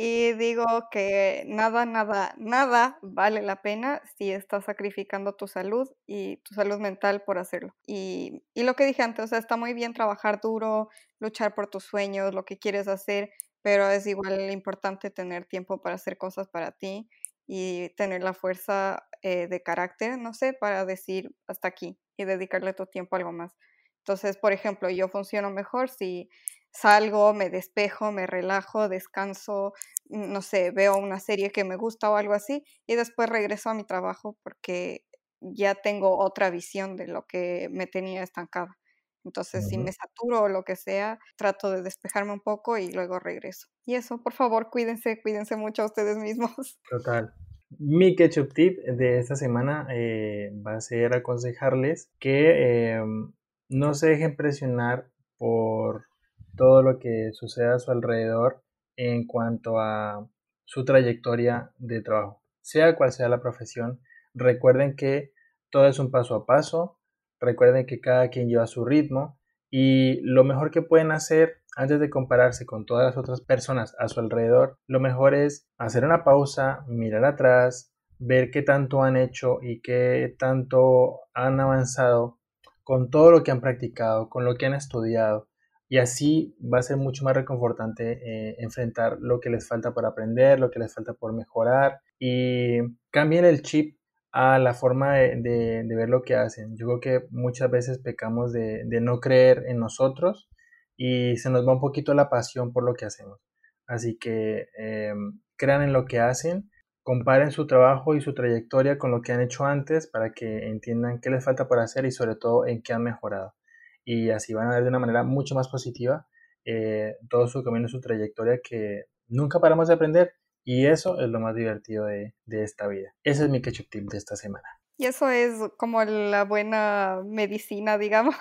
y 0.03 0.33
digo 0.33 0.65
que 0.89 1.43
nada, 1.45 1.85
nada, 1.85 2.33
nada 2.37 2.97
vale 3.03 3.43
la 3.43 3.61
pena 3.61 4.01
si 4.17 4.31
estás 4.31 4.65
sacrificando 4.65 5.35
tu 5.35 5.47
salud 5.47 5.87
y 6.07 6.37
tu 6.37 6.55
salud 6.55 6.79
mental 6.79 7.21
por 7.23 7.37
hacerlo. 7.37 7.75
Y, 7.85 8.43
y 8.55 8.63
lo 8.63 8.73
que 8.75 8.85
dije 8.85 9.03
antes, 9.03 9.25
o 9.25 9.27
sea, 9.27 9.37
está 9.37 9.57
muy 9.57 9.75
bien 9.75 9.93
trabajar 9.93 10.41
duro, 10.41 10.89
luchar 11.19 11.53
por 11.53 11.67
tus 11.67 11.83
sueños, 11.83 12.33
lo 12.33 12.45
que 12.45 12.57
quieres 12.57 12.87
hacer, 12.87 13.29
pero 13.61 13.87
es 13.89 14.07
igual 14.07 14.49
importante 14.49 15.11
tener 15.11 15.45
tiempo 15.45 15.83
para 15.83 15.95
hacer 15.95 16.17
cosas 16.17 16.47
para 16.47 16.71
ti 16.71 17.07
y 17.45 17.89
tener 17.95 18.23
la 18.23 18.33
fuerza 18.33 19.07
eh, 19.21 19.45
de 19.47 19.61
carácter, 19.61 20.17
no 20.17 20.33
sé, 20.33 20.53
para 20.53 20.83
decir 20.83 21.29
hasta 21.45 21.67
aquí 21.67 21.99
y 22.17 22.25
dedicarle 22.25 22.73
tu 22.73 22.87
tiempo 22.87 23.15
a 23.15 23.19
algo 23.19 23.33
más. 23.33 23.55
Entonces, 23.99 24.35
por 24.37 24.51
ejemplo, 24.51 24.89
yo 24.89 25.09
funciono 25.09 25.51
mejor 25.51 25.89
si 25.89 26.27
salgo, 26.71 27.33
me 27.33 27.49
despejo, 27.49 28.11
me 28.11 28.27
relajo, 28.27 28.89
descanso, 28.89 29.73
no 30.09 30.41
sé, 30.41 30.71
veo 30.71 30.97
una 30.97 31.19
serie 31.19 31.51
que 31.51 31.63
me 31.63 31.75
gusta 31.75 32.09
o 32.11 32.15
algo 32.15 32.33
así 32.33 32.63
y 32.87 32.95
después 32.95 33.29
regreso 33.29 33.69
a 33.69 33.73
mi 33.73 33.83
trabajo 33.83 34.37
porque 34.43 35.05
ya 35.41 35.75
tengo 35.75 36.17
otra 36.19 36.49
visión 36.49 36.95
de 36.95 37.07
lo 37.07 37.25
que 37.25 37.67
me 37.71 37.87
tenía 37.87 38.23
estancada. 38.23 38.77
Entonces, 39.23 39.67
si 39.67 39.77
me 39.77 39.91
saturo 39.91 40.43
o 40.43 40.49
lo 40.49 40.63
que 40.63 40.75
sea, 40.75 41.19
trato 41.37 41.69
de 41.69 41.83
despejarme 41.83 42.33
un 42.33 42.39
poco 42.39 42.77
y 42.77 42.91
luego 42.91 43.19
regreso. 43.19 43.67
Y 43.85 43.95
eso, 43.95 44.21
por 44.23 44.33
favor, 44.33 44.69
cuídense, 44.71 45.21
cuídense 45.21 45.55
mucho 45.57 45.83
a 45.83 45.85
ustedes 45.85 46.17
mismos. 46.17 46.79
Total. 46.89 47.33
Mi 47.79 48.15
ketchup 48.15 48.53
tip 48.53 48.79
de 48.79 49.19
esta 49.19 49.35
semana 49.35 49.87
eh, 49.91 50.51
va 50.65 50.75
a 50.75 50.81
ser 50.81 51.13
aconsejarles 51.13 52.11
que 52.19 52.95
em, 52.95 53.31
no 53.69 53.93
se 53.93 54.09
dejen 54.09 54.35
presionar 54.35 55.09
por 55.37 56.07
todo 56.55 56.81
lo 56.81 56.99
que 56.99 57.31
suceda 57.33 57.75
a 57.75 57.79
su 57.79 57.91
alrededor 57.91 58.63
en 58.95 59.25
cuanto 59.25 59.79
a 59.79 60.27
su 60.65 60.85
trayectoria 60.85 61.71
de 61.77 62.01
trabajo. 62.01 62.41
Sea 62.61 62.95
cual 62.95 63.11
sea 63.11 63.29
la 63.29 63.41
profesión, 63.41 64.01
recuerden 64.33 64.95
que 64.95 65.33
todo 65.69 65.87
es 65.87 65.99
un 65.99 66.11
paso 66.11 66.35
a 66.35 66.45
paso, 66.45 66.99
recuerden 67.39 67.85
que 67.85 67.99
cada 67.99 68.29
quien 68.29 68.47
lleva 68.47 68.67
su 68.67 68.85
ritmo 68.85 69.39
y 69.69 70.21
lo 70.21 70.43
mejor 70.43 70.69
que 70.71 70.81
pueden 70.81 71.11
hacer 71.11 71.61
antes 71.75 71.99
de 71.99 72.09
compararse 72.09 72.65
con 72.65 72.85
todas 72.85 73.05
las 73.05 73.17
otras 73.17 73.41
personas 73.41 73.95
a 73.97 74.07
su 74.09 74.19
alrededor, 74.19 74.77
lo 74.87 74.99
mejor 74.99 75.33
es 75.33 75.69
hacer 75.77 76.03
una 76.03 76.23
pausa, 76.23 76.83
mirar 76.87 77.23
atrás, 77.23 77.93
ver 78.19 78.51
qué 78.51 78.61
tanto 78.61 79.03
han 79.03 79.17
hecho 79.17 79.59
y 79.61 79.81
qué 79.81 80.35
tanto 80.37 81.21
han 81.33 81.59
avanzado 81.59 82.39
con 82.83 83.09
todo 83.09 83.31
lo 83.31 83.43
que 83.43 83.51
han 83.51 83.61
practicado, 83.61 84.29
con 84.29 84.45
lo 84.45 84.55
que 84.55 84.65
han 84.65 84.73
estudiado. 84.73 85.47
Y 85.91 85.97
así 85.97 86.55
va 86.73 86.79
a 86.79 86.83
ser 86.83 86.95
mucho 86.95 87.25
más 87.25 87.35
reconfortante 87.35 88.13
eh, 88.23 88.55
enfrentar 88.59 89.17
lo 89.19 89.41
que 89.41 89.49
les 89.49 89.67
falta 89.67 89.93
por 89.93 90.05
aprender, 90.05 90.57
lo 90.57 90.71
que 90.71 90.79
les 90.79 90.93
falta 90.95 91.13
por 91.13 91.33
mejorar 91.33 91.99
y 92.17 92.77
cambien 93.09 93.43
el 93.43 93.61
chip 93.61 93.97
a 94.31 94.57
la 94.57 94.73
forma 94.73 95.15
de, 95.15 95.83
ver 95.85 96.07
lo 96.07 96.21
que 96.21 96.35
hacen. 96.35 96.77
Yo 96.77 96.85
creo 96.85 96.99
que 97.01 97.27
muchas 97.31 97.69
veces 97.69 97.99
pecamos 97.99 98.53
de, 98.53 98.85
no 99.01 99.19
creer 99.19 99.65
en 99.67 99.79
nosotros 99.79 100.47
y 100.95 101.35
se 101.35 101.49
nos 101.49 101.67
va 101.67 101.73
un 101.73 101.81
poquito 101.81 102.13
la 102.13 102.29
pasión 102.29 102.71
por 102.71 102.85
lo 102.85 102.93
que 102.93 103.03
hacemos. 103.03 103.41
Así 103.85 104.17
que 104.17 104.69
em, 104.77 105.41
crean 105.57 105.81
en 105.81 105.91
lo 105.91 106.05
que 106.05 106.21
hacen, 106.21 106.71
comparen 107.03 107.51
su 107.51 107.67
trabajo 107.67 108.15
y 108.15 108.21
su 108.21 108.33
trayectoria 108.33 108.97
con 108.97 109.11
lo 109.11 109.21
que 109.21 109.33
han 109.33 109.41
hecho 109.41 109.65
antes 109.65 110.07
para 110.07 110.31
que 110.31 110.69
entiendan 110.69 111.19
qué 111.19 111.29
les 111.29 111.43
falta 111.43 111.67
por 111.67 111.79
hacer 111.79 112.05
y 112.05 112.11
sobre 112.11 112.37
todo 112.37 112.65
en 112.65 112.81
qué 112.81 112.93
han 112.93 113.03
mejorado. 113.03 113.55
Y 114.03 114.29
así 114.29 114.53
van 114.53 114.67
a 114.67 114.75
ver 114.75 114.83
de 114.83 114.89
una 114.89 114.99
manera 114.99 115.23
mucho 115.23 115.55
más 115.55 115.67
positiva 115.67 116.27
eh, 116.65 117.15
todo 117.29 117.47
su 117.47 117.63
camino, 117.63 117.87
su 117.87 117.99
trayectoria 117.99 118.59
que 118.63 119.05
nunca 119.27 119.59
paramos 119.59 119.87
de 119.87 119.95
aprender 119.95 120.33
y 120.63 120.85
eso 120.85 121.19
es 121.19 121.29
lo 121.29 121.39
más 121.39 121.55
divertido 121.55 122.05
de, 122.05 122.35
de 122.45 122.63
esta 122.63 122.87
vida. 122.87 123.13
Ese 123.23 123.43
es 123.43 123.49
mi 123.49 123.61
ketchup 123.61 123.89
tip 123.89 124.09
de 124.11 124.17
esta 124.17 124.35
semana. 124.35 124.67
Y 125.01 125.07
eso 125.07 125.29
es 125.29 125.55
como 125.77 126.03
la 126.03 126.43
buena 126.43 127.21
medicina, 127.25 127.97
digamos, 127.97 128.35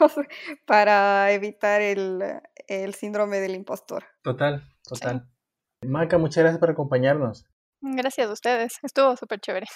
para 0.66 1.32
evitar 1.32 1.80
el, 1.80 2.42
síndrome 2.92 3.40
del 3.40 3.54
impostor. 3.54 4.04
Total, 4.22 4.62
total. 4.86 5.26
Maca, 5.86 6.18
muchas 6.18 6.42
gracias 6.42 6.61
por 6.61 6.68
acompañarnos. 6.68 7.46
Gracias 7.80 8.28
a 8.28 8.32
ustedes, 8.34 8.78
estuvo 8.82 9.16
súper 9.16 9.40
chévere. 9.40 9.66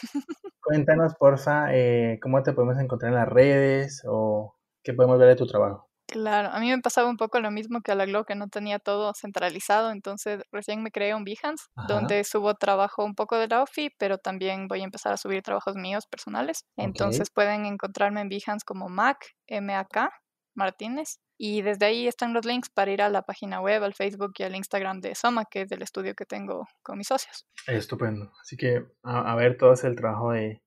Cuéntanos, 0.63 1.15
porfa, 1.15 1.75
eh, 1.75 2.19
cómo 2.21 2.43
te 2.43 2.53
podemos 2.53 2.79
encontrar 2.79 3.13
en 3.13 3.19
las 3.19 3.29
redes 3.31 4.03
o 4.07 4.55
qué 4.85 4.93
podemos 4.93 5.19
ver 5.19 5.29
de 5.29 5.37
tu 5.37 5.47
trabajo. 5.47 5.89
Claro, 6.07 6.51
a 6.53 6.61
mí 6.61 6.69
me 6.69 6.79
pasaba 6.81 7.09
un 7.09 7.17
poco 7.17 7.41
lo 7.41 7.51
mismo 7.51 7.81
que 7.81 7.91
a 7.91 7.95
la 7.95 8.05
Glow, 8.05 8.25
que 8.25 8.35
no 8.35 8.49
tenía 8.49 8.79
todo 8.79 9.15
centralizado, 9.15 9.91
entonces 9.91 10.43
recién 10.53 10.83
me 10.83 10.91
creé 10.91 11.15
un 11.15 11.25
Behance, 11.25 11.65
donde 11.89 12.23
subo 12.25 12.55
trabajo 12.55 13.05
un 13.05 13.15
poco 13.15 13.39
de 13.39 13.49
la 13.49 13.63
OFI, 13.63 13.91
pero 13.99 14.19
también 14.19 14.69
voy 14.69 14.83
a 14.83 14.85
empezar 14.85 15.13
a 15.13 15.17
subir 15.17 15.43
trabajos 15.43 15.77
míos 15.77 16.07
personales. 16.07 16.67
Entonces 16.77 17.31
pueden 17.31 17.65
encontrarme 17.65 18.21
en 18.21 18.29
Behance 18.29 18.65
como 18.67 18.89
Mac, 18.89 19.17
M-A-K, 19.47 20.11
Martínez, 20.55 21.21
y 21.39 21.63
desde 21.63 21.87
ahí 21.87 22.07
están 22.07 22.33
los 22.33 22.45
links 22.45 22.69
para 22.69 22.93
ir 22.93 23.03
a 23.03 23.09
la 23.09 23.23
página 23.23 23.61
web, 23.61 23.83
al 23.83 23.95
Facebook 23.95 24.35
y 24.39 24.45
al 24.45 24.55
Instagram 24.55 25.01
de 25.01 25.15
Soma, 25.15 25.47
que 25.51 25.63
es 25.63 25.69
del 25.69 25.83
estudio 25.83 26.15
que 26.15 26.27
tengo 26.27 26.67
con 26.83 26.99
mis 26.99 27.09
socios. 27.09 27.47
Estupendo. 27.67 28.31
Así 28.41 28.57
que 28.57 28.85
a, 29.03 29.35
ver 29.35 29.57
todo 29.57 29.73
es 29.73 29.83
el 29.85 29.97
trabajo 29.97 30.33
de, 30.33 30.63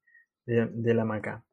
de 0.46 0.94
la 0.94 1.06
Maca. 1.06 1.47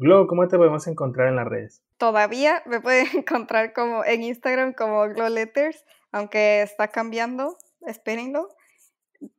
Glow, 0.00 0.26
¿cómo 0.26 0.48
te 0.48 0.56
podemos 0.56 0.86
encontrar 0.86 1.28
en 1.28 1.36
las 1.36 1.46
redes? 1.46 1.82
Todavía 1.98 2.62
me 2.64 2.80
pueden 2.80 3.06
encontrar 3.18 3.74
como 3.74 4.02
en 4.02 4.22
Instagram 4.22 4.72
como 4.72 5.06
Glow 5.10 5.28
Letters, 5.28 5.84
aunque 6.10 6.62
está 6.62 6.88
cambiando, 6.88 7.58
espérenlo, 7.82 8.48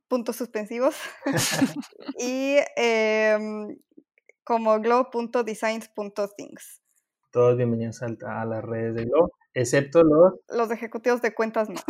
puntos 0.06 0.36
suspensivos. 0.36 0.94
y 2.16 2.58
em, 2.76 3.76
como 4.44 4.78
glow.designs.things. 4.78 6.80
Todos 7.32 7.56
bienvenidos 7.56 8.00
a, 8.00 8.44
las 8.44 8.62
redes 8.62 8.94
de 8.94 9.06
Glow, 9.06 9.32
excepto 9.54 10.04
los... 10.04 10.34
Los 10.46 10.70
ejecutivos 10.70 11.20
de 11.22 11.34
cuentas 11.34 11.70
no. 11.70 11.80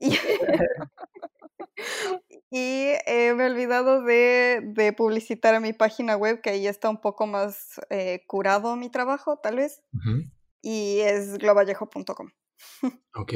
Y 2.28 2.31
eh, 2.58 3.32
me 3.34 3.44
he 3.44 3.50
olvidado 3.50 4.02
de, 4.02 4.60
de, 4.62 4.92
publicitar 4.92 5.58
mi 5.60 5.72
página 5.72 6.16
web, 6.16 6.40
que 6.42 6.50
ahí 6.50 6.66
está 6.66 6.90
un 6.90 7.00
poco 7.00 7.26
más 7.26 7.80
eh, 7.88 8.24
curado 8.26 8.76
mi 8.76 8.90
trabajo, 8.90 9.38
tal 9.42 9.56
vez. 9.56 9.82
Y 10.60 10.98
es 11.00 11.38
globallejo.com. 11.38 12.30
ok, 13.14 13.32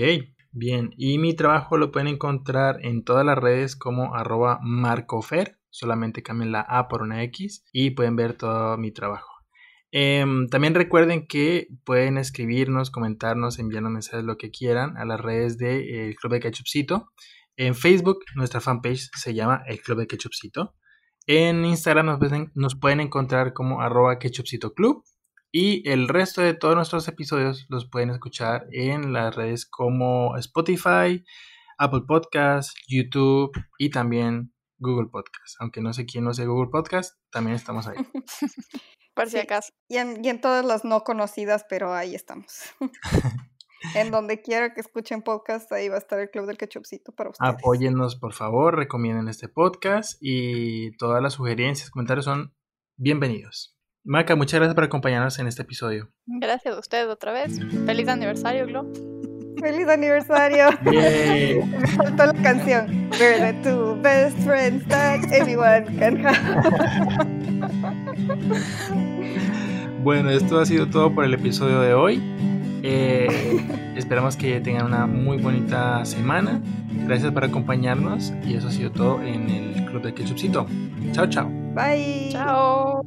bien. 0.53 0.91
Y 0.97 1.19
mi 1.19 1.35
trabajo 1.35 1.79
lo 1.79 1.93
pueden 1.93 2.09
encontrar 2.09 2.85
en 2.85 3.05
todas 3.05 3.25
las 3.25 3.39
redes 3.39 3.75
como 3.75 4.15
arroba 4.15 4.59
marcofer. 4.63 5.59
Solamente 5.71 6.23
cambien 6.23 6.53
la 6.53 6.61
A 6.61 6.89
por 6.89 7.03
una 7.03 7.23
X 7.23 7.65
y 7.73 7.91
pueden 7.91 8.17
ver 8.17 8.35
todo 8.35 8.77
mi 8.77 8.93
trabajo. 8.93 9.37
Em, 9.93 10.49
también 10.49 10.75
recuerden 10.75 11.27
que 11.27 11.69
pueden 11.85 12.19
escribirnos, 12.19 12.91
comentarnos, 12.91 13.59
enviarnos 13.59 13.93
mensajes, 13.93 14.25
lo 14.25 14.37
que 14.37 14.51
quieran 14.51 14.97
a 14.99 15.07
las 15.07 15.21
redes 15.21 15.57
del 15.57 15.87
de, 15.89 16.17
Club 16.21 16.35
de 16.35 16.41
Ketchupcito. 16.41 17.13
En 17.57 17.75
Facebook, 17.75 18.19
nuestra 18.35 18.61
fanpage 18.61 19.09
se 19.15 19.35
llama 19.35 19.63
El 19.67 19.81
Club 19.81 19.99
de 19.99 20.07
Ketchupcito. 20.07 20.75
En 21.27 21.65
Instagram 21.65 22.19
nos 22.55 22.77
pueden, 22.77 23.01
encontrar 23.01 23.53
como 23.53 23.81
arroba 23.81 24.19
ketchupcito 24.19 24.75
club. 24.75 25.05
Y 25.51 25.89
el 25.89 26.07
resto 26.07 26.43
de 26.43 26.55
todos 26.55 26.77
nuestros 26.77 27.09
episodios 27.09 27.67
los 27.69 27.89
pueden 27.89 28.11
escuchar 28.11 28.67
en 28.71 29.13
las 29.13 29.35
redes 29.35 29.67
como 29.67 30.37
Spotify, 30.37 31.25
Apple 31.79 32.03
Podcasts, 32.07 32.75
YouTube 32.87 33.53
y 33.79 33.91
también 33.91 34.53
Google 34.79 35.09
Podcasts. 35.11 35.57
Aunque 35.59 35.81
no 35.81 35.93
sé 35.93 36.05
quién 36.05 36.25
no 36.25 36.35
sé 36.35 36.47
Google 36.47 36.71
Podcasts, 36.71 37.19
también 37.31 37.57
estamos 37.57 37.89
ahí. 37.89 37.97
Por 39.15 39.31
si 39.31 39.39
acaso. 39.39 39.73
Y 39.89 39.97
en, 39.97 40.23
y 40.23 40.29
en 40.29 40.41
todas 40.41 40.65
las 40.65 40.85
no 40.85 41.03
conocidas, 41.03 41.65
pero 41.69 41.95
ahí 41.95 42.15
estamos. 42.15 42.47
En 43.95 44.11
donde 44.11 44.41
quiera 44.41 44.73
que 44.73 44.81
escuchen 44.81 45.23
podcast, 45.23 45.71
ahí 45.73 45.89
va 45.89 45.97
a 45.97 45.99
estar 45.99 46.19
el 46.19 46.31
Club 46.31 46.47
del 46.47 46.57
Ketchupcito 46.57 47.13
para 47.13 47.31
ustedes. 47.31 47.55
Apóyennos, 47.55 48.17
por 48.17 48.33
favor, 48.33 48.77
recomienden 48.77 49.29
este 49.29 49.49
podcast 49.49 50.19
y 50.21 50.97
todas 50.97 51.23
las 51.23 51.35
sugerencias, 51.35 51.91
comentarios 51.91 52.25
son 52.25 52.55
bienvenidos. 52.97 53.77
Maca, 54.05 54.37
muchas 54.37 54.61
gracias 54.61 54.75
por 54.75 54.85
acompañarnos 54.85 55.39
en 55.39 55.49
este 55.49 55.63
episodio. 55.63 56.11
Gracias 56.27 56.77
a 56.77 56.79
ustedes 56.79 57.09
otra 57.09 57.33
vez. 57.33 57.59
Feliz 57.87 58.09
aniversario, 58.09 58.67
Glo. 58.67 58.87
¡Feliz 59.61 59.89
aniversario! 59.89 60.69
Me 60.85 61.87
faltó 61.89 62.27
la 62.27 62.35
canción. 62.35 63.11
We're 63.19 63.53
the 63.53 63.63
two 63.63 63.97
best 64.03 64.39
friends 64.41 64.87
that 64.89 65.25
anyone 65.33 65.87
can 65.99 66.25
have. 66.25 67.27
bueno, 70.05 70.31
esto 70.31 70.61
ha 70.61 70.67
sido 70.67 70.89
todo 70.89 71.15
por 71.15 71.25
el 71.25 71.35
episodio 71.35 71.81
de 71.81 71.95
hoy. 71.95 72.36
Eh, 72.89 73.27
esperamos 73.97 74.37
que 74.37 74.61
tengan 74.61 74.87
una 74.87 75.07
muy 75.07 75.39
bonita 75.39 76.05
semana. 76.05 76.61
Gracias 77.07 77.33
por 77.33 77.43
acompañarnos 77.43 78.33
y 78.47 78.55
eso 78.55 78.69
ha 78.69 78.71
sido 78.71 78.93
todo 78.93 79.21
en 79.23 79.51
el 79.51 79.85
Club 79.87 80.03
de 80.03 80.15
Ketchupcito. 80.15 80.67
Chao, 81.13 81.27
chao. 81.27 81.51
Bye. 81.75 82.29
Chao. 82.31 83.03